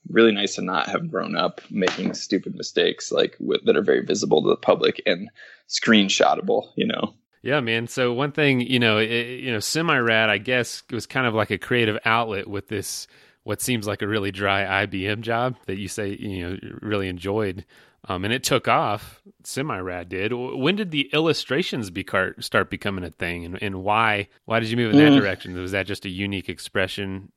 really 0.10 0.31
nice 0.31 0.55
to 0.55 0.62
not 0.62 0.88
have 0.88 1.10
grown 1.10 1.36
up 1.36 1.62
making 1.71 2.13
stupid 2.13 2.55
mistakes 2.55 3.12
like 3.12 3.36
with, 3.39 3.65
that 3.65 3.75
are 3.75 3.81
very 3.81 4.05
visible 4.05 4.43
to 4.43 4.49
the 4.49 4.55
public 4.55 5.01
and 5.05 5.29
screenshotable. 5.67 6.69
You 6.75 6.88
know. 6.88 7.13
Yeah, 7.41 7.60
man. 7.60 7.88
So 7.88 8.12
one 8.12 8.31
thing, 8.31 8.62
you 8.62 8.79
know, 8.79 8.97
it, 8.97 9.41
you 9.41 9.51
know, 9.51 9.60
semi 9.60 9.97
rad, 9.99 10.31
I 10.31 10.39
guess, 10.39 10.81
was 10.91 11.05
kind 11.05 11.27
of 11.27 11.36
like 11.36 11.51
a 11.51 11.60
creative 11.60 11.99
outlet 12.03 12.47
with 12.47 12.67
this 12.69 13.08
what 13.43 13.62
seems 13.62 13.86
like 13.86 14.01
a 14.01 14.08
really 14.08 14.31
dry 14.31 14.86
IBM 14.86 15.21
job 15.21 15.55
that 15.67 15.77
you 15.77 15.88
say 15.88 16.17
you 16.19 16.49
know 16.49 16.58
really 16.81 17.08
enjoyed, 17.08 17.63
um, 18.08 18.24
and 18.26 18.34
it 18.34 18.44
took 18.44 18.68
off. 18.68 19.22
Semi 19.44 19.80
rad 19.80 20.10
did. 20.10 20.32
When 20.34 20.76
did 20.76 20.91
the 20.91 21.10
illustrations 21.13 21.89
be 21.89 22.04
car- 22.04 22.36
start 22.39 22.70
becoming 22.70 23.04
a 23.04 23.12
thing, 23.12 23.46
and, 23.46 23.62
and 23.62 23.84
why? 23.84 24.28
Why 24.46 24.60
did 24.60 24.70
you 24.70 24.78
move 24.78 24.91
in 24.91 24.98
that 24.98 25.13
Mm. 25.13 25.18
direction? 25.18 25.56
Was 25.56 25.72
that 25.72 25.88
just 25.88 26.06
a 26.06 26.10
unique 26.10 26.50
expression 26.50 27.32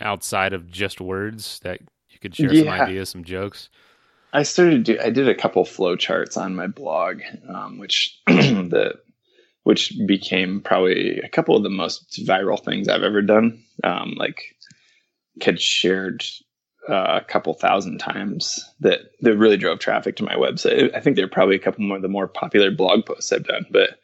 outside 0.00 0.52
of 0.52 0.70
just 0.70 1.00
words 1.00 1.60
that 1.60 1.80
you 2.10 2.18
could 2.20 2.34
share 2.34 2.54
some 2.54 2.68
ideas, 2.68 3.08
some 3.08 3.24
jokes? 3.24 3.68
I 4.32 4.44
started 4.44 4.84
do, 4.84 4.98
I 5.02 5.10
did 5.10 5.28
a 5.28 5.34
couple 5.34 5.64
flow 5.64 5.96
charts 5.96 6.36
on 6.36 6.54
my 6.54 6.66
blog, 6.66 7.20
um, 7.48 7.78
which 7.78 8.18
the 8.26 8.94
which 9.64 9.92
became 10.06 10.60
probably 10.60 11.18
a 11.20 11.28
couple 11.28 11.56
of 11.56 11.62
the 11.62 11.70
most 11.70 12.24
viral 12.26 12.62
things 12.62 12.88
I've 12.88 13.02
ever 13.04 13.22
done. 13.22 13.62
Um, 13.84 14.14
like 14.16 14.42
had 15.40 15.60
shared 15.60 16.24
uh, 16.88 17.20
a 17.22 17.24
couple 17.24 17.54
thousand 17.54 17.98
times 17.98 18.64
that 18.80 19.00
that 19.20 19.36
really 19.36 19.56
drove 19.56 19.78
traffic 19.78 20.16
to 20.16 20.24
my 20.24 20.34
website. 20.34 20.94
I 20.94 21.00
think 21.00 21.16
they're 21.16 21.28
probably 21.28 21.56
a 21.56 21.60
couple 21.60 21.84
more 21.84 21.96
of 21.96 22.02
the 22.02 22.08
more 22.08 22.26
popular 22.26 22.70
blog 22.70 23.06
posts 23.06 23.32
I've 23.32 23.44
done, 23.44 23.66
but 23.70 24.00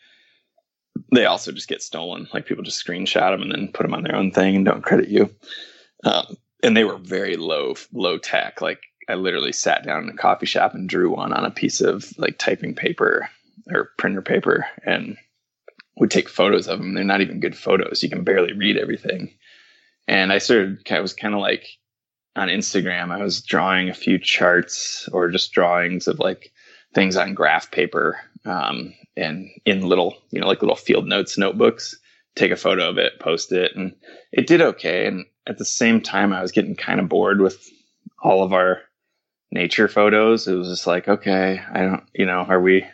they 1.12 1.24
also 1.24 1.52
just 1.52 1.68
get 1.68 1.82
stolen. 1.82 2.28
Like 2.32 2.46
people 2.46 2.64
just 2.64 2.84
screenshot 2.84 3.32
them 3.32 3.42
and 3.42 3.52
then 3.52 3.72
put 3.72 3.82
them 3.82 3.94
on 3.94 4.02
their 4.02 4.16
own 4.16 4.30
thing 4.30 4.56
and 4.56 4.64
don't 4.64 4.82
credit 4.82 5.08
you. 5.08 5.34
Um, 6.04 6.36
and 6.62 6.76
they 6.76 6.84
were 6.84 6.98
very 6.98 7.36
low 7.36 7.74
low 7.92 8.18
tech. 8.18 8.60
Like 8.60 8.80
I 9.08 9.14
literally 9.14 9.52
sat 9.52 9.84
down 9.84 10.04
in 10.04 10.10
a 10.10 10.16
coffee 10.16 10.46
shop 10.46 10.74
and 10.74 10.88
drew 10.88 11.10
one 11.10 11.32
on 11.32 11.44
a 11.44 11.50
piece 11.50 11.80
of 11.80 12.12
like 12.18 12.38
typing 12.38 12.74
paper 12.74 13.28
or 13.70 13.90
printer 13.96 14.22
paper 14.22 14.66
and 14.84 15.16
would 15.96 16.10
take 16.10 16.28
photos 16.28 16.68
of 16.68 16.78
them. 16.78 16.94
They're 16.94 17.04
not 17.04 17.20
even 17.20 17.40
good 17.40 17.56
photos. 17.56 18.02
You 18.02 18.08
can 18.08 18.24
barely 18.24 18.52
read 18.52 18.76
everything. 18.76 19.32
And 20.06 20.32
I 20.32 20.38
started, 20.38 20.86
I 20.90 21.00
was 21.00 21.12
kind 21.12 21.34
of 21.34 21.40
like 21.40 21.66
on 22.38 22.48
Instagram, 22.48 23.10
I 23.10 23.22
was 23.22 23.42
drawing 23.42 23.88
a 23.88 23.94
few 23.94 24.18
charts 24.18 25.08
or 25.12 25.28
just 25.28 25.52
drawings 25.52 26.06
of 26.06 26.18
like 26.18 26.52
things 26.94 27.16
on 27.16 27.34
graph 27.34 27.70
paper 27.70 28.18
um, 28.44 28.94
and 29.16 29.48
in 29.64 29.82
little, 29.82 30.16
you 30.30 30.40
know, 30.40 30.46
like 30.46 30.62
little 30.62 30.76
field 30.76 31.06
notes 31.06 31.36
notebooks. 31.36 31.96
Take 32.36 32.52
a 32.52 32.56
photo 32.56 32.88
of 32.88 32.98
it, 32.98 33.18
post 33.18 33.50
it, 33.50 33.74
and 33.74 33.96
it 34.30 34.46
did 34.46 34.62
okay. 34.62 35.06
And 35.06 35.26
at 35.48 35.58
the 35.58 35.64
same 35.64 36.00
time, 36.00 36.32
I 36.32 36.40
was 36.40 36.52
getting 36.52 36.76
kind 36.76 37.00
of 37.00 37.08
bored 37.08 37.40
with 37.40 37.68
all 38.22 38.44
of 38.44 38.52
our 38.52 38.82
nature 39.50 39.88
photos. 39.88 40.46
It 40.46 40.54
was 40.54 40.68
just 40.68 40.86
like, 40.86 41.08
okay, 41.08 41.60
I 41.72 41.80
don't, 41.80 42.04
you 42.14 42.26
know, 42.26 42.40
are 42.48 42.60
we 42.60 42.86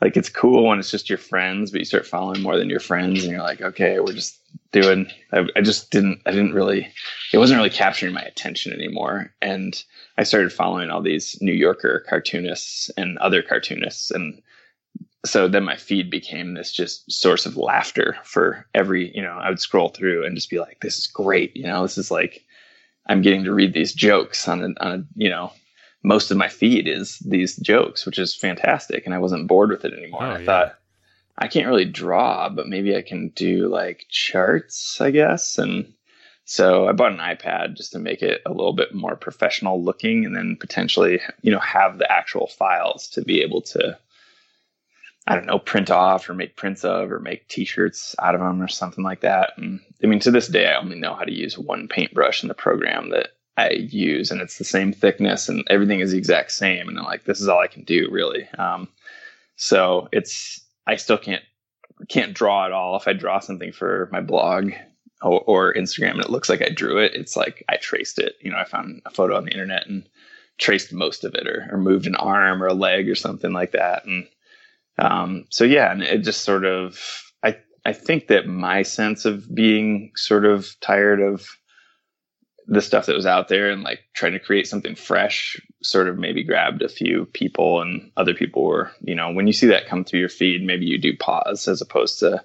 like 0.00 0.16
it's 0.16 0.28
cool 0.28 0.66
when 0.66 0.78
it's 0.78 0.90
just 0.90 1.08
your 1.08 1.18
friends, 1.18 1.70
but 1.70 1.80
you 1.80 1.84
start 1.84 2.06
following 2.06 2.42
more 2.42 2.56
than 2.56 2.70
your 2.70 2.80
friends, 2.80 3.22
and 3.22 3.32
you're 3.32 3.42
like, 3.42 3.60
okay, 3.60 3.98
we're 3.98 4.12
just 4.12 4.38
doing. 4.70 5.10
I, 5.32 5.46
I 5.56 5.60
just 5.60 5.90
didn't. 5.90 6.20
I 6.24 6.30
didn't 6.30 6.54
really. 6.54 6.88
It 7.32 7.38
wasn't 7.38 7.58
really 7.58 7.70
capturing 7.70 8.14
my 8.14 8.22
attention 8.22 8.72
anymore, 8.72 9.32
and 9.42 9.82
I 10.16 10.22
started 10.22 10.52
following 10.52 10.90
all 10.90 11.02
these 11.02 11.36
New 11.40 11.52
Yorker 11.52 12.04
cartoonists 12.08 12.90
and 12.96 13.18
other 13.18 13.42
cartoonists, 13.42 14.10
and 14.10 14.40
so 15.26 15.48
then 15.48 15.64
my 15.64 15.76
feed 15.76 16.10
became 16.10 16.54
this 16.54 16.72
just 16.72 17.10
source 17.10 17.44
of 17.44 17.56
laughter 17.56 18.16
for 18.22 18.66
every. 18.74 19.14
You 19.16 19.22
know, 19.22 19.38
I 19.42 19.48
would 19.48 19.60
scroll 19.60 19.88
through 19.88 20.24
and 20.24 20.36
just 20.36 20.50
be 20.50 20.60
like, 20.60 20.78
this 20.80 20.96
is 20.96 21.08
great. 21.08 21.56
You 21.56 21.64
know, 21.64 21.82
this 21.82 21.98
is 21.98 22.12
like 22.12 22.44
I'm 23.08 23.22
getting 23.22 23.42
to 23.44 23.54
read 23.54 23.74
these 23.74 23.94
jokes 23.94 24.46
on 24.46 24.62
a, 24.62 24.84
on 24.84 24.92
a 24.92 25.04
you 25.16 25.28
know 25.28 25.52
most 26.02 26.30
of 26.30 26.36
my 26.36 26.48
feed 26.48 26.86
is 26.86 27.18
these 27.20 27.56
jokes, 27.56 28.06
which 28.06 28.18
is 28.18 28.34
fantastic. 28.34 29.04
And 29.04 29.14
I 29.14 29.18
wasn't 29.18 29.48
bored 29.48 29.70
with 29.70 29.84
it 29.84 29.92
anymore. 29.92 30.22
Oh, 30.22 30.30
I 30.30 30.38
yeah. 30.38 30.44
thought 30.46 30.78
I 31.36 31.48
can't 31.48 31.66
really 31.68 31.84
draw, 31.84 32.48
but 32.48 32.68
maybe 32.68 32.96
I 32.96 33.02
can 33.02 33.28
do 33.28 33.68
like 33.68 34.06
charts, 34.08 35.00
I 35.00 35.10
guess. 35.10 35.58
And 35.58 35.92
so 36.44 36.88
I 36.88 36.92
bought 36.92 37.12
an 37.12 37.18
iPad 37.18 37.76
just 37.76 37.92
to 37.92 37.98
make 37.98 38.22
it 38.22 38.42
a 38.46 38.50
little 38.50 38.72
bit 38.72 38.94
more 38.94 39.16
professional 39.16 39.82
looking 39.82 40.24
and 40.24 40.34
then 40.34 40.56
potentially, 40.58 41.20
you 41.42 41.52
know, 41.52 41.60
have 41.60 41.98
the 41.98 42.10
actual 42.10 42.46
files 42.46 43.08
to 43.10 43.22
be 43.22 43.42
able 43.42 43.60
to, 43.62 43.98
I 45.26 45.34
don't 45.34 45.46
know, 45.46 45.58
print 45.58 45.90
off 45.90 46.28
or 46.28 46.34
make 46.34 46.56
prints 46.56 46.84
of 46.84 47.12
or 47.12 47.20
make 47.20 47.48
t-shirts 47.48 48.16
out 48.20 48.34
of 48.34 48.40
them 48.40 48.62
or 48.62 48.68
something 48.68 49.04
like 49.04 49.20
that. 49.20 49.52
And 49.58 49.80
I 50.02 50.06
mean, 50.06 50.20
to 50.20 50.30
this 50.30 50.48
day, 50.48 50.68
I 50.68 50.78
only 50.78 50.98
know 50.98 51.14
how 51.14 51.24
to 51.24 51.32
use 51.32 51.58
one 51.58 51.86
paintbrush 51.86 52.42
in 52.42 52.48
the 52.48 52.54
program 52.54 53.10
that 53.10 53.30
I 53.58 53.70
use, 53.70 54.30
and 54.30 54.40
it's 54.40 54.56
the 54.56 54.64
same 54.64 54.92
thickness, 54.92 55.48
and 55.48 55.64
everything 55.68 55.98
is 55.98 56.12
the 56.12 56.18
exact 56.18 56.52
same. 56.52 56.88
And 56.88 56.96
I'm 56.96 57.04
like, 57.04 57.24
this 57.24 57.40
is 57.40 57.48
all 57.48 57.58
I 57.58 57.66
can 57.66 57.82
do, 57.82 58.08
really. 58.10 58.48
Um, 58.56 58.88
so 59.56 60.08
it's 60.12 60.64
I 60.86 60.94
still 60.94 61.18
can't 61.18 61.42
can't 62.08 62.34
draw 62.34 62.66
at 62.66 62.72
all. 62.72 62.96
If 62.96 63.08
I 63.08 63.14
draw 63.14 63.40
something 63.40 63.72
for 63.72 64.08
my 64.12 64.20
blog 64.20 64.70
or, 65.20 65.40
or 65.40 65.74
Instagram 65.74 66.12
and 66.12 66.20
it 66.20 66.30
looks 66.30 66.48
like 66.48 66.62
I 66.62 66.68
drew 66.68 66.98
it, 66.98 67.14
it's 67.14 67.36
like 67.36 67.64
I 67.68 67.76
traced 67.76 68.20
it. 68.20 68.36
You 68.40 68.52
know, 68.52 68.58
I 68.58 68.64
found 68.64 69.02
a 69.04 69.10
photo 69.10 69.36
on 69.36 69.44
the 69.44 69.50
internet 69.50 69.88
and 69.88 70.08
traced 70.58 70.92
most 70.92 71.24
of 71.24 71.34
it, 71.34 71.48
or, 71.48 71.68
or 71.72 71.78
moved 71.78 72.06
an 72.06 72.14
arm 72.14 72.62
or 72.62 72.68
a 72.68 72.74
leg 72.74 73.08
or 73.08 73.16
something 73.16 73.52
like 73.52 73.72
that. 73.72 74.04
And 74.04 74.28
um, 74.98 75.46
so 75.50 75.64
yeah, 75.64 75.90
and 75.90 76.04
it 76.04 76.18
just 76.18 76.42
sort 76.42 76.64
of 76.64 77.00
I 77.42 77.56
I 77.84 77.92
think 77.92 78.28
that 78.28 78.46
my 78.46 78.82
sense 78.82 79.24
of 79.24 79.52
being 79.52 80.12
sort 80.14 80.44
of 80.44 80.78
tired 80.80 81.20
of 81.20 81.57
the 82.68 82.82
stuff 82.82 83.06
that 83.06 83.16
was 83.16 83.26
out 83.26 83.48
there 83.48 83.70
and 83.70 83.82
like 83.82 84.00
trying 84.12 84.32
to 84.32 84.38
create 84.38 84.66
something 84.66 84.94
fresh 84.94 85.60
sort 85.82 86.06
of 86.06 86.18
maybe 86.18 86.44
grabbed 86.44 86.82
a 86.82 86.88
few 86.88 87.24
people 87.32 87.80
and 87.80 88.12
other 88.16 88.34
people 88.34 88.62
were 88.62 88.92
you 89.00 89.14
know 89.14 89.32
when 89.32 89.46
you 89.46 89.52
see 89.52 89.66
that 89.66 89.88
come 89.88 90.04
through 90.04 90.20
your 90.20 90.28
feed 90.28 90.62
maybe 90.62 90.84
you 90.84 90.98
do 90.98 91.16
pause 91.16 91.66
as 91.66 91.80
opposed 91.80 92.18
to 92.18 92.44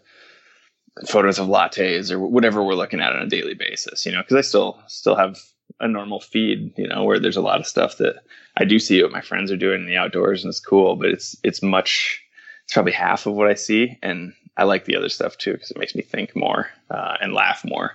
photos 1.07 1.39
of 1.39 1.47
lattes 1.47 2.09
or 2.09 2.19
whatever 2.19 2.63
we're 2.63 2.73
looking 2.73 3.01
at 3.01 3.13
on 3.13 3.21
a 3.21 3.29
daily 3.29 3.53
basis 3.53 4.05
you 4.05 4.11
know 4.11 4.21
because 4.21 4.37
i 4.37 4.41
still 4.41 4.81
still 4.87 5.15
have 5.15 5.37
a 5.79 5.87
normal 5.87 6.21
feed 6.21 6.71
you 6.77 6.87
know 6.87 7.03
where 7.03 7.19
there's 7.19 7.37
a 7.37 7.41
lot 7.41 7.59
of 7.59 7.67
stuff 7.67 7.97
that 7.97 8.23
i 8.57 8.63
do 8.63 8.79
see 8.79 9.03
what 9.03 9.11
my 9.11 9.21
friends 9.21 9.51
are 9.51 9.57
doing 9.57 9.81
in 9.81 9.87
the 9.87 9.97
outdoors 9.97 10.43
and 10.43 10.49
it's 10.49 10.59
cool 10.59 10.95
but 10.95 11.09
it's 11.09 11.35
it's 11.43 11.61
much 11.61 12.21
it's 12.63 12.73
probably 12.73 12.93
half 12.93 13.25
of 13.25 13.33
what 13.33 13.49
i 13.49 13.53
see 13.55 13.97
and 14.01 14.33
i 14.55 14.63
like 14.63 14.85
the 14.85 14.95
other 14.95 15.09
stuff 15.09 15.37
too 15.37 15.51
because 15.51 15.71
it 15.71 15.77
makes 15.77 15.95
me 15.95 16.01
think 16.01 16.35
more 16.35 16.67
uh, 16.89 17.17
and 17.19 17.33
laugh 17.33 17.63
more. 17.65 17.91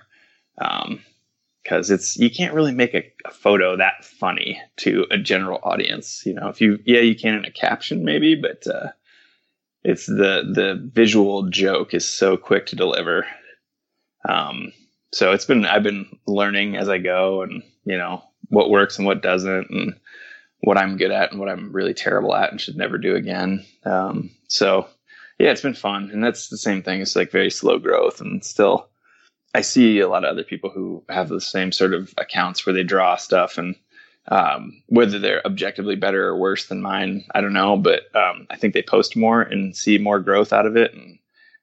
Um, 0.59 1.01
because 1.63 1.91
it's 1.91 2.17
you 2.17 2.29
can't 2.29 2.53
really 2.53 2.73
make 2.73 2.93
a, 2.93 3.03
a, 3.25 3.31
photo 3.31 3.75
that 3.77 4.05
funny 4.05 4.61
to 4.77 5.05
a 5.11 5.17
general 5.17 5.59
audience. 5.63 6.23
You 6.25 6.33
know, 6.33 6.47
if 6.47 6.61
you 6.61 6.79
yeah 6.85 7.01
you 7.01 7.15
can 7.15 7.35
in 7.35 7.45
a 7.45 7.51
caption 7.51 8.03
maybe, 8.03 8.35
but 8.35 8.65
uh, 8.67 8.91
it's 9.83 10.05
the 10.05 10.43
the 10.53 10.89
visual 10.93 11.49
joke 11.49 11.93
is 11.93 12.07
so 12.07 12.37
quick 12.37 12.67
to 12.67 12.75
deliver. 12.75 13.25
Um, 14.27 14.73
so 15.13 15.31
it's 15.31 15.45
been 15.45 15.65
I've 15.65 15.83
been 15.83 16.17
learning 16.27 16.77
as 16.77 16.89
I 16.89 16.97
go, 16.97 17.41
and 17.41 17.63
you 17.85 17.97
know 17.97 18.23
what 18.49 18.69
works 18.69 18.97
and 18.97 19.05
what 19.05 19.21
doesn't, 19.21 19.69
and 19.69 19.95
what 20.61 20.77
I'm 20.77 20.97
good 20.97 21.11
at 21.11 21.31
and 21.31 21.39
what 21.39 21.49
I'm 21.49 21.71
really 21.71 21.93
terrible 21.93 22.35
at 22.35 22.51
and 22.51 22.59
should 22.59 22.77
never 22.77 22.97
do 22.97 23.15
again. 23.15 23.65
Um, 23.85 24.31
so 24.47 24.87
yeah, 25.39 25.51
it's 25.51 25.61
been 25.61 25.73
fun, 25.73 26.11
and 26.11 26.23
that's 26.23 26.49
the 26.49 26.57
same 26.57 26.83
thing. 26.83 27.01
It's 27.01 27.15
like 27.15 27.31
very 27.31 27.49
slow 27.49 27.79
growth, 27.79 28.21
and 28.21 28.43
still 28.43 28.88
I 29.53 29.61
see 29.61 29.99
a 29.99 30.07
lot 30.07 30.23
of 30.23 30.31
other 30.31 30.43
people 30.43 30.69
who 30.69 31.03
have 31.09 31.29
the 31.29 31.41
same 31.41 31.71
sort 31.71 31.93
of 31.93 32.13
accounts 32.17 32.65
where 32.65 32.73
they 32.73 32.83
draw 32.83 33.15
stuff 33.15 33.57
and 33.57 33.75
um, 34.27 34.83
whether 34.87 35.17
they're 35.17 35.45
objectively 35.45 35.95
better 35.95 36.27
or 36.27 36.37
worse 36.37 36.67
than 36.67 36.81
mine, 36.81 37.25
I 37.33 37.41
don't 37.41 37.53
know, 37.53 37.77
but 37.77 38.15
um, 38.15 38.45
I 38.51 38.57
think 38.57 38.73
they 38.73 38.83
post 38.83 39.15
more 39.15 39.41
and 39.41 39.75
see 39.75 39.97
more 39.97 40.19
growth 40.19 40.53
out 40.53 40.67
of 40.67 40.77
it. 40.77 40.93
And 40.93 41.17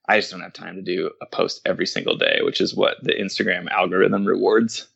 I 0.07 0.17
just 0.17 0.31
don't 0.31 0.41
have 0.41 0.53
time 0.53 0.75
to 0.75 0.81
do 0.81 1.11
a 1.21 1.25
post 1.25 1.61
every 1.65 1.85
single 1.85 2.17
day, 2.17 2.39
which 2.43 2.59
is 2.59 2.75
what 2.75 3.01
the 3.03 3.13
Instagram 3.13 3.69
algorithm 3.69 4.25
rewards. 4.25 4.87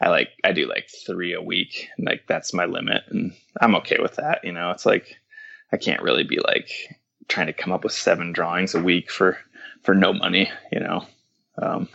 I 0.00 0.08
like, 0.08 0.30
I 0.44 0.52
do 0.52 0.66
like 0.66 0.88
three 0.88 1.34
a 1.34 1.42
week, 1.42 1.88
and 1.96 2.06
like 2.06 2.22
that's 2.26 2.54
my 2.54 2.64
limit, 2.64 3.02
and 3.08 3.34
I'm 3.60 3.74
okay 3.76 3.98
with 4.00 4.16
that. 4.16 4.42
You 4.44 4.52
know, 4.52 4.70
it's 4.70 4.86
like 4.86 5.16
I 5.72 5.76
can't 5.76 6.02
really 6.02 6.24
be 6.24 6.38
like 6.38 6.70
trying 7.28 7.48
to 7.48 7.52
come 7.52 7.70
up 7.70 7.84
with 7.84 7.92
seven 7.92 8.32
drawings 8.32 8.74
a 8.74 8.80
week 8.80 9.10
for 9.10 9.36
for 9.82 9.94
no 9.94 10.14
money. 10.14 10.50
You 10.72 10.80
know, 10.80 11.06
um, 11.60 11.88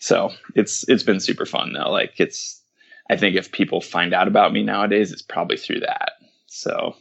so 0.00 0.32
it's 0.56 0.88
it's 0.88 1.02
been 1.02 1.20
super 1.20 1.46
fun 1.46 1.72
though. 1.74 1.90
Like 1.90 2.14
it's 2.18 2.60
I 3.08 3.16
think 3.16 3.36
if 3.36 3.52
people 3.52 3.80
find 3.80 4.12
out 4.12 4.28
about 4.28 4.52
me 4.52 4.62
nowadays, 4.62 5.12
it's 5.12 5.22
probably 5.22 5.56
through 5.56 5.80
that. 5.80 6.12
So 6.46 6.96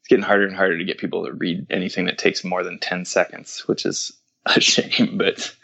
it's 0.00 0.08
getting 0.08 0.24
harder 0.24 0.46
and 0.46 0.56
harder 0.56 0.78
to 0.78 0.84
get 0.84 0.98
people 0.98 1.26
to 1.26 1.32
read 1.32 1.66
anything 1.70 2.06
that 2.06 2.18
takes 2.18 2.42
more 2.42 2.64
than 2.64 2.78
10 2.78 3.04
seconds, 3.04 3.60
which 3.66 3.84
is 3.84 4.12
a 4.46 4.60
shame, 4.60 5.18
but 5.18 5.54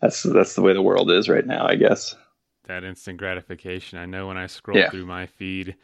that's 0.00 0.22
that's 0.22 0.54
the 0.54 0.62
way 0.62 0.74
the 0.74 0.82
world 0.82 1.10
is 1.10 1.28
right 1.28 1.46
now, 1.46 1.66
I 1.66 1.76
guess. 1.76 2.14
That 2.66 2.84
instant 2.84 3.18
gratification. 3.18 3.98
I 3.98 4.06
know 4.06 4.28
when 4.28 4.36
I 4.36 4.46
scroll 4.46 4.78
yeah. 4.78 4.90
through 4.90 5.06
my 5.06 5.26
feed, 5.26 5.76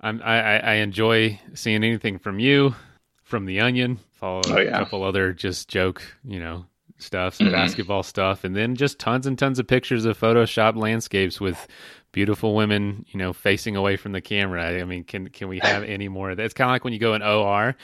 I'm, 0.00 0.20
I, 0.22 0.58
I 0.58 0.74
enjoy 0.74 1.40
seeing 1.54 1.82
anything 1.82 2.18
from 2.18 2.38
you, 2.38 2.74
from 3.22 3.46
the 3.46 3.60
Onion. 3.60 4.00
Follow 4.12 4.42
oh, 4.48 4.58
yeah. 4.58 4.68
a 4.68 4.78
couple 4.78 5.02
other 5.02 5.32
just 5.32 5.68
joke, 5.68 6.02
you 6.22 6.38
know, 6.38 6.66
stuff, 6.98 7.34
some 7.34 7.48
mm-hmm. 7.48 7.56
basketball 7.56 8.02
stuff, 8.02 8.44
and 8.44 8.56
then 8.56 8.76
just 8.76 8.98
tons 8.98 9.26
and 9.26 9.38
tons 9.38 9.58
of 9.58 9.66
pictures 9.66 10.04
of 10.04 10.18
Photoshop 10.18 10.76
landscapes 10.76 11.40
with 11.40 11.66
beautiful 12.12 12.54
women, 12.54 13.04
you 13.08 13.18
know, 13.18 13.32
facing 13.32 13.76
away 13.76 13.96
from 13.96 14.12
the 14.12 14.20
camera. 14.20 14.80
I 14.80 14.84
mean, 14.84 15.04
can 15.04 15.28
can 15.28 15.48
we 15.48 15.60
have 15.60 15.82
any 15.82 16.08
more 16.08 16.30
of 16.30 16.38
that? 16.38 16.44
It's 16.44 16.54
kind 16.54 16.70
of 16.70 16.72
like 16.72 16.84
when 16.84 16.92
you 16.92 16.98
go 16.98 17.14
in 17.14 17.22
OR. 17.22 17.76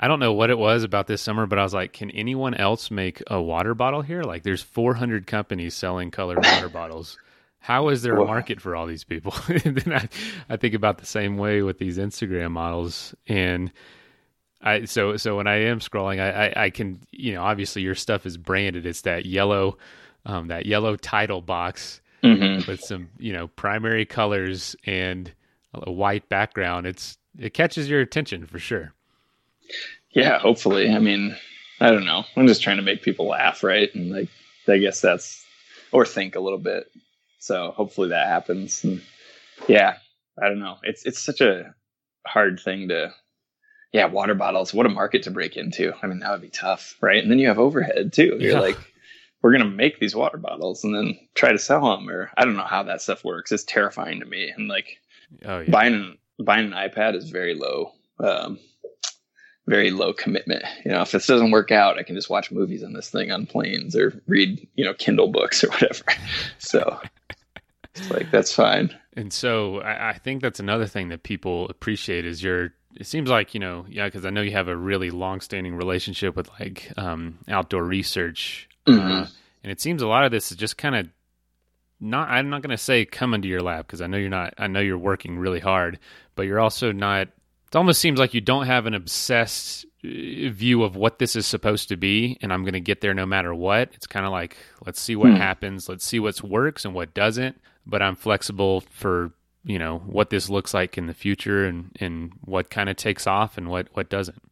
I 0.00 0.06
don't 0.06 0.20
know 0.20 0.32
what 0.32 0.50
it 0.50 0.58
was 0.58 0.84
about 0.84 1.08
this 1.08 1.20
summer, 1.20 1.46
but 1.46 1.58
I 1.58 1.64
was 1.64 1.74
like, 1.74 1.92
can 1.92 2.10
anyone 2.12 2.54
else 2.54 2.88
make 2.88 3.20
a 3.26 3.42
water 3.42 3.74
bottle 3.74 4.00
here? 4.02 4.22
Like, 4.22 4.44
there's 4.44 4.62
400 4.62 5.26
companies 5.26 5.74
selling 5.74 6.12
colored 6.12 6.38
water 6.44 6.68
bottles. 6.72 7.18
How 7.58 7.88
is 7.88 8.02
there 8.02 8.14
a 8.14 8.24
market 8.24 8.60
for 8.60 8.76
all 8.76 8.86
these 8.86 9.02
people? 9.02 9.34
and 9.48 9.76
then 9.76 9.92
I, 9.92 10.08
I 10.48 10.56
think 10.56 10.74
about 10.74 10.98
the 10.98 11.06
same 11.06 11.36
way 11.36 11.62
with 11.62 11.78
these 11.78 11.98
Instagram 11.98 12.52
models 12.52 13.12
and 13.26 13.72
I 14.60 14.84
so 14.84 15.16
so 15.16 15.36
when 15.36 15.46
I 15.46 15.62
am 15.64 15.80
scrolling, 15.80 16.20
I, 16.20 16.46
I, 16.46 16.64
I 16.64 16.70
can 16.70 17.00
you 17.10 17.34
know 17.34 17.42
obviously 17.42 17.82
your 17.82 17.94
stuff 17.94 18.26
is 18.26 18.36
branded. 18.36 18.86
It's 18.86 19.02
that 19.02 19.26
yellow, 19.26 19.78
um, 20.26 20.48
that 20.48 20.66
yellow 20.66 20.96
title 20.96 21.40
box 21.40 22.00
mm-hmm. 22.22 22.68
with 22.70 22.80
some 22.80 23.08
you 23.18 23.32
know 23.32 23.48
primary 23.48 24.04
colors 24.04 24.74
and 24.84 25.32
a 25.74 25.90
white 25.90 26.28
background. 26.28 26.86
It's 26.86 27.18
it 27.38 27.54
catches 27.54 27.88
your 27.88 28.00
attention 28.00 28.46
for 28.46 28.58
sure. 28.58 28.92
Yeah, 30.10 30.38
hopefully. 30.38 30.90
I 30.90 30.98
mean, 30.98 31.36
I 31.80 31.90
don't 31.90 32.06
know. 32.06 32.24
I'm 32.36 32.46
just 32.46 32.62
trying 32.62 32.78
to 32.78 32.82
make 32.82 33.02
people 33.02 33.28
laugh, 33.28 33.62
right? 33.62 33.94
And 33.94 34.10
like, 34.10 34.28
I 34.66 34.78
guess 34.78 35.00
that's 35.00 35.44
or 35.92 36.04
think 36.04 36.34
a 36.34 36.40
little 36.40 36.58
bit. 36.58 36.90
So 37.38 37.72
hopefully 37.72 38.08
that 38.08 38.26
happens. 38.26 38.82
And 38.82 39.02
yeah, 39.68 39.98
I 40.40 40.48
don't 40.48 40.58
know. 40.58 40.78
It's 40.82 41.04
it's 41.04 41.20
such 41.20 41.40
a 41.40 41.74
hard 42.26 42.60
thing 42.60 42.88
to 42.88 43.12
yeah, 43.92 44.06
water 44.06 44.34
bottles, 44.34 44.74
what 44.74 44.86
a 44.86 44.90
market 44.90 45.22
to 45.24 45.30
break 45.30 45.56
into. 45.56 45.92
I 46.02 46.06
mean, 46.06 46.20
that 46.20 46.30
would 46.30 46.42
be 46.42 46.50
tough, 46.50 46.96
right? 47.00 47.22
And 47.22 47.30
then 47.30 47.38
you 47.38 47.48
have 47.48 47.58
overhead 47.58 48.12
too. 48.12 48.36
You're 48.38 48.52
yeah. 48.52 48.60
like, 48.60 48.78
we're 49.42 49.52
going 49.52 49.64
to 49.64 49.76
make 49.76 49.98
these 49.98 50.14
water 50.14 50.36
bottles 50.36 50.84
and 50.84 50.94
then 50.94 51.18
try 51.34 51.52
to 51.52 51.58
sell 51.58 51.96
them, 51.96 52.08
or 52.08 52.30
I 52.36 52.44
don't 52.44 52.56
know 52.56 52.64
how 52.64 52.82
that 52.84 53.00
stuff 53.00 53.24
works. 53.24 53.52
It's 53.52 53.64
terrifying 53.64 54.20
to 54.20 54.26
me. 54.26 54.50
And 54.54 54.68
like, 54.68 54.98
oh, 55.44 55.60
yeah. 55.60 55.70
buying 55.70 55.94
an, 55.94 56.18
buying 56.38 56.66
an 56.66 56.72
iPad 56.72 57.14
is 57.14 57.30
very 57.30 57.54
low, 57.54 57.92
um, 58.20 58.58
very 59.66 59.90
low 59.90 60.12
commitment. 60.12 60.64
You 60.84 60.90
know, 60.90 61.00
if 61.00 61.12
this 61.12 61.26
doesn't 61.26 61.50
work 61.50 61.70
out, 61.70 61.98
I 61.98 62.02
can 62.02 62.14
just 62.14 62.30
watch 62.30 62.50
movies 62.50 62.82
on 62.82 62.92
this 62.92 63.10
thing 63.10 63.30
on 63.30 63.46
planes 63.46 63.96
or 63.96 64.20
read, 64.26 64.66
you 64.74 64.84
know, 64.84 64.94
Kindle 64.94 65.28
books 65.28 65.64
or 65.64 65.68
whatever. 65.70 66.04
So 66.58 67.00
it's 67.94 68.10
like 68.10 68.30
that's 68.30 68.52
fine. 68.52 68.94
And 69.14 69.32
so 69.32 69.80
I, 69.80 70.10
I 70.10 70.12
think 70.12 70.42
that's 70.42 70.60
another 70.60 70.86
thing 70.86 71.08
that 71.08 71.22
people 71.22 71.68
appreciate 71.68 72.26
is 72.26 72.42
your 72.42 72.74
it 72.98 73.06
seems 73.06 73.30
like 73.30 73.54
you 73.54 73.60
know 73.60 73.86
yeah 73.88 74.06
because 74.06 74.26
i 74.26 74.30
know 74.30 74.42
you 74.42 74.50
have 74.50 74.68
a 74.68 74.76
really 74.76 75.10
long-standing 75.10 75.74
relationship 75.74 76.36
with 76.36 76.50
like 76.60 76.92
um, 76.96 77.38
outdoor 77.48 77.84
research 77.84 78.68
uh, 78.86 78.90
mm-hmm. 78.90 79.12
uh, 79.22 79.26
and 79.62 79.72
it 79.72 79.80
seems 79.80 80.02
a 80.02 80.06
lot 80.06 80.24
of 80.24 80.30
this 80.30 80.50
is 80.50 80.56
just 80.56 80.76
kind 80.76 80.94
of 80.94 81.08
not 82.00 82.28
i'm 82.28 82.50
not 82.50 82.60
going 82.60 82.70
to 82.70 82.76
say 82.76 83.04
come 83.04 83.32
into 83.32 83.48
your 83.48 83.62
lab 83.62 83.86
because 83.86 84.02
i 84.02 84.06
know 84.06 84.18
you're 84.18 84.28
not 84.28 84.52
i 84.58 84.66
know 84.66 84.80
you're 84.80 84.98
working 84.98 85.38
really 85.38 85.60
hard 85.60 85.98
but 86.34 86.42
you're 86.42 86.60
also 86.60 86.92
not 86.92 87.28
it 87.28 87.76
almost 87.76 88.00
seems 88.00 88.18
like 88.18 88.34
you 88.34 88.40
don't 88.40 88.66
have 88.66 88.86
an 88.86 88.94
obsessed 88.94 89.84
uh, 90.04 90.48
view 90.50 90.82
of 90.82 90.96
what 90.96 91.18
this 91.18 91.36
is 91.36 91.46
supposed 91.46 91.88
to 91.88 91.96
be 91.96 92.36
and 92.42 92.52
i'm 92.52 92.62
going 92.62 92.72
to 92.72 92.80
get 92.80 93.00
there 93.00 93.14
no 93.14 93.26
matter 93.26 93.54
what 93.54 93.90
it's 93.94 94.06
kind 94.06 94.26
of 94.26 94.32
like 94.32 94.56
let's 94.84 95.00
see 95.00 95.16
what 95.16 95.30
hmm. 95.30 95.36
happens 95.36 95.88
let's 95.88 96.04
see 96.04 96.20
what 96.20 96.42
works 96.42 96.84
and 96.84 96.94
what 96.94 97.14
doesn't 97.14 97.60
but 97.86 98.02
i'm 98.02 98.16
flexible 98.16 98.80
for 98.90 99.32
you 99.64 99.78
know 99.78 99.98
what 100.06 100.30
this 100.30 100.48
looks 100.48 100.72
like 100.74 100.96
in 100.96 101.06
the 101.06 101.14
future 101.14 101.64
and 101.64 101.90
and 102.00 102.32
what 102.44 102.70
kind 102.70 102.88
of 102.88 102.96
takes 102.96 103.26
off 103.26 103.58
and 103.58 103.68
what 103.68 103.88
what 103.92 104.08
doesn't. 104.08 104.42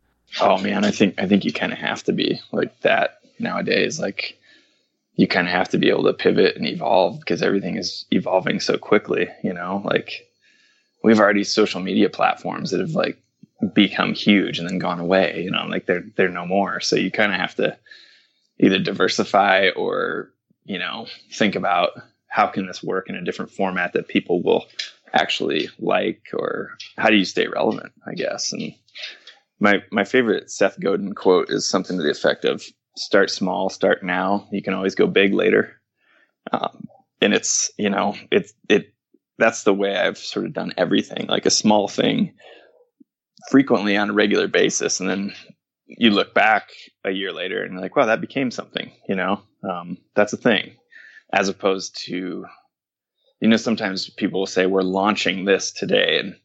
Oh 0.41 0.59
man 0.59 0.85
i 0.85 0.91
think 0.91 1.15
i 1.19 1.27
think 1.27 1.45
you 1.45 1.53
kind 1.53 1.73
of 1.73 1.79
have 1.79 2.03
to 2.05 2.13
be 2.13 2.41
like 2.53 2.81
that 2.81 3.21
nowadays. 3.39 4.01
Like 4.01 4.39
you 5.15 5.27
kind 5.27 5.47
of 5.47 5.53
have 5.53 5.69
to 5.71 5.79
be 5.79 5.89
able 5.89 6.05
to 6.05 6.13
pivot 6.13 6.57
and 6.57 6.67
evolve 6.67 7.21
because 7.21 7.43
everything 7.43 7.77
is 7.77 8.05
evolving 8.11 8.61
so 8.61 8.77
quickly 8.79 9.29
you 9.43 9.53
know? 9.53 9.83
Like 9.85 10.29
we've 11.03 11.21
already 11.21 11.45
social 11.45 11.81
media 11.81 12.11
platforms 12.11 12.71
that 12.71 12.81
have 12.81 12.91
like 12.91 13.19
become 13.75 14.13
huge 14.13 14.59
and 14.59 14.69
then 14.69 14.79
gone 14.79 15.01
away 15.01 15.43
you 15.43 15.51
know? 15.51 15.67
Like 15.67 15.87
they're 15.87 16.05
they're 16.17 16.29
no 16.29 16.47
more. 16.47 16.81
So 16.81 16.97
you 16.97 17.11
kind 17.11 17.33
of 17.33 17.41
have 17.41 17.55
to 17.57 17.77
either 18.59 18.79
diversify 18.79 19.71
or 19.77 20.31
you 20.65 20.79
know 20.79 21.07
think 21.33 21.55
about 21.55 21.91
how 22.29 22.47
can 22.49 22.67
this 22.67 22.83
work 22.83 23.09
in 23.09 23.15
a 23.15 23.25
different 23.25 23.51
format 23.51 23.95
that 23.95 24.09
people 24.09 24.43
will 24.43 24.67
actually 25.17 25.69
like 25.79 26.23
or 26.35 26.77
how 26.99 27.09
do 27.09 27.17
you 27.17 27.25
stay 27.25 27.47
relevant 27.47 27.93
i 28.07 28.14
guess? 28.14 28.53
And 28.53 28.75
my 29.59 29.83
my 29.91 30.05
favorite 30.05 30.51
seth 30.51 30.79
godin 30.81 31.14
quote 31.14 31.51
is 31.51 31.69
something 31.69 31.97
to 31.97 32.03
the 32.03 32.11
effect 32.11 32.45
of 32.45 32.62
start 32.97 33.31
small 33.31 33.69
start 33.69 34.03
now. 34.03 34.47
You 34.51 34.62
can 34.62 34.75
always 34.75 34.95
go 34.95 35.07
big 35.07 35.35
later. 35.35 35.81
Um, 36.53 36.85
and 37.21 37.35
it's 37.35 37.71
you 37.79 37.91
know 37.91 38.14
it's 38.31 38.53
it 38.69 38.93
that's 39.39 39.64
the 39.64 39.75
way 39.75 39.97
i've 39.97 40.19
sort 40.19 40.47
of 40.47 40.53
done 40.53 40.73
everything 40.77 41.27
like 41.29 41.45
a 41.45 41.51
small 41.51 41.89
thing 41.89 42.35
frequently 43.51 43.97
on 43.97 44.11
a 44.11 44.14
regular 44.14 44.49
basis. 44.49 45.01
And 45.01 45.09
then 45.09 45.33
you 45.87 46.11
look 46.11 46.35
back 46.35 46.71
a 47.05 47.11
year 47.11 47.33
later 47.33 47.62
and 47.62 47.73
you're 47.73 47.83
like 47.83 47.97
wow 47.97 48.07
that 48.07 48.21
became 48.21 48.51
something 48.51 48.93
you 49.09 49.14
know? 49.14 49.41
Um, 49.69 49.99
that's 50.14 50.33
a 50.33 50.39
thing 50.39 50.77
as 51.33 51.49
opposed 51.49 51.97
to 52.07 52.47
you 53.41 53.49
know, 53.49 53.57
sometimes 53.57 54.09
people 54.11 54.41
will 54.41 54.47
say 54.47 54.66
we're 54.66 54.82
launching 54.82 55.45
this 55.45 55.72
today 55.72 56.18
and 56.18 56.37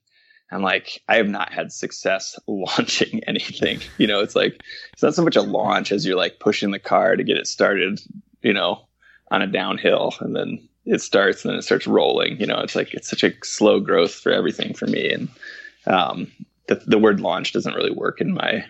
I'm 0.52 0.62
like, 0.62 1.02
I 1.08 1.16
have 1.16 1.30
not 1.30 1.54
had 1.54 1.72
success 1.72 2.38
launching 2.48 3.24
anything. 3.26 3.80
You 3.98 4.08
know, 4.08 4.20
it's 4.20 4.36
like 4.36 4.62
it's 4.94 5.02
not 5.02 5.16
so 5.16 5.24
much 5.24 5.38
a 5.38 5.42
launch 5.42 5.92
as 5.92 6.06
you're 6.06 6.18
like 6.18 6.40
pushing 6.40 6.72
the 6.72 6.80
car 6.80 7.16
to 7.16 7.24
get 7.24 7.38
it 7.38 7.48
started, 7.48 8.02
you 8.42 8.54
know, 8.54 8.86
on 9.30 9.42
a 9.42 9.48
downhill 9.48 10.14
and 10.20 10.36
then 10.36 10.68
it 10.86 11.02
starts 11.02 11.44
and 11.44 11.52
then 11.52 11.60
it 11.60 11.64
starts 11.64 11.88
rolling. 11.88 12.40
You 12.40 12.48
know, 12.48 12.60
it's 12.60 12.76
like 12.76 12.94
it's 12.94 13.10
such 13.10 13.24
a 13.24 13.34
slow 13.44 13.80
growth 13.80 14.14
for 14.14 14.32
everything 14.32 14.74
for 14.74 14.88
me, 14.88 15.12
and 15.12 15.30
um, 15.86 16.32
the 16.68 16.76
the 16.86 16.98
word 16.98 17.20
launch 17.20 17.54
doesn't 17.54 17.76
really 17.76 17.92
work 17.92 18.22
in 18.22 18.34
my 18.34 18.66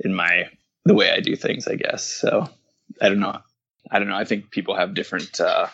in 0.00 0.14
my 0.14 0.48
the 0.84 0.94
way 0.94 1.10
I 1.10 1.20
do 1.20 1.36
things, 1.36 1.66
I 1.68 1.76
guess. 1.76 2.04
So 2.04 2.48
I 3.00 3.08
don't 3.08 3.20
know. 3.20 3.38
I 3.90 3.98
don't 3.98 4.08
know. 4.08 4.16
I 4.16 4.24
think 4.24 4.50
people 4.50 4.76
have 4.76 4.94
different 4.94 5.40
uh, 5.40 5.68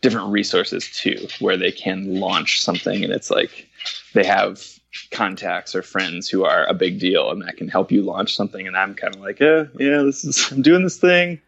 different 0.00 0.30
resources 0.30 0.90
too, 0.90 1.28
where 1.40 1.56
they 1.56 1.72
can 1.72 2.20
launch 2.20 2.62
something, 2.62 3.04
and 3.04 3.12
it's 3.12 3.30
like 3.30 3.68
they 4.14 4.24
have 4.24 4.64
contacts 5.10 5.74
or 5.74 5.82
friends 5.82 6.28
who 6.28 6.44
are 6.44 6.64
a 6.66 6.74
big 6.74 6.98
deal, 6.98 7.30
and 7.30 7.42
that 7.42 7.56
can 7.56 7.68
help 7.68 7.92
you 7.92 8.02
launch 8.02 8.34
something. 8.34 8.66
And 8.66 8.76
I'm 8.76 8.94
kind 8.94 9.14
of 9.14 9.20
like, 9.20 9.40
yeah, 9.40 9.64
yeah, 9.78 10.02
this 10.02 10.24
is 10.24 10.50
I'm 10.52 10.62
doing 10.62 10.82
this 10.82 10.98
thing 10.98 11.40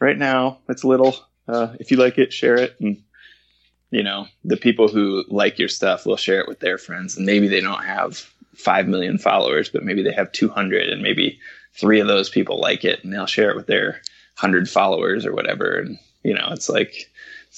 right 0.00 0.18
now. 0.18 0.58
It's 0.68 0.84
little. 0.84 1.16
Uh, 1.46 1.74
if 1.78 1.90
you 1.90 1.98
like 1.98 2.18
it, 2.18 2.32
share 2.32 2.56
it, 2.56 2.74
and 2.80 3.02
you 3.90 4.02
know 4.02 4.26
the 4.44 4.56
people 4.56 4.88
who 4.88 5.24
like 5.28 5.58
your 5.58 5.68
stuff 5.68 6.06
will 6.06 6.16
share 6.16 6.40
it 6.40 6.48
with 6.48 6.60
their 6.60 6.78
friends, 6.78 7.16
and 7.16 7.26
maybe 7.26 7.48
they 7.48 7.60
don't 7.60 7.84
have 7.84 8.30
five 8.54 8.86
million 8.86 9.18
followers, 9.18 9.68
but 9.68 9.82
maybe 9.82 10.02
they 10.02 10.12
have 10.12 10.32
200, 10.32 10.88
and 10.88 11.02
maybe 11.02 11.38
three 11.74 12.00
of 12.00 12.06
those 12.06 12.30
people 12.30 12.60
like 12.60 12.84
it, 12.84 13.02
and 13.02 13.12
they'll 13.12 13.26
share 13.26 13.50
it 13.50 13.56
with 13.56 13.66
their 13.66 14.00
hundred 14.36 14.68
followers 14.68 15.26
or 15.26 15.34
whatever. 15.34 15.78
And 15.78 15.98
you 16.22 16.34
know, 16.34 16.48
it's 16.50 16.68
like 16.68 17.10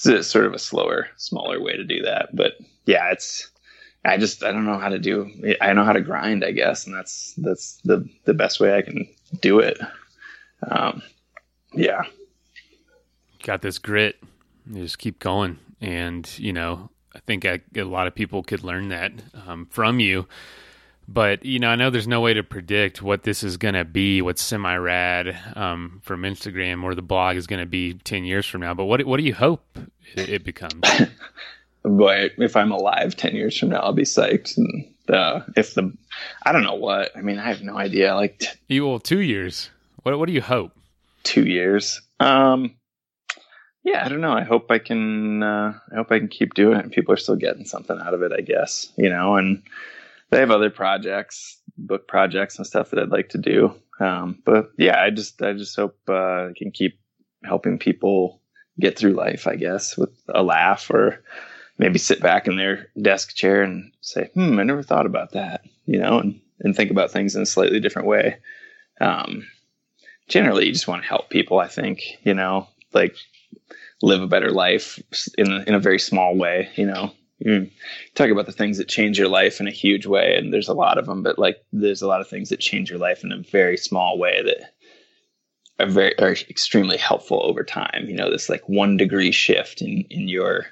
it's 0.05 0.27
sort 0.27 0.45
of 0.45 0.53
a 0.53 0.59
slower, 0.59 1.07
smaller 1.17 1.61
way 1.61 1.75
to 1.75 1.83
do 1.83 2.01
that. 2.03 2.35
But 2.35 2.53
yeah, 2.85 3.11
it's 3.11 3.49
I 4.05 4.17
just 4.17 4.43
I 4.43 4.51
don't 4.51 4.65
know 4.65 4.77
how 4.77 4.89
to 4.89 4.99
do. 4.99 5.29
I 5.59 5.73
know 5.73 5.83
how 5.83 5.93
to 5.93 6.01
grind, 6.01 6.43
I 6.43 6.51
guess, 6.51 6.85
and 6.85 6.95
that's 6.95 7.33
that's 7.37 7.81
the 7.83 8.07
the 8.25 8.33
best 8.33 8.59
way 8.59 8.75
I 8.75 8.81
can 8.81 9.07
do 9.41 9.59
it. 9.59 9.79
Um, 10.67 11.01
yeah, 11.73 12.03
got 13.43 13.61
this 13.61 13.77
grit. 13.77 14.17
You 14.71 14.83
just 14.83 14.99
keep 14.99 15.19
going, 15.19 15.59
and 15.81 16.29
you 16.37 16.53
know, 16.53 16.89
I 17.15 17.19
think 17.19 17.45
I, 17.45 17.61
a 17.75 17.83
lot 17.83 18.07
of 18.07 18.15
people 18.15 18.43
could 18.43 18.63
learn 18.63 18.89
that 18.89 19.11
um, 19.45 19.67
from 19.69 19.99
you. 19.99 20.27
But 21.07 21.45
you 21.45 21.59
know, 21.59 21.69
I 21.69 21.75
know 21.75 21.89
there's 21.89 22.07
no 22.07 22.19
way 22.19 22.33
to 22.33 22.43
predict 22.43 23.01
what 23.01 23.23
this 23.23 23.43
is 23.43 23.55
going 23.55 23.75
to 23.75 23.85
be, 23.85 24.21
what 24.21 24.37
semi 24.37 24.75
rad 24.75 25.37
um, 25.55 26.01
from 26.03 26.23
Instagram 26.23 26.83
or 26.83 26.95
the 26.95 27.01
blog 27.01 27.37
is 27.37 27.47
going 27.47 27.61
to 27.61 27.65
be 27.65 27.93
ten 27.93 28.25
years 28.25 28.45
from 28.45 28.61
now. 28.61 28.73
But 28.73 28.85
what 28.85 29.05
what 29.05 29.17
do 29.17 29.23
you 29.23 29.33
hope 29.33 29.63
it, 30.15 30.29
it 30.29 30.43
becomes? 30.43 30.83
Boy, 31.83 32.29
if 32.37 32.57
I'm 32.57 32.71
alive 32.71 33.15
ten 33.15 33.35
years 33.35 33.57
from 33.57 33.69
now, 33.69 33.79
I'll 33.79 33.93
be 33.93 34.03
psyched. 34.03 34.57
And 34.57 34.93
uh, 35.09 35.41
if 35.55 35.75
the, 35.75 35.93
I 36.45 36.51
don't 36.51 36.63
know 36.63 36.75
what. 36.75 37.15
I 37.15 37.21
mean, 37.21 37.39
I 37.39 37.47
have 37.47 37.61
no 37.61 37.77
idea. 37.77 38.13
Like, 38.13 38.39
t- 38.39 38.49
you 38.67 38.83
will 38.83 38.99
two 38.99 39.21
years. 39.21 39.69
What 40.03 40.17
what 40.19 40.27
do 40.27 40.33
you 40.33 40.41
hope? 40.41 40.73
Two 41.23 41.45
years. 41.45 42.01
Um, 42.19 42.75
yeah, 43.83 44.05
I 44.05 44.09
don't 44.09 44.19
know. 44.19 44.33
I 44.33 44.43
hope 44.43 44.69
I 44.69 44.79
can. 44.79 45.41
Uh, 45.41 45.79
I 45.89 45.95
hope 45.95 46.11
I 46.11 46.19
can 46.19 46.27
keep 46.27 46.53
doing 46.53 46.77
it. 46.79 46.91
People 46.91 47.13
are 47.13 47.17
still 47.17 47.37
getting 47.37 47.63
something 47.63 47.97
out 47.97 48.13
of 48.13 48.23
it. 48.23 48.33
I 48.33 48.41
guess 48.41 48.91
you 48.97 49.09
know, 49.09 49.37
and 49.37 49.63
they 50.29 50.39
have 50.39 50.51
other 50.51 50.69
projects, 50.69 51.61
book 51.77 52.07
projects 52.07 52.57
and 52.57 52.67
stuff 52.67 52.89
that 52.89 52.99
I'd 52.99 53.09
like 53.09 53.29
to 53.29 53.37
do. 53.37 53.73
Um, 53.99 54.41
but 54.45 54.71
yeah, 54.77 55.01
I 55.01 55.09
just 55.09 55.41
I 55.41 55.53
just 55.53 55.75
hope 55.75 55.97
uh, 56.07 56.47
I 56.47 56.51
can 56.55 56.71
keep 56.71 56.99
helping 57.43 57.79
people 57.79 58.41
get 58.79 58.97
through 58.97 59.13
life, 59.13 59.47
I 59.47 59.55
guess, 59.55 59.97
with 59.97 60.11
a 60.29 60.43
laugh 60.43 60.89
or 60.89 61.23
maybe 61.77 61.99
sit 61.99 62.21
back 62.21 62.47
in 62.47 62.57
their 62.57 62.87
desk 63.01 63.35
chair 63.35 63.63
and 63.63 63.91
say, 64.01 64.29
"Hmm, 64.33 64.59
I 64.59 64.63
never 64.63 64.83
thought 64.83 65.05
about 65.05 65.31
that," 65.31 65.61
you 65.85 65.99
know, 65.99 66.19
and 66.19 66.39
and 66.59 66.75
think 66.75 66.91
about 66.91 67.11
things 67.11 67.35
in 67.35 67.41
a 67.41 67.47
slightly 67.47 67.79
different 67.79 68.07
way. 68.07 68.37
Um, 68.99 69.47
generally, 70.27 70.65
you 70.65 70.73
just 70.73 70.87
want 70.87 71.03
to 71.03 71.07
help 71.07 71.29
people. 71.29 71.59
I 71.59 71.67
think 71.67 72.01
you 72.23 72.33
know, 72.33 72.67
like 72.93 73.15
live 74.01 74.21
a 74.21 74.27
better 74.27 74.51
life 74.51 75.01
in 75.37 75.51
in 75.51 75.73
a 75.73 75.79
very 75.79 75.99
small 75.99 76.35
way. 76.35 76.69
You 76.75 76.85
know, 76.85 77.13
you 77.39 77.69
talk 78.15 78.29
about 78.29 78.45
the 78.45 78.51
things 78.51 78.77
that 78.77 78.87
change 78.87 79.19
your 79.19 79.27
life 79.27 79.59
in 79.59 79.67
a 79.67 79.71
huge 79.71 80.05
way, 80.05 80.35
and 80.35 80.51
there's 80.51 80.67
a 80.67 80.73
lot 80.73 80.97
of 80.97 81.05
them, 81.05 81.23
but 81.23 81.37
like 81.37 81.63
there's 81.71 82.01
a 82.01 82.07
lot 82.07 82.21
of 82.21 82.27
things 82.27 82.49
that 82.49 82.59
change 82.59 82.89
your 82.89 82.99
life 82.99 83.23
in 83.23 83.31
a 83.31 83.41
very 83.41 83.77
small 83.77 84.17
way 84.17 84.41
that 84.43 84.73
are 85.79 85.89
very 85.89 86.17
are 86.19 86.31
extremely 86.49 86.97
helpful 86.97 87.41
over 87.43 87.63
time. 87.63 88.05
You 88.07 88.15
know, 88.15 88.31
this 88.31 88.49
like 88.49 88.67
one 88.67 88.97
degree 88.97 89.31
shift 89.31 89.81
in 89.81 90.05
in 90.09 90.27
your 90.27 90.65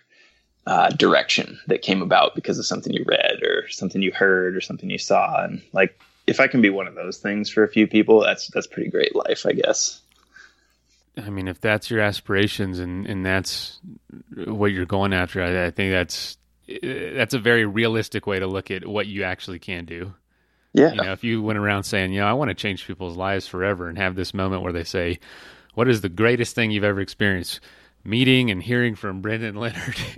uh, 0.66 0.90
direction 0.90 1.60
that 1.68 1.84
came 1.84 2.02
about 2.02 2.34
because 2.34 2.58
of 2.58 2.66
something 2.66 2.94
you 2.94 3.06
read 3.08 3.44
or 3.44 3.70
something 3.70 4.02
you 4.02 4.12
heard 4.12 4.56
or 4.56 4.62
something 4.62 4.90
you 4.90 4.98
saw, 4.98 5.44
and 5.44 5.62
like 5.74 6.00
if 6.26 6.40
I 6.40 6.48
can 6.48 6.62
be 6.62 6.72
one 6.72 6.88
of 6.88 6.96
those 6.96 7.20
things 7.20 7.50
for 7.50 7.64
a 7.64 7.70
few 7.70 7.86
people, 7.86 8.22
that's 8.22 8.48
that's 8.48 8.68
pretty 8.68 8.90
great 8.90 9.16
life, 9.16 9.46
I 9.46 9.54
guess. 9.54 10.02
I 11.18 11.30
mean, 11.30 11.48
if 11.48 11.62
that's 11.62 11.90
your 11.90 12.02
aspirations 12.02 12.80
and, 12.80 13.06
and 13.06 13.26
that's 13.26 13.80
what 14.36 14.74
you're 14.74 14.86
going 14.86 15.14
after, 15.14 15.42
I, 15.42 15.68
I 15.68 15.72
think 15.72 15.94
that's 15.94 16.38
that's 16.68 17.34
a 17.34 17.40
very 17.40 17.66
realistic 17.66 18.26
way 18.28 18.40
to 18.40 18.48
look 18.48 18.72
at 18.72 18.88
what 18.88 19.08
you 19.08 19.24
actually 19.24 19.60
can 19.60 19.86
do. 19.86 20.14
Yeah. 20.74 20.92
You 20.92 21.04
know, 21.04 21.12
if 21.14 21.24
you 21.24 21.42
went 21.42 21.58
around 21.58 21.84
saying, 21.84 22.12
you 22.12 22.20
know, 22.20 22.28
I 22.28 22.34
want 22.34 22.50
to 22.50 22.54
change 22.54 22.86
people's 22.86 23.16
lives 23.16 23.48
forever 23.48 23.88
and 23.88 23.98
have 23.98 24.16
this 24.16 24.34
moment 24.34 24.62
where 24.62 24.74
they 24.74 24.84
say, 24.84 25.20
what 25.74 25.88
is 25.88 26.02
the 26.02 26.10
greatest 26.10 26.54
thing 26.54 26.72
you've 26.72 26.84
ever 26.84 27.00
experienced? 27.00 27.62
Meeting 28.04 28.52
and 28.52 28.62
hearing 28.62 28.96
from 28.96 29.22
Brendan 29.22 29.56
Leonard. 29.56 29.96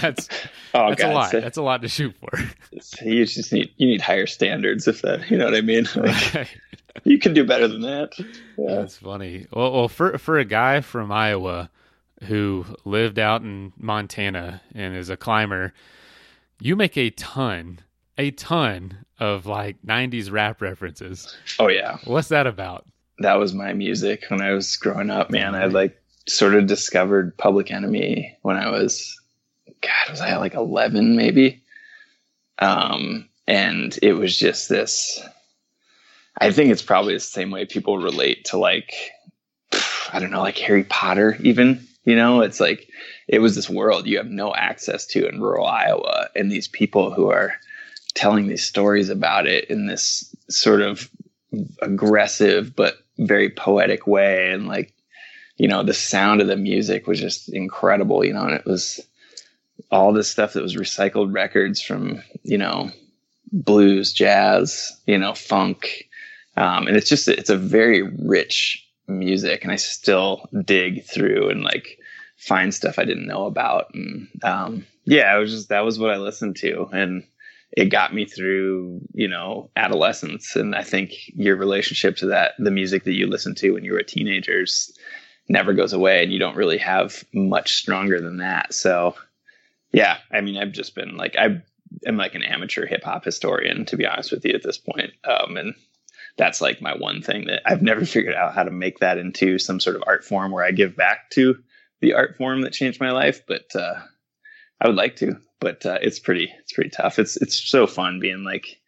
that's 0.00 0.28
oh, 0.74 0.88
that's 0.88 1.02
God, 1.02 1.10
a 1.10 1.14
lot. 1.14 1.30
So 1.30 1.40
that's 1.40 1.58
a 1.58 1.62
lot 1.62 1.82
to 1.82 1.88
shoot 1.88 2.14
for. 2.14 2.38
You 3.04 3.26
just 3.26 3.52
need 3.52 3.70
you 3.76 3.88
need 3.88 4.00
higher 4.00 4.26
standards 4.26 4.88
if 4.88 5.02
that 5.02 5.30
you 5.30 5.36
know 5.36 5.44
what 5.44 5.54
I 5.54 5.60
mean. 5.60 5.86
Like, 5.96 6.58
you 7.04 7.18
can 7.18 7.34
do 7.34 7.44
better 7.44 7.68
than 7.68 7.82
that. 7.82 8.18
Yeah. 8.56 8.76
That's 8.76 8.96
funny. 8.96 9.46
Well, 9.52 9.70
well, 9.70 9.88
for 9.88 10.16
for 10.16 10.38
a 10.38 10.46
guy 10.46 10.80
from 10.80 11.12
Iowa, 11.12 11.68
who 12.24 12.64
lived 12.84 13.18
out 13.18 13.42
in 13.42 13.72
Montana 13.76 14.62
and 14.74 14.96
is 14.96 15.10
a 15.10 15.16
climber, 15.16 15.72
you 16.60 16.76
make 16.76 16.96
a 16.96 17.10
ton, 17.10 17.80
a 18.16 18.30
ton 18.30 19.04
of 19.18 19.46
like 19.46 19.76
90s 19.82 20.30
rap 20.30 20.60
references. 20.60 21.36
Oh, 21.58 21.68
yeah. 21.68 21.98
What's 22.04 22.28
that 22.28 22.46
about? 22.46 22.86
That 23.18 23.34
was 23.34 23.54
my 23.54 23.72
music 23.72 24.24
when 24.28 24.42
I 24.42 24.52
was 24.52 24.76
growing 24.76 25.10
up, 25.10 25.30
man. 25.30 25.54
I 25.54 25.66
like 25.66 26.00
sort 26.28 26.54
of 26.54 26.66
discovered 26.66 27.36
Public 27.36 27.70
Enemy 27.70 28.36
when 28.42 28.56
I 28.56 28.70
was, 28.70 29.18
God, 29.80 30.10
was 30.10 30.20
I 30.20 30.36
like 30.36 30.54
11 30.54 31.16
maybe? 31.16 31.62
Um, 32.58 33.28
and 33.46 33.98
it 34.02 34.14
was 34.14 34.36
just 34.36 34.68
this. 34.68 35.20
I 36.38 36.50
think 36.50 36.70
it's 36.70 36.82
probably 36.82 37.14
the 37.14 37.20
same 37.20 37.50
way 37.50 37.64
people 37.64 37.98
relate 37.98 38.46
to 38.46 38.58
like, 38.58 38.92
I 40.12 40.18
don't 40.18 40.30
know, 40.30 40.42
like 40.42 40.58
Harry 40.58 40.84
Potter, 40.84 41.36
even 41.40 41.86
you 42.06 42.14
know, 42.14 42.40
it's 42.40 42.60
like 42.60 42.88
it 43.28 43.40
was 43.40 43.54
this 43.54 43.68
world 43.68 44.06
you 44.06 44.16
have 44.16 44.30
no 44.30 44.54
access 44.54 45.04
to 45.06 45.28
in 45.28 45.40
rural 45.40 45.66
Iowa, 45.66 46.28
and 46.34 46.50
these 46.50 46.68
people 46.68 47.12
who 47.12 47.30
are 47.30 47.52
telling 48.14 48.46
these 48.46 48.64
stories 48.64 49.10
about 49.10 49.46
it 49.46 49.68
in 49.68 49.86
this 49.86 50.34
sort 50.48 50.80
of 50.80 51.10
aggressive 51.82 52.74
but 52.74 52.94
very 53.18 53.50
poetic 53.50 54.06
way, 54.06 54.52
and 54.52 54.68
like 54.68 54.94
you 55.58 55.68
know, 55.68 55.82
the 55.82 55.94
sound 55.94 56.40
of 56.40 56.46
the 56.46 56.56
music 56.56 57.06
was 57.06 57.20
just 57.20 57.48
incredible, 57.48 58.24
you 58.24 58.32
know, 58.32 58.44
and 58.44 58.54
it 58.54 58.66
was 58.66 59.00
all 59.90 60.12
this 60.12 60.28
stuff 60.28 60.52
that 60.52 60.62
was 60.62 60.76
recycled 60.76 61.34
records 61.34 61.82
from 61.82 62.22
you 62.44 62.56
know 62.56 62.90
blues, 63.52 64.12
jazz, 64.12 64.96
you 65.06 65.18
know, 65.18 65.34
funk. 65.34 66.08
Um, 66.56 66.86
and 66.86 66.96
it's 66.96 67.08
just 67.08 67.26
it's 67.26 67.50
a 67.50 67.56
very 67.56 68.02
rich 68.02 68.86
music 69.08 69.62
and 69.62 69.72
I 69.72 69.76
still 69.76 70.48
dig 70.64 71.04
through 71.04 71.50
and 71.50 71.62
like 71.62 71.95
find 72.36 72.72
stuff 72.72 72.98
I 72.98 73.04
didn't 73.04 73.26
know 73.26 73.46
about. 73.46 73.94
And 73.94 74.28
um, 74.42 74.86
yeah, 75.04 75.34
it 75.34 75.40
was 75.40 75.52
just 75.52 75.68
that 75.70 75.84
was 75.84 75.98
what 75.98 76.10
I 76.10 76.18
listened 76.18 76.56
to, 76.56 76.88
and 76.92 77.24
it 77.72 77.86
got 77.86 78.14
me 78.14 78.24
through 78.24 79.00
you 79.12 79.28
know 79.28 79.70
adolescence. 79.76 80.56
And 80.56 80.74
I 80.74 80.82
think 80.82 81.12
your 81.28 81.56
relationship 81.56 82.16
to 82.18 82.26
that, 82.26 82.52
the 82.58 82.70
music 82.70 83.04
that 83.04 83.14
you 83.14 83.26
listened 83.26 83.56
to 83.58 83.72
when 83.72 83.84
you 83.84 83.92
were 83.92 84.02
teenagers, 84.02 84.92
never 85.48 85.72
goes 85.72 85.92
away, 85.92 86.22
and 86.22 86.32
you 86.32 86.38
don't 86.38 86.56
really 86.56 86.78
have 86.78 87.24
much 87.32 87.76
stronger 87.76 88.20
than 88.20 88.38
that. 88.38 88.74
So 88.74 89.14
yeah, 89.92 90.18
I 90.30 90.40
mean, 90.40 90.58
I've 90.58 90.72
just 90.72 90.94
been 90.94 91.16
like 91.16 91.36
I 91.38 91.62
am 92.06 92.16
like 92.16 92.34
an 92.34 92.42
amateur 92.42 92.86
hip 92.86 93.04
hop 93.04 93.24
historian 93.24 93.86
to 93.86 93.96
be 93.96 94.06
honest 94.06 94.32
with 94.32 94.44
you 94.44 94.52
at 94.52 94.62
this 94.62 94.78
point. 94.78 95.12
Um, 95.24 95.56
and 95.56 95.74
that's 96.36 96.60
like 96.60 96.82
my 96.82 96.94
one 96.96 97.22
thing 97.22 97.46
that 97.46 97.62
I've 97.64 97.82
never 97.82 98.04
figured 98.06 98.34
out 98.34 98.54
how 98.54 98.64
to 98.64 98.70
make 98.70 98.98
that 98.98 99.18
into 99.18 99.58
some 99.58 99.80
sort 99.80 99.96
of 99.96 100.04
art 100.06 100.24
form 100.24 100.52
where 100.52 100.64
I 100.64 100.72
give 100.72 100.96
back 100.96 101.30
to 101.30 101.56
the 102.00 102.14
art 102.14 102.36
form 102.36 102.62
that 102.62 102.72
changed 102.72 103.00
my 103.00 103.12
life. 103.12 103.42
But 103.46 103.74
uh, 103.74 103.94
I 104.80 104.86
would 104.86 104.96
like 104.96 105.16
to, 105.16 105.40
but 105.60 105.84
uh, 105.86 105.98
it's 106.00 106.18
pretty 106.18 106.52
it's 106.60 106.72
pretty 106.72 106.90
tough. 106.90 107.18
It's 107.18 107.36
it's 107.36 107.58
so 107.58 107.86
fun 107.86 108.20
being 108.20 108.44
like 108.44 108.80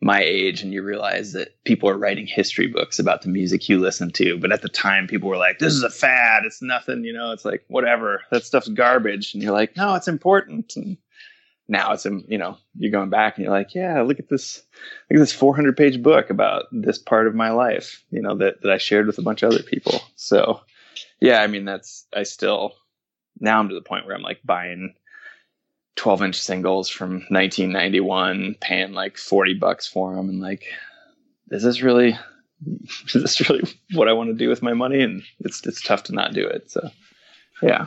my 0.00 0.20
age 0.20 0.62
and 0.62 0.72
you 0.72 0.82
realize 0.82 1.32
that 1.32 1.62
people 1.64 1.88
are 1.88 1.96
writing 1.96 2.26
history 2.26 2.66
books 2.66 2.98
about 2.98 3.22
the 3.22 3.30
music 3.30 3.66
you 3.66 3.78
listen 3.78 4.10
to 4.10 4.38
but 4.38 4.52
at 4.52 4.60
the 4.60 4.68
time 4.68 5.06
people 5.06 5.28
were 5.28 5.38
like 5.38 5.58
this 5.58 5.72
is 5.72 5.82
a 5.82 5.90
fad. 5.90 6.44
It's 6.44 6.60
nothing 6.60 7.04
you 7.04 7.14
know? 7.14 7.32
It's 7.32 7.44
like 7.44 7.64
whatever. 7.68 8.22
That 8.30 8.44
stuff's 8.44 8.68
garbage. 8.68 9.32
And 9.32 9.42
you're 9.42 9.52
like 9.52 9.76
no 9.76 9.94
it's 9.94 10.08
important. 10.08 10.76
And 10.76 10.98
now 11.68 11.92
it's 11.92 12.04
you 12.04 12.38
know 12.38 12.58
you're 12.76 12.92
going 12.92 13.10
back 13.10 13.36
and 13.36 13.44
you're 13.44 13.54
like 13.54 13.74
yeah 13.74 14.00
look 14.02 14.20
at 14.20 14.28
this 14.28 14.62
look 15.10 15.16
at 15.16 15.20
this 15.20 15.32
400 15.32 15.76
page 15.76 16.00
book 16.02 16.30
about 16.30 16.64
this 16.70 16.98
part 16.98 17.26
of 17.26 17.34
my 17.34 17.50
life 17.50 18.04
you 18.10 18.22
know 18.22 18.36
that, 18.36 18.62
that 18.62 18.70
i 18.70 18.78
shared 18.78 19.06
with 19.06 19.18
a 19.18 19.22
bunch 19.22 19.42
of 19.42 19.50
other 19.52 19.62
people. 19.62 20.00
So 20.14 20.60
yeah 21.20 21.40
i 21.40 21.46
mean 21.46 21.64
that's 21.64 22.06
i 22.14 22.22
still 22.22 22.74
now 23.40 23.58
I'm 23.58 23.68
to 23.68 23.74
the 23.74 23.80
point 23.80 24.06
where 24.06 24.14
I'm 24.14 24.22
like 24.22 24.40
buying 24.44 24.94
12 25.96 26.22
inch 26.22 26.40
singles 26.40 26.88
from 26.88 27.24
1991, 27.28 28.56
paying 28.60 28.92
like 28.92 29.16
40 29.16 29.54
bucks 29.54 29.86
for 29.86 30.14
them, 30.14 30.28
and 30.28 30.40
like, 30.40 30.64
is 31.50 31.62
this 31.62 31.82
really, 31.82 32.18
is 33.14 33.22
this 33.22 33.48
really 33.48 33.64
what 33.92 34.08
I 34.08 34.12
want 34.12 34.30
to 34.30 34.34
do 34.34 34.48
with 34.48 34.62
my 34.62 34.74
money? 34.74 35.02
And 35.02 35.22
it's 35.40 35.66
it's 35.66 35.82
tough 35.82 36.04
to 36.04 36.14
not 36.14 36.34
do 36.34 36.46
it. 36.46 36.70
So, 36.70 36.90
yeah. 37.62 37.86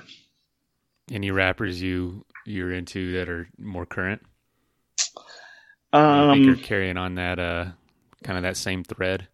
Any 1.11 1.31
rappers 1.31 1.81
you 1.81 2.25
you're 2.45 2.73
into 2.73 3.13
that 3.13 3.29
are 3.29 3.49
more 3.57 3.85
current? 3.85 4.21
Um, 5.91 6.29
I 6.29 6.33
think 6.33 6.45
you're 6.45 6.55
carrying 6.55 6.97
on 6.97 7.15
that 7.15 7.39
uh 7.39 7.65
kind 8.23 8.37
of 8.37 8.43
that 8.43 8.57
same 8.57 8.83
thread. 8.83 9.27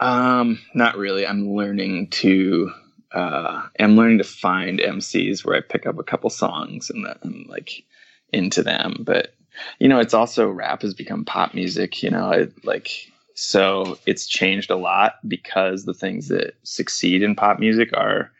Um, 0.00 0.58
not 0.74 0.96
really. 0.96 1.26
I'm 1.26 1.54
learning 1.54 2.08
to 2.10 2.72
uh 3.14 3.62
I'm 3.78 3.96
learning 3.96 4.18
to 4.18 4.24
find 4.24 4.78
MCs 4.78 5.44
where 5.44 5.56
I 5.56 5.60
pick 5.60 5.86
up 5.86 5.98
a 5.98 6.04
couple 6.04 6.30
songs 6.30 6.90
and 6.90 7.04
that 7.04 7.18
I'm 7.22 7.46
like 7.48 7.84
into 8.32 8.62
them. 8.62 8.96
But 9.00 9.34
you 9.78 9.88
know, 9.88 9.98
it's 9.98 10.14
also 10.14 10.48
rap 10.48 10.82
has 10.82 10.94
become 10.94 11.24
pop 11.24 11.54
music, 11.54 12.02
you 12.02 12.10
know, 12.10 12.30
it 12.30 12.64
like 12.64 12.90
so 13.34 13.98
it's 14.06 14.26
changed 14.26 14.70
a 14.70 14.76
lot 14.76 15.14
because 15.26 15.84
the 15.84 15.94
things 15.94 16.28
that 16.28 16.54
succeed 16.62 17.22
in 17.22 17.34
pop 17.34 17.58
music 17.58 17.90
are 17.94 18.30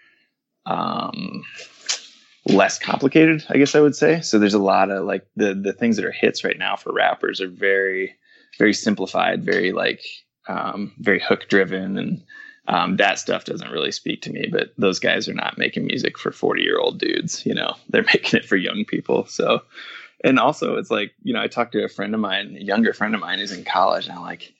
um 0.67 1.45
less 2.47 2.79
complicated, 2.79 3.45
I 3.49 3.59
guess 3.59 3.75
I 3.75 3.81
would 3.81 3.95
say. 3.95 4.21
So 4.21 4.39
there's 4.39 4.55
a 4.55 4.59
lot 4.59 4.91
of 4.91 5.05
like 5.05 5.27
the 5.37 5.55
the 5.55 5.73
things 5.73 5.97
that 5.97 6.05
are 6.05 6.13
hits 6.13 6.45
right 6.45 6.59
now 6.59 6.77
for 6.77 6.93
rappers 6.93 7.41
are 7.41 7.49
very 7.49 8.15
very 8.59 8.75
simplified, 8.75 9.45
very 9.45 9.73
like 9.73 10.03
um, 10.49 10.93
very 10.99 11.21
hook 11.21 11.49
driven, 11.49 11.99
and 11.99 12.23
um, 12.69 12.97
that 12.97 13.19
stuff 13.19 13.45
doesn't 13.45 13.71
really 13.71 13.93
speak 13.93 14.23
to 14.23 14.33
me. 14.33 14.49
But 14.51 14.73
those 14.79 14.99
guys 14.99 15.29
are 15.29 15.35
not 15.35 15.59
making 15.59 15.87
music 15.87 16.19
for 16.19 16.33
40 16.33 16.63
year 16.63 16.79
old 16.79 16.99
dudes. 16.99 17.45
You 17.45 17.55
know, 17.55 17.75
they're 17.89 18.03
making 18.03 18.39
it 18.39 18.45
for 18.45 18.57
young 18.57 18.85
people. 18.85 19.27
So, 19.27 19.63
and 20.25 20.39
also 20.39 20.77
it's 20.77 20.91
like 20.91 21.13
you 21.23 21.33
know, 21.33 21.43
I 21.43 21.49
talked 21.49 21.73
to 21.73 21.85
a 21.85 21.89
friend 21.89 22.15
of 22.15 22.21
mine, 22.21 22.57
a 22.59 22.63
younger 22.63 22.93
friend 22.93 23.15
of 23.15 23.21
mine, 23.21 23.39
who's 23.39 23.53
in 23.53 23.65
college, 23.65 24.07
and 24.07 24.17
I'm 24.17 24.23
like, 24.23 24.53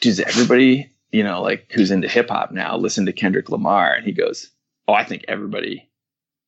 does 0.00 0.20
everybody 0.20 0.90
you 1.12 1.24
know 1.24 1.42
like 1.42 1.70
who's 1.72 1.90
into 1.90 2.08
hip 2.08 2.28
hop 2.28 2.52
now 2.52 2.76
listen 2.76 3.06
to 3.06 3.12
Kendrick 3.12 3.48
Lamar? 3.48 3.94
And 3.94 4.04
he 4.04 4.12
goes, 4.12 4.50
oh, 4.86 4.94
I 4.94 5.04
think 5.04 5.24
everybody 5.28 5.88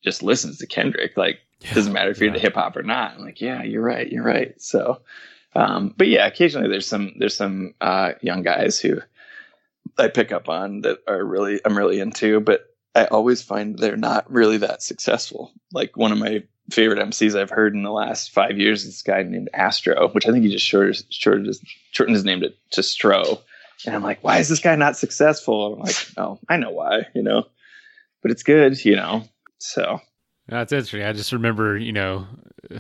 just 0.03 0.23
listens 0.23 0.59
to 0.59 0.67
Kendrick. 0.67 1.17
Like, 1.17 1.39
yeah, 1.61 1.75
doesn't 1.75 1.93
matter 1.93 2.11
if 2.11 2.19
you're 2.19 2.27
yeah. 2.27 2.35
into 2.35 2.43
hip 2.43 2.55
hop 2.55 2.77
or 2.77 2.83
not. 2.83 3.15
I'm 3.15 3.21
like, 3.21 3.41
yeah, 3.41 3.63
you're 3.63 3.83
right, 3.83 4.11
you're 4.11 4.25
right. 4.25 4.61
So, 4.61 5.01
um, 5.55 5.95
but 5.97 6.09
yeah, 6.09 6.27
occasionally 6.27 6.69
there's 6.69 6.87
some 6.87 7.15
there's 7.19 7.37
some 7.37 7.75
uh, 7.81 8.13
young 8.21 8.43
guys 8.43 8.79
who 8.79 9.01
I 9.99 10.09
pick 10.09 10.33
up 10.33 10.49
on 10.49 10.83
that 10.83 10.99
are 11.07 11.25
really 11.25 11.61
I'm 11.65 11.77
really 11.77 12.01
into, 12.01 12.41
but 12.41 12.67
I 12.95 13.07
always 13.07 13.43
find 13.43 13.79
they're 13.79 13.97
not 13.97 14.31
really 14.31 14.59
that 14.59 14.83
successful. 14.83 15.53
Like 15.73 15.97
one 15.97 16.13
of 16.13 16.19
my 16.19 16.43
favorite 16.71 16.99
MCs 16.99 17.39
I've 17.39 17.51
heard 17.51 17.75
in 17.75 17.83
the 17.83 17.91
last 17.91 18.33
five 18.33 18.59
years 18.59 18.83
is 18.85 18.91
this 18.91 19.03
guy 19.03 19.23
named 19.23 19.51
Astro, 19.53 20.09
which 20.09 20.27
I 20.27 20.31
think 20.31 20.45
he 20.45 20.51
just 20.51 20.67
shortened, 20.67 21.05
shortened, 21.11 21.55
shortened 21.91 22.17
his 22.17 22.25
name 22.25 22.41
to, 22.41 22.53
to 22.73 22.81
Stro. 22.81 23.41
And 23.87 23.95
I'm 23.95 24.03
like, 24.03 24.23
why 24.23 24.39
is 24.39 24.49
this 24.49 24.61
guy 24.61 24.77
not 24.77 24.97
successful? 24.97 25.67
And 25.67 25.75
I'm 25.77 25.87
like, 25.87 25.97
oh, 26.17 26.39
I 26.49 26.57
know 26.57 26.71
why, 26.71 27.07
you 27.15 27.23
know, 27.23 27.45
but 28.23 28.31
it's 28.31 28.43
good, 28.43 28.83
you 28.85 28.97
know. 28.97 29.25
So 29.59 30.01
that's 30.49 30.73
interesting. 30.73 31.03
I 31.03 31.13
just 31.13 31.33
remember, 31.33 31.77
you 31.77 31.93
know, 31.93 32.27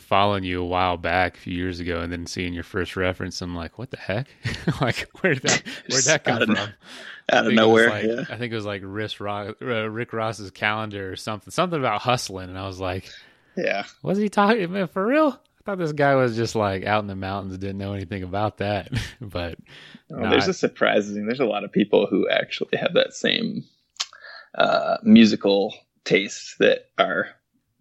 following 0.00 0.44
you 0.44 0.60
a 0.62 0.66
while 0.66 0.96
back, 0.96 1.36
a 1.36 1.40
few 1.40 1.54
years 1.54 1.80
ago, 1.80 2.00
and 2.00 2.12
then 2.12 2.26
seeing 2.26 2.52
your 2.52 2.64
first 2.64 2.96
reference. 2.96 3.40
I'm 3.40 3.54
like, 3.54 3.78
what 3.78 3.90
the 3.90 3.96
heck? 3.96 4.28
like, 4.80 5.08
where 5.20 5.34
did 5.34 5.42
that 5.44 5.62
where'd 5.88 6.04
that 6.04 6.24
come 6.24 6.46
from? 6.46 6.56
Out 7.30 7.46
of 7.46 7.52
nowhere. 7.52 7.88
Like, 7.88 8.04
yeah. 8.04 8.24
I 8.28 8.36
think 8.36 8.52
it 8.52 8.56
was 8.56 8.66
like 8.66 8.82
Rick, 8.84 9.20
Ross, 9.20 9.54
uh, 9.62 9.90
Rick 9.90 10.12
Ross's 10.12 10.50
calendar 10.50 11.12
or 11.12 11.16
something, 11.16 11.50
something 11.50 11.78
about 11.78 12.00
hustling, 12.02 12.48
and 12.48 12.58
I 12.58 12.66
was 12.66 12.80
like, 12.80 13.08
yeah, 13.56 13.84
was 14.02 14.18
he 14.18 14.28
talking 14.28 14.72
man, 14.72 14.88
for 14.88 15.04
real? 15.04 15.28
I 15.28 15.64
thought 15.64 15.78
this 15.78 15.92
guy 15.92 16.16
was 16.16 16.34
just 16.34 16.56
like 16.56 16.84
out 16.84 17.02
in 17.02 17.06
the 17.06 17.14
mountains, 17.14 17.56
didn't 17.58 17.78
know 17.78 17.92
anything 17.92 18.24
about 18.24 18.58
that. 18.58 18.90
but 19.20 19.58
oh, 20.10 20.28
there's 20.28 20.48
a 20.48 20.54
surprising. 20.54 21.26
There's 21.26 21.40
a 21.40 21.44
lot 21.44 21.64
of 21.64 21.70
people 21.70 22.06
who 22.06 22.28
actually 22.28 22.78
have 22.78 22.94
that 22.94 23.14
same 23.14 23.64
uh, 24.56 24.96
musical 25.04 25.72
tastes 26.04 26.56
that 26.58 26.90
are 26.98 27.28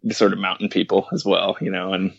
sort 0.10 0.34
of 0.34 0.40
mountain 0.40 0.70
people 0.70 1.08
as 1.14 1.24
well, 1.24 1.58
you 1.62 1.72
know, 1.72 1.94
and 1.94 2.14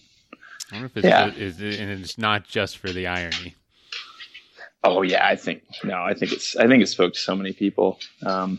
I 0.70 0.76
wonder 0.76 0.87
if 0.87 0.97
it's, 0.97 1.07
yeah. 1.07 1.33
Is, 1.35 1.61
and 1.61 1.91
it's 1.91 2.16
not 2.16 2.45
just 2.45 2.78
for 2.78 2.91
the 2.91 3.07
irony. 3.07 3.55
Oh 4.85 5.03
yeah, 5.03 5.26
I 5.26 5.37
think 5.37 5.62
no, 5.85 6.03
I 6.03 6.14
think 6.14 6.33
it's 6.33 6.57
I 6.57 6.66
think 6.66 6.83
it 6.83 6.89
spoke 6.89 7.12
to 7.12 7.18
so 7.18 7.37
many 7.37 7.53
people 7.53 7.99
because 8.18 8.45
um, 8.45 8.59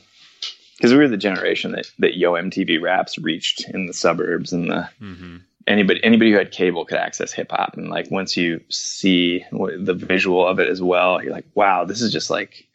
we 0.81 0.95
were 0.95 1.07
the 1.07 1.17
generation 1.17 1.73
that 1.73 1.91
that 1.99 2.17
Yo 2.17 2.33
MTV 2.33 2.81
Raps 2.81 3.17
reached 3.17 3.67
in 3.69 3.87
the 3.87 3.93
suburbs 3.93 4.53
and 4.53 4.69
the 4.69 4.89
mm-hmm. 5.01 5.37
anybody 5.67 6.01
anybody 6.03 6.31
who 6.31 6.37
had 6.37 6.51
cable 6.51 6.85
could 6.85 6.97
access 6.97 7.33
hip 7.33 7.51
hop 7.51 7.75
and 7.75 7.89
like 7.89 8.09
once 8.09 8.37
you 8.37 8.61
see 8.69 9.43
the 9.51 9.93
visual 9.93 10.47
of 10.47 10.59
it 10.59 10.69
as 10.69 10.81
well, 10.81 11.21
you're 11.21 11.33
like, 11.33 11.47
wow, 11.55 11.83
this 11.83 12.01
is 12.01 12.13
just 12.13 12.29
like 12.29 12.67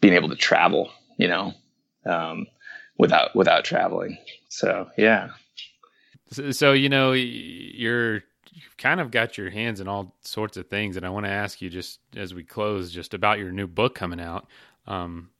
being 0.00 0.14
able 0.14 0.28
to 0.28 0.36
travel, 0.36 0.90
you 1.16 1.26
know, 1.26 1.54
um, 2.04 2.46
without 2.98 3.34
without 3.34 3.64
traveling. 3.64 4.18
So 4.48 4.88
yeah. 4.96 5.30
So, 6.30 6.50
so 6.50 6.72
you 6.72 6.88
know 6.88 7.12
you're 7.12 8.22
you've 8.52 8.76
kind 8.78 9.00
of 9.00 9.10
got 9.10 9.36
your 9.36 9.50
hands 9.50 9.80
in 9.80 9.88
all 9.88 10.14
sorts 10.22 10.56
of 10.56 10.68
things, 10.68 10.96
and 10.96 11.04
I 11.04 11.10
want 11.10 11.26
to 11.26 11.30
ask 11.30 11.60
you 11.60 11.68
just 11.68 12.00
as 12.16 12.34
we 12.34 12.42
close, 12.42 12.90
just 12.90 13.14
about 13.14 13.38
your 13.38 13.52
new 13.52 13.66
book 13.66 13.94
coming 13.94 14.20
out. 14.20 14.46
Um, 14.86 15.30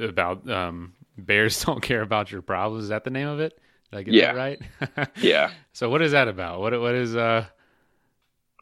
about 0.00 0.48
um, 0.50 0.94
bears 1.16 1.64
don't 1.64 1.82
care 1.82 2.02
about 2.02 2.30
your 2.30 2.42
problems. 2.42 2.84
Is 2.84 2.90
that 2.90 3.04
the 3.04 3.10
name 3.10 3.28
of 3.28 3.40
it? 3.40 3.58
Did 3.90 3.98
I 3.98 4.02
get 4.02 4.14
yeah. 4.14 4.32
that 4.32 4.38
right? 4.38 5.08
yeah. 5.16 5.50
So 5.72 5.88
what 5.88 6.02
is 6.02 6.12
that 6.12 6.28
about? 6.28 6.60
What 6.60 6.78
what 6.80 6.94
is 6.94 7.14
uh? 7.14 7.46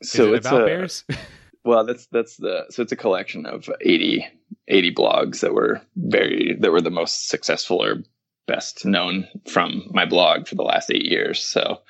So 0.03 0.25
is 0.25 0.29
it 0.29 0.35
it's 0.37 0.47
about 0.47 0.63
a, 0.63 0.67
bears. 0.67 1.05
well, 1.65 1.85
that's 1.85 2.07
that's 2.07 2.37
the 2.37 2.67
so 2.71 2.83
it's 2.83 2.93
a 2.93 2.97
collection 2.97 3.47
of 3.47 3.69
80, 3.81 4.27
80 4.69 4.95
blogs 4.95 5.41
that 5.41 5.53
were 5.53 5.81
very 5.97 6.57
that 6.61 6.71
were 6.71 6.81
the 6.81 6.91
most 6.91 7.29
successful 7.29 7.83
or 7.83 8.03
best 8.51 8.85
known 8.85 9.29
from 9.49 9.85
my 9.91 10.05
blog 10.05 10.49
for 10.49 10.57
the 10.57 10.63
last 10.63 10.91
eight 10.91 11.05
years. 11.05 11.41
So, 11.43 11.81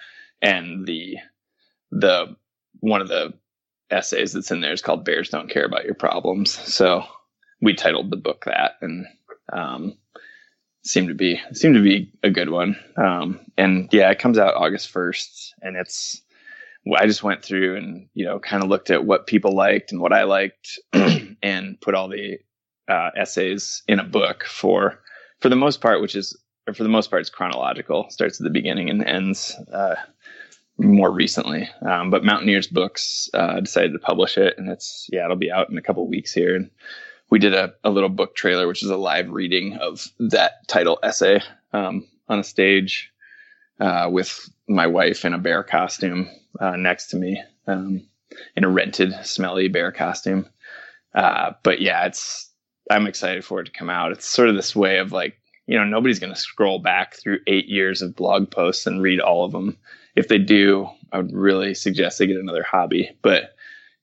and 0.43 0.87
the 0.87 1.17
the 1.91 2.37
one 2.81 3.01
of 3.01 3.09
the 3.09 3.33
essays 3.91 4.33
that's 4.33 4.51
in 4.51 4.61
there 4.61 4.73
is 4.73 4.83
called 4.83 5.05
"Bears 5.05 5.31
Don't 5.31 5.51
Care 5.51 5.65
About 5.65 5.85
Your 5.85 5.95
Problems." 5.95 6.51
So, 6.51 7.05
we 7.63 7.75
titled 7.75 8.11
the 8.11 8.17
book 8.17 8.45
that, 8.45 8.73
and 8.83 9.07
um, 9.53 9.97
seemed 10.85 11.09
to 11.09 11.15
be 11.15 11.41
seemed 11.53 11.77
to 11.77 11.83
be 11.83 12.13
a 12.23 12.31
good 12.31 12.51
one. 12.51 12.77
Um, 12.97 13.41
and 13.57 13.89
yeah, 13.91 14.11
it 14.11 14.19
comes 14.19 14.39
out 14.39 14.55
August 14.55 14.91
first, 14.91 15.55
and 15.63 15.77
it's 15.77 16.21
I 16.95 17.07
just 17.07 17.23
went 17.23 17.43
through 17.43 17.77
and 17.77 18.09
you 18.13 18.27
know 18.27 18.39
kind 18.39 18.63
of 18.63 18.69
looked 18.69 18.91
at 18.91 19.05
what 19.05 19.27
people 19.27 19.55
liked 19.55 19.93
and 19.93 20.01
what 20.01 20.13
I 20.13 20.25
liked, 20.25 20.79
and 21.43 21.81
put 21.81 21.95
all 21.95 22.09
the 22.09 22.39
uh, 22.87 23.11
essays 23.17 23.83
in 23.89 23.99
a 23.99 24.05
book 24.05 24.45
for 24.45 25.01
for 25.41 25.49
the 25.49 25.57
most 25.57 25.81
part, 25.81 26.03
which 26.03 26.15
is 26.15 26.37
for 26.77 26.83
the 26.83 26.89
most 26.89 27.11
part, 27.11 27.21
it's 27.21 27.31
chronological. 27.31 28.09
Starts 28.11 28.41
at 28.41 28.45
the 28.45 28.51
beginning 28.51 28.91
and 28.91 29.05
ends 29.05 29.57
uh, 29.73 29.97
more 30.79 31.11
recently. 31.11 31.69
Um, 31.83 32.11
but 32.11 32.25
Mountaineers 32.25 32.67
Books 32.67 33.29
uh, 33.35 33.61
decided 33.61 33.93
to 33.93 33.99
publish 33.99 34.39
it, 34.39 34.57
and 34.59 34.69
it's 34.69 35.09
yeah, 35.13 35.25
it'll 35.25 35.37
be 35.37 35.51
out 35.51 35.71
in 35.71 35.79
a 35.79 35.83
couple 35.83 36.07
weeks 36.09 36.33
here. 36.33 36.57
And 36.57 36.71
we 37.31 37.39
did 37.39 37.55
a, 37.55 37.75
a 37.85 37.91
little 37.91 38.09
book 38.09 38.35
trailer, 38.35 38.67
which 38.67 38.83
is 38.83 38.91
a 38.91 38.97
live 38.97 39.31
reading 39.31 39.75
of 39.75 40.09
that 40.19 40.67
title 40.69 40.99
essay 41.03 41.41
um, 41.73 42.07
on 42.29 42.41
a 42.41 42.45
stage 42.45 43.13
uh, 43.79 44.09
with 44.11 44.51
my 44.69 44.87
wife 44.87 45.25
in 45.25 45.35
a 45.35 45.39
bear 45.39 45.63
costume 45.63 46.29
uh, 46.61 46.77
next 46.77 47.09
to 47.09 47.17
me 47.17 47.43
um, 47.67 48.07
in 48.57 48.65
a 48.65 48.69
rented, 48.69 49.13
smelly 49.25 49.69
bear 49.69 49.93
costume. 49.93 50.47
Uh, 51.15 51.53
but 51.63 51.81
yeah, 51.81 52.07
it's 52.07 52.51
I'm 52.91 53.07
excited 53.07 53.45
for 53.45 53.61
it 53.61 53.67
to 53.67 53.73
come 53.73 53.91
out. 53.91 54.13
It's 54.13 54.29
sort 54.29 54.49
of 54.49 54.57
this 54.57 54.75
way 54.75 54.99
of 54.99 55.13
like 55.13 55.40
you 55.71 55.79
know 55.79 55.85
nobody's 55.85 56.19
going 56.19 56.35
to 56.35 56.39
scroll 56.39 56.81
back 56.81 57.15
through 57.15 57.39
eight 57.47 57.69
years 57.69 58.03
of 58.03 58.17
blog 58.17 58.51
posts 58.51 58.87
and 58.87 59.01
read 59.01 59.21
all 59.21 59.45
of 59.45 59.53
them 59.53 59.79
if 60.17 60.27
they 60.27 60.37
do 60.37 60.91
i 61.13 61.17
would 61.17 61.33
really 61.33 61.75
suggest 61.75 62.19
they 62.19 62.27
get 62.27 62.37
another 62.37 62.65
hobby. 62.65 63.11
But 63.23 63.55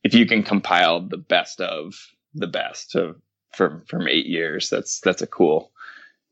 if 0.03 0.13
you 0.13 0.25
can 0.25 0.43
compile 0.43 1.01
the 1.01 1.17
best 1.17 1.59
of 1.61 2.07
the 2.33 2.47
best 2.47 2.95
of 2.95 3.17
from 3.53 3.83
from 3.85 4.07
eight 4.07 4.25
years 4.25 4.69
that's 4.69 5.01
that's 5.01 5.21
a 5.21 5.27
cool 5.27 5.71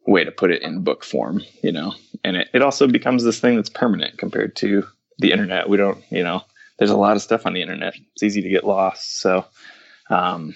way 0.07 0.23
to 0.23 0.31
put 0.31 0.51
it 0.51 0.61
in 0.61 0.83
book 0.83 1.03
form 1.03 1.41
you 1.61 1.71
know? 1.71 1.93
And 2.23 2.37
it, 2.37 2.49
it 2.53 2.61
also 2.61 2.87
becomes 2.87 3.23
this 3.23 3.39
thing 3.39 3.55
that's 3.55 3.69
permanent 3.69 4.17
compared 4.17 4.55
to 4.57 4.85
the 5.19 5.31
internet. 5.31 5.69
We 5.69 5.77
don't 5.77 6.01
you 6.09 6.23
know 6.23 6.43
there's 6.77 6.91
a 6.91 6.97
lot 6.97 7.15
of 7.15 7.21
stuff 7.21 7.45
on 7.45 7.53
the 7.53 7.61
internet. 7.61 7.95
It's 8.13 8.23
easy 8.23 8.41
to 8.41 8.49
get 8.49 8.65
lost. 8.65 9.19
So 9.19 9.45
um, 10.09 10.55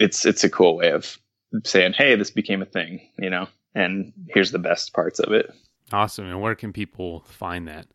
it's 0.00 0.26
it's 0.26 0.44
a 0.44 0.50
cool 0.50 0.76
way 0.76 0.90
of 0.90 1.16
saying 1.64 1.92
hey 1.92 2.16
this 2.16 2.30
became 2.30 2.60
a 2.60 2.66
thing 2.66 3.00
you 3.18 3.30
know 3.30 3.46
and 3.76 4.12
here's 4.28 4.50
the 4.50 4.58
best 4.58 4.94
parts 4.94 5.20
of 5.20 5.32
it. 5.32 5.52
Awesome. 5.92 6.26
And 6.26 6.40
where 6.40 6.56
can 6.56 6.72
people 6.72 7.20
find 7.28 7.68
that? 7.68 7.86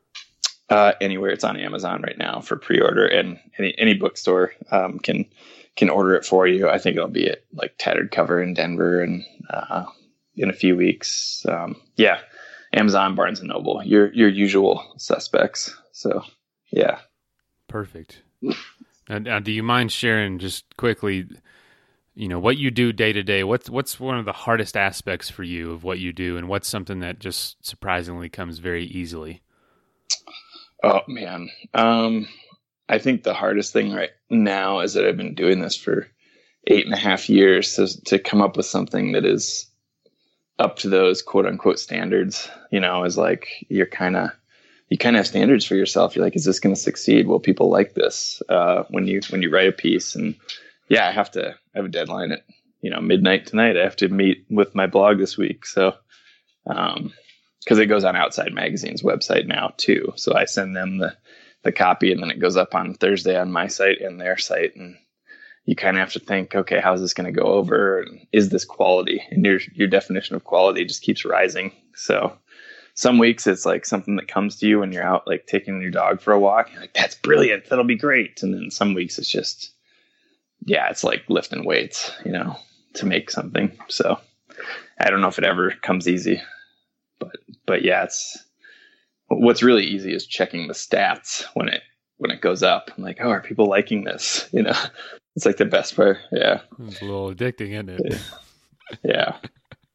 Uh, 0.69 0.93
anywhere. 1.01 1.31
It's 1.31 1.43
on 1.43 1.57
Amazon 1.57 2.01
right 2.01 2.17
now 2.17 2.39
for 2.39 2.55
pre-order, 2.55 3.05
and 3.05 3.37
any 3.57 3.75
any 3.77 3.93
bookstore 3.93 4.53
um, 4.71 4.99
can 4.99 5.25
can 5.75 5.89
order 5.89 6.15
it 6.15 6.23
for 6.23 6.47
you. 6.47 6.69
I 6.69 6.77
think 6.77 6.95
it'll 6.95 7.09
be 7.09 7.27
at 7.27 7.43
like 7.51 7.73
Tattered 7.77 8.11
Cover 8.11 8.41
in 8.41 8.53
Denver, 8.53 9.01
and 9.01 9.25
uh, 9.49 9.83
in 10.35 10.49
a 10.49 10.53
few 10.53 10.77
weeks. 10.77 11.45
Um, 11.49 11.75
yeah, 11.97 12.19
Amazon, 12.71 13.15
Barnes 13.15 13.41
and 13.41 13.49
Noble, 13.49 13.83
your 13.83 14.13
your 14.13 14.29
usual 14.29 14.93
suspects. 14.95 15.75
So 15.91 16.23
yeah, 16.71 16.99
perfect. 17.67 18.21
now, 19.09 19.17
now, 19.19 19.39
do 19.39 19.51
you 19.51 19.63
mind 19.63 19.91
sharing 19.91 20.39
just 20.39 20.77
quickly? 20.77 21.27
You 22.13 22.27
know 22.27 22.39
what 22.39 22.57
you 22.57 22.71
do 22.71 22.91
day 22.91 23.13
to 23.13 23.23
day. 23.23 23.43
What's 23.43 23.69
what's 23.69 23.99
one 23.99 24.17
of 24.17 24.25
the 24.25 24.33
hardest 24.33 24.75
aspects 24.75 25.29
for 25.29 25.43
you 25.43 25.71
of 25.71 25.83
what 25.83 25.99
you 25.99 26.11
do, 26.11 26.37
and 26.37 26.49
what's 26.49 26.67
something 26.67 26.99
that 26.99 27.19
just 27.19 27.65
surprisingly 27.65 28.27
comes 28.27 28.59
very 28.59 28.85
easily? 28.85 29.41
Oh 30.83 31.01
man, 31.07 31.49
um, 31.73 32.27
I 32.89 32.97
think 32.97 33.23
the 33.23 33.33
hardest 33.33 33.71
thing 33.71 33.93
right 33.93 34.09
now 34.29 34.81
is 34.81 34.93
that 34.93 35.05
I've 35.05 35.15
been 35.15 35.35
doing 35.35 35.61
this 35.61 35.77
for 35.77 36.07
eight 36.67 36.85
and 36.85 36.93
a 36.93 36.97
half 36.97 37.29
years 37.29 37.75
to, 37.75 38.03
to 38.03 38.19
come 38.19 38.41
up 38.41 38.57
with 38.57 38.65
something 38.65 39.13
that 39.13 39.25
is 39.25 39.67
up 40.59 40.77
to 40.77 40.89
those 40.89 41.21
quote 41.21 41.45
unquote 41.45 41.79
standards, 41.79 42.49
you 42.71 42.79
know, 42.79 43.03
is 43.05 43.17
like 43.17 43.65
you're 43.69 43.85
kind 43.85 44.17
of 44.17 44.31
you 44.89 44.97
kind 44.97 45.15
of 45.15 45.21
have 45.21 45.27
standards 45.27 45.63
for 45.63 45.75
yourself. 45.75 46.15
You're 46.15 46.25
like, 46.25 46.35
is 46.35 46.43
this 46.43 46.59
going 46.59 46.75
to 46.75 46.81
succeed? 46.81 47.25
Will 47.25 47.39
people 47.39 47.69
like 47.69 47.93
this 47.93 48.41
uh, 48.49 48.83
when 48.89 49.07
you 49.07 49.21
when 49.29 49.41
you 49.41 49.49
write 49.49 49.69
a 49.69 49.71
piece? 49.71 50.15
And 50.15 50.35
yeah, 50.91 51.07
I 51.07 51.11
have 51.11 51.31
to 51.31 51.51
I 51.51 51.77
have 51.77 51.85
a 51.85 51.89
deadline 51.89 52.33
at 52.33 52.43
you 52.81 52.91
know 52.91 52.99
midnight 52.99 53.45
tonight. 53.45 53.77
I 53.77 53.83
have 53.83 53.95
to 53.97 54.09
meet 54.09 54.45
with 54.49 54.75
my 54.75 54.87
blog 54.87 55.19
this 55.19 55.37
week, 55.37 55.65
so 55.65 55.93
um, 56.67 57.13
because 57.63 57.79
it 57.79 57.85
goes 57.85 58.03
on 58.03 58.17
Outside 58.17 58.53
Magazine's 58.53 59.01
website 59.01 59.47
now 59.47 59.73
too. 59.77 60.11
So 60.17 60.35
I 60.35 60.43
send 60.43 60.75
them 60.75 60.97
the 60.97 61.15
the 61.63 61.71
copy, 61.71 62.11
and 62.11 62.21
then 62.21 62.29
it 62.29 62.41
goes 62.41 62.57
up 62.57 62.75
on 62.75 62.93
Thursday 62.93 63.39
on 63.39 63.53
my 63.53 63.67
site 63.67 64.01
and 64.01 64.19
their 64.19 64.37
site, 64.37 64.75
and 64.75 64.97
you 65.63 65.77
kind 65.77 65.95
of 65.95 66.01
have 66.01 66.13
to 66.13 66.19
think, 66.19 66.55
okay, 66.55 66.81
how's 66.81 66.99
this 66.99 67.13
going 67.13 67.33
to 67.33 67.39
go 67.39 67.47
over? 67.47 68.01
And 68.01 68.27
is 68.33 68.49
this 68.49 68.65
quality? 68.65 69.23
And 69.31 69.45
your 69.45 69.61
your 69.73 69.87
definition 69.87 70.35
of 70.35 70.43
quality 70.43 70.83
just 70.83 71.03
keeps 71.03 71.23
rising. 71.23 71.71
So 71.95 72.37
some 72.95 73.17
weeks 73.17 73.47
it's 73.47 73.65
like 73.65 73.85
something 73.85 74.17
that 74.17 74.27
comes 74.27 74.57
to 74.57 74.67
you 74.67 74.79
when 74.79 74.91
you're 74.91 75.03
out 75.03 75.25
like 75.25 75.47
taking 75.47 75.81
your 75.81 75.91
dog 75.91 76.19
for 76.19 76.33
a 76.33 76.39
walk. 76.39 76.69
Like, 76.77 76.93
that's 76.93 77.15
brilliant. 77.15 77.69
That'll 77.69 77.85
be 77.85 77.95
great. 77.95 78.43
And 78.43 78.53
then 78.53 78.71
some 78.71 78.93
weeks 78.93 79.17
it's 79.17 79.29
just, 79.29 79.71
yeah, 80.65 80.89
it's 80.89 81.03
like 81.03 81.23
lifting 81.27 81.65
weights, 81.65 82.11
you 82.25 82.31
know, 82.31 82.55
to 82.95 83.05
make 83.05 83.31
something. 83.31 83.77
So 83.87 84.19
I 84.99 85.09
don't 85.09 85.21
know 85.21 85.27
if 85.27 85.37
it 85.37 85.43
ever 85.43 85.71
comes 85.81 86.07
easy, 86.07 86.41
but 87.19 87.35
but 87.65 87.83
yeah, 87.83 88.03
it's 88.03 88.37
what's 89.27 89.63
really 89.63 89.85
easy 89.85 90.13
is 90.13 90.25
checking 90.25 90.67
the 90.67 90.73
stats 90.73 91.45
when 91.53 91.69
it 91.69 91.81
when 92.17 92.31
it 92.31 92.41
goes 92.41 92.61
up. 92.61 92.91
I'm 92.95 93.03
like, 93.03 93.17
oh, 93.21 93.29
are 93.29 93.41
people 93.41 93.67
liking 93.67 94.03
this? 94.03 94.47
You 94.53 94.63
know, 94.63 94.77
it's 95.35 95.45
like 95.45 95.57
the 95.57 95.65
best 95.65 95.95
part. 95.95 96.17
Yeah. 96.31 96.61
It's 96.79 97.01
a 97.01 97.05
little 97.05 97.33
addicting, 97.33 97.71
isn't 97.71 97.89
it? 97.89 98.21
yeah. 99.03 99.37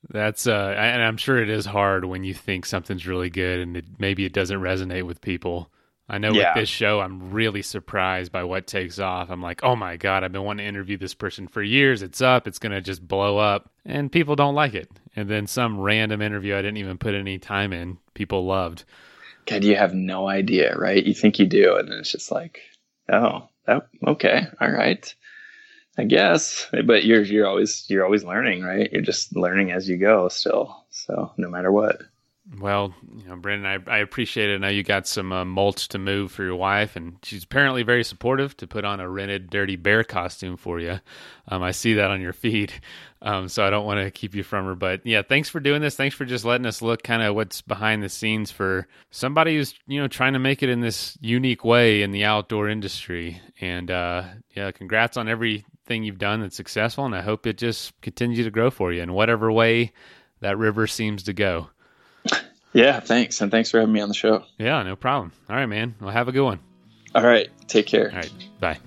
That's 0.09 0.47
uh 0.47 0.75
and 0.77 1.03
I'm 1.03 1.17
sure 1.17 1.39
it 1.39 1.51
is 1.51 1.67
hard 1.67 2.05
when 2.05 2.25
you 2.25 2.35
think 2.35 2.65
something's 2.65 3.07
really 3.07 3.31
good 3.31 3.61
and 3.61 3.77
it, 3.77 3.85
maybe 3.99 4.25
it 4.25 4.33
doesn't 4.33 4.61
resonate 4.61 5.05
with 5.05 5.21
people. 5.21 5.71
I 6.09 6.19
know 6.19 6.33
yeah. 6.33 6.51
with 6.51 6.63
this 6.63 6.69
show 6.69 7.01
I'm 7.01 7.31
really 7.31 7.63
surprised 7.63 8.31
by 8.31 8.45
what 8.45 8.67
takes 8.67 8.99
off. 8.99 9.31
I'm 9.31 9.43
like, 9.43 9.65
"Oh 9.65 9.75
my 9.75 9.97
god, 9.97 10.23
I've 10.23 10.33
been 10.33 10.45
wanting 10.45 10.65
to 10.65 10.69
interview 10.69 10.97
this 10.97 11.15
person 11.15 11.49
for 11.49 11.63
years. 11.63 12.03
It's 12.03 12.23
up. 12.23 12.47
It's 12.47 12.59
going 12.59 12.73
to 12.73 12.81
just 12.81 13.07
blow 13.07 13.39
up." 13.39 13.71
And 13.85 14.13
people 14.13 14.37
don't 14.37 14.55
like 14.55 14.75
it. 14.75 14.91
And 15.17 15.29
then 15.29 15.47
some 15.47 15.81
random 15.81 16.23
interview 16.23 16.55
I 16.55 16.63
didn't 16.63 16.77
even 16.77 16.99
put 16.99 17.15
any 17.15 17.39
time 17.39 17.73
in, 17.73 17.99
people 18.15 18.45
loved. 18.45 18.85
God, 19.47 19.65
you 19.65 19.77
have 19.77 19.95
no 19.95 20.29
idea, 20.29 20.77
right? 20.77 21.05
You 21.05 21.15
think 21.15 21.39
you 21.39 21.47
do 21.47 21.77
and 21.77 21.89
it's 21.93 22.13
just 22.13 22.31
like, 22.31 22.61
"Oh, 23.11 23.49
oh 23.67 23.83
okay. 24.07 24.47
All 24.61 24.71
right." 24.71 25.15
I 25.99 26.05
guess, 26.05 26.69
but 26.85 27.05
you're 27.05 27.23
you're 27.23 27.47
always 27.47 27.87
you're 27.89 28.05
always 28.05 28.23
learning, 28.23 28.63
right? 28.63 28.93
You're 28.93 29.03
just 29.03 29.35
learning 29.35 29.73
as 29.73 29.89
you 29.89 29.97
go, 29.97 30.29
still. 30.29 30.85
So 30.91 31.33
no 31.39 31.49
matter 31.49 31.73
what. 31.73 32.03
Well, 32.61 32.95
you 33.19 33.29
know, 33.29 33.37
Brendan, 33.37 33.67
I, 33.67 33.91
I 33.91 33.99
appreciate 33.99 34.51
it. 34.51 34.55
I 34.55 34.59
know 34.59 34.69
you 34.69 34.85
got 34.85 35.09
some 35.09 35.33
uh, 35.33 35.45
mulch 35.45 35.89
to 35.89 35.99
move 35.99 36.31
for 36.31 36.45
your 36.45 36.55
wife, 36.55 36.95
and 36.95 37.17
she's 37.25 37.43
apparently 37.43 37.83
very 37.83 38.05
supportive 38.05 38.57
to 38.59 38.69
put 38.69 38.85
on 38.85 39.01
a 39.01 39.09
rented 39.09 39.51
Dirty 39.51 39.75
Bear 39.75 40.05
costume 40.05 40.57
for 40.57 40.79
you. 40.79 41.01
Um, 41.49 41.65
I 41.65 41.73
see 41.73 41.95
that 41.95 42.11
on 42.13 42.21
your 42.21 42.33
feed, 42.33 42.73
um, 43.23 43.49
so 43.49 43.67
I 43.67 43.71
don't 43.71 43.85
want 43.85 43.99
to 43.99 44.13
keep 44.13 44.37
you 44.37 44.45
from 44.45 44.67
her. 44.67 44.77
But 44.77 45.05
yeah, 45.05 45.23
thanks 45.23 45.49
for 45.49 45.59
doing 45.59 45.83
this. 45.83 45.97
Thanks 45.97 46.15
for 46.15 46.25
just 46.25 46.45
letting 46.45 46.67
us 46.67 46.83
look 46.83 47.03
kind 47.03 47.23
of 47.23 47.35
what's 47.35 47.63
behind 47.63 48.05
the 48.05 48.09
scenes 48.09 48.53
for 48.53 48.87
somebody 49.11 49.57
who's 49.57 49.75
you 49.89 50.01
know 50.01 50.07
trying 50.07 50.35
to 50.35 50.39
make 50.39 50.63
it 50.63 50.69
in 50.69 50.81
this 50.81 51.19
unique 51.21 51.65
way 51.65 52.03
in 52.03 52.13
the 52.13 52.25
outdoor 52.25 52.69
industry. 52.69 53.41
And 53.61 53.91
uh, 53.91 54.23
yeah, 54.55 54.71
congrats 54.71 55.17
on 55.17 55.29
everything 55.29 56.05
you've 56.05 56.19
done 56.19 56.43
that's 56.43 56.57
successful, 56.57 57.07
and 57.07 57.15
I 57.15 57.23
hope 57.23 57.45
it 57.45 57.59
just 57.59 58.01
continues 58.03 58.47
to 58.47 58.53
grow 58.53 58.71
for 58.71 58.93
you 58.93 59.03
in 59.03 59.13
whatever 59.13 59.51
way 59.51 59.93
that 60.41 60.59
river 60.59 60.87
seems 60.87 61.25
to 61.25 61.33
go. 61.33 61.71
Yeah, 62.77 63.01
thanks. 63.01 63.41
And 63.41 63.51
thanks 63.51 63.71
for 63.71 63.81
having 63.81 63.95
me 63.95 64.03
on 64.03 64.09
the 64.09 64.15
show. 64.15 64.45
Yeah, 64.59 64.83
no 64.83 64.97
problem. 64.97 65.33
All 65.49 65.57
right, 65.57 65.65
man. 65.65 65.95
Well, 65.99 66.11
have 66.11 66.29
a 66.29 66.33
good 66.33 66.45
one. 66.45 66.61
All 67.15 67.25
right. 67.25 67.49
Take 67.69 67.87
care. 67.87 68.11
All 68.11 68.17
right. 68.17 68.33
Bye. 68.61 68.79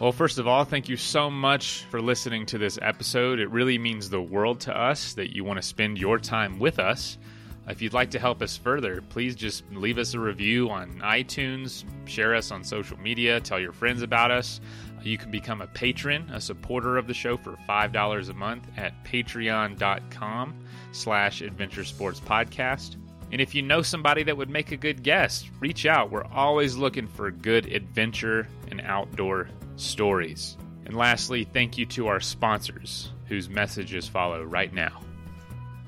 Well, 0.00 0.10
first 0.10 0.38
of 0.38 0.48
all, 0.48 0.64
thank 0.64 0.88
you 0.88 0.96
so 0.96 1.30
much 1.30 1.84
for 1.90 2.02
listening 2.02 2.44
to 2.46 2.58
this 2.58 2.76
episode. 2.82 3.38
It 3.38 3.50
really 3.50 3.78
means 3.78 4.10
the 4.10 4.20
world 4.20 4.58
to 4.62 4.76
us 4.76 5.12
that 5.12 5.32
you 5.32 5.44
want 5.44 5.58
to 5.58 5.62
spend 5.62 5.96
your 5.96 6.18
time 6.18 6.58
with 6.58 6.80
us. 6.80 7.16
If 7.70 7.80
you'd 7.80 7.92
like 7.92 8.10
to 8.10 8.18
help 8.18 8.42
us 8.42 8.56
further, 8.56 9.00
please 9.00 9.36
just 9.36 9.64
leave 9.72 9.98
us 9.98 10.14
a 10.14 10.18
review 10.18 10.70
on 10.70 10.98
iTunes, 10.98 11.84
share 12.04 12.34
us 12.34 12.50
on 12.50 12.64
social 12.64 12.98
media, 12.98 13.40
tell 13.40 13.60
your 13.60 13.72
friends 13.72 14.02
about 14.02 14.30
us. 14.30 14.60
You 15.02 15.16
can 15.16 15.30
become 15.30 15.62
a 15.62 15.66
patron, 15.68 16.28
a 16.30 16.40
supporter 16.40 16.98
of 16.98 17.06
the 17.06 17.14
show 17.14 17.36
for 17.36 17.56
$5 17.68 18.28
a 18.28 18.34
month 18.34 18.66
at 18.76 19.04
patreon.com 19.04 20.54
slash 20.92 21.40
adventure 21.40 21.84
sports 21.84 22.20
podcast. 22.20 22.96
And 23.32 23.40
if 23.40 23.54
you 23.54 23.62
know 23.62 23.82
somebody 23.82 24.24
that 24.24 24.36
would 24.36 24.50
make 24.50 24.72
a 24.72 24.76
good 24.76 25.02
guest, 25.02 25.48
reach 25.60 25.86
out. 25.86 26.10
We're 26.10 26.24
always 26.24 26.76
looking 26.76 27.06
for 27.06 27.30
good 27.30 27.66
adventure 27.66 28.48
and 28.70 28.80
outdoor 28.80 29.48
stories. 29.76 30.56
And 30.84 30.96
lastly, 30.96 31.44
thank 31.44 31.78
you 31.78 31.86
to 31.86 32.08
our 32.08 32.18
sponsors, 32.18 33.12
whose 33.26 33.48
messages 33.48 34.08
follow 34.08 34.42
right 34.42 34.74
now. 34.74 35.00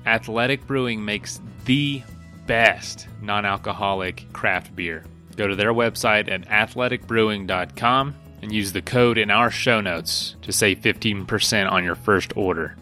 Athletic 0.05 0.67
Brewing 0.67 1.03
makes 1.03 1.41
the 1.65 2.03
best 2.45 3.07
non 3.21 3.45
alcoholic 3.45 4.31
craft 4.33 4.75
beer. 4.75 5.03
Go 5.35 5.47
to 5.47 5.55
their 5.55 5.73
website 5.73 6.29
at 6.29 6.47
athleticbrewing.com 6.47 8.15
and 8.41 8.51
use 8.51 8.73
the 8.73 8.81
code 8.81 9.17
in 9.17 9.31
our 9.31 9.49
show 9.49 9.81
notes 9.81 10.35
to 10.41 10.51
save 10.51 10.79
15% 10.79 11.71
on 11.71 11.83
your 11.83 11.95
first 11.95 12.35
order. 12.35 12.75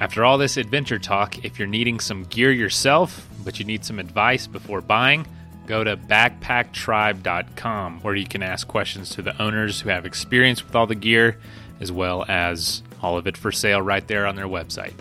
After 0.00 0.24
all 0.24 0.36
this 0.36 0.56
adventure 0.56 0.98
talk, 0.98 1.44
if 1.44 1.58
you're 1.58 1.68
needing 1.68 2.00
some 2.00 2.24
gear 2.24 2.50
yourself, 2.50 3.28
but 3.44 3.60
you 3.60 3.64
need 3.64 3.84
some 3.84 4.00
advice 4.00 4.48
before 4.48 4.80
buying, 4.80 5.24
go 5.66 5.84
to 5.84 5.96
backpacktribe.com 5.96 8.00
where 8.00 8.16
you 8.16 8.26
can 8.26 8.42
ask 8.42 8.66
questions 8.66 9.10
to 9.10 9.22
the 9.22 9.40
owners 9.40 9.80
who 9.80 9.90
have 9.90 10.04
experience 10.04 10.64
with 10.64 10.74
all 10.74 10.88
the 10.88 10.96
gear, 10.96 11.38
as 11.78 11.92
well 11.92 12.24
as 12.28 12.82
all 13.00 13.16
of 13.16 13.28
it 13.28 13.36
for 13.36 13.52
sale 13.52 13.80
right 13.80 14.08
there 14.08 14.26
on 14.26 14.34
their 14.34 14.48
website. 14.48 14.94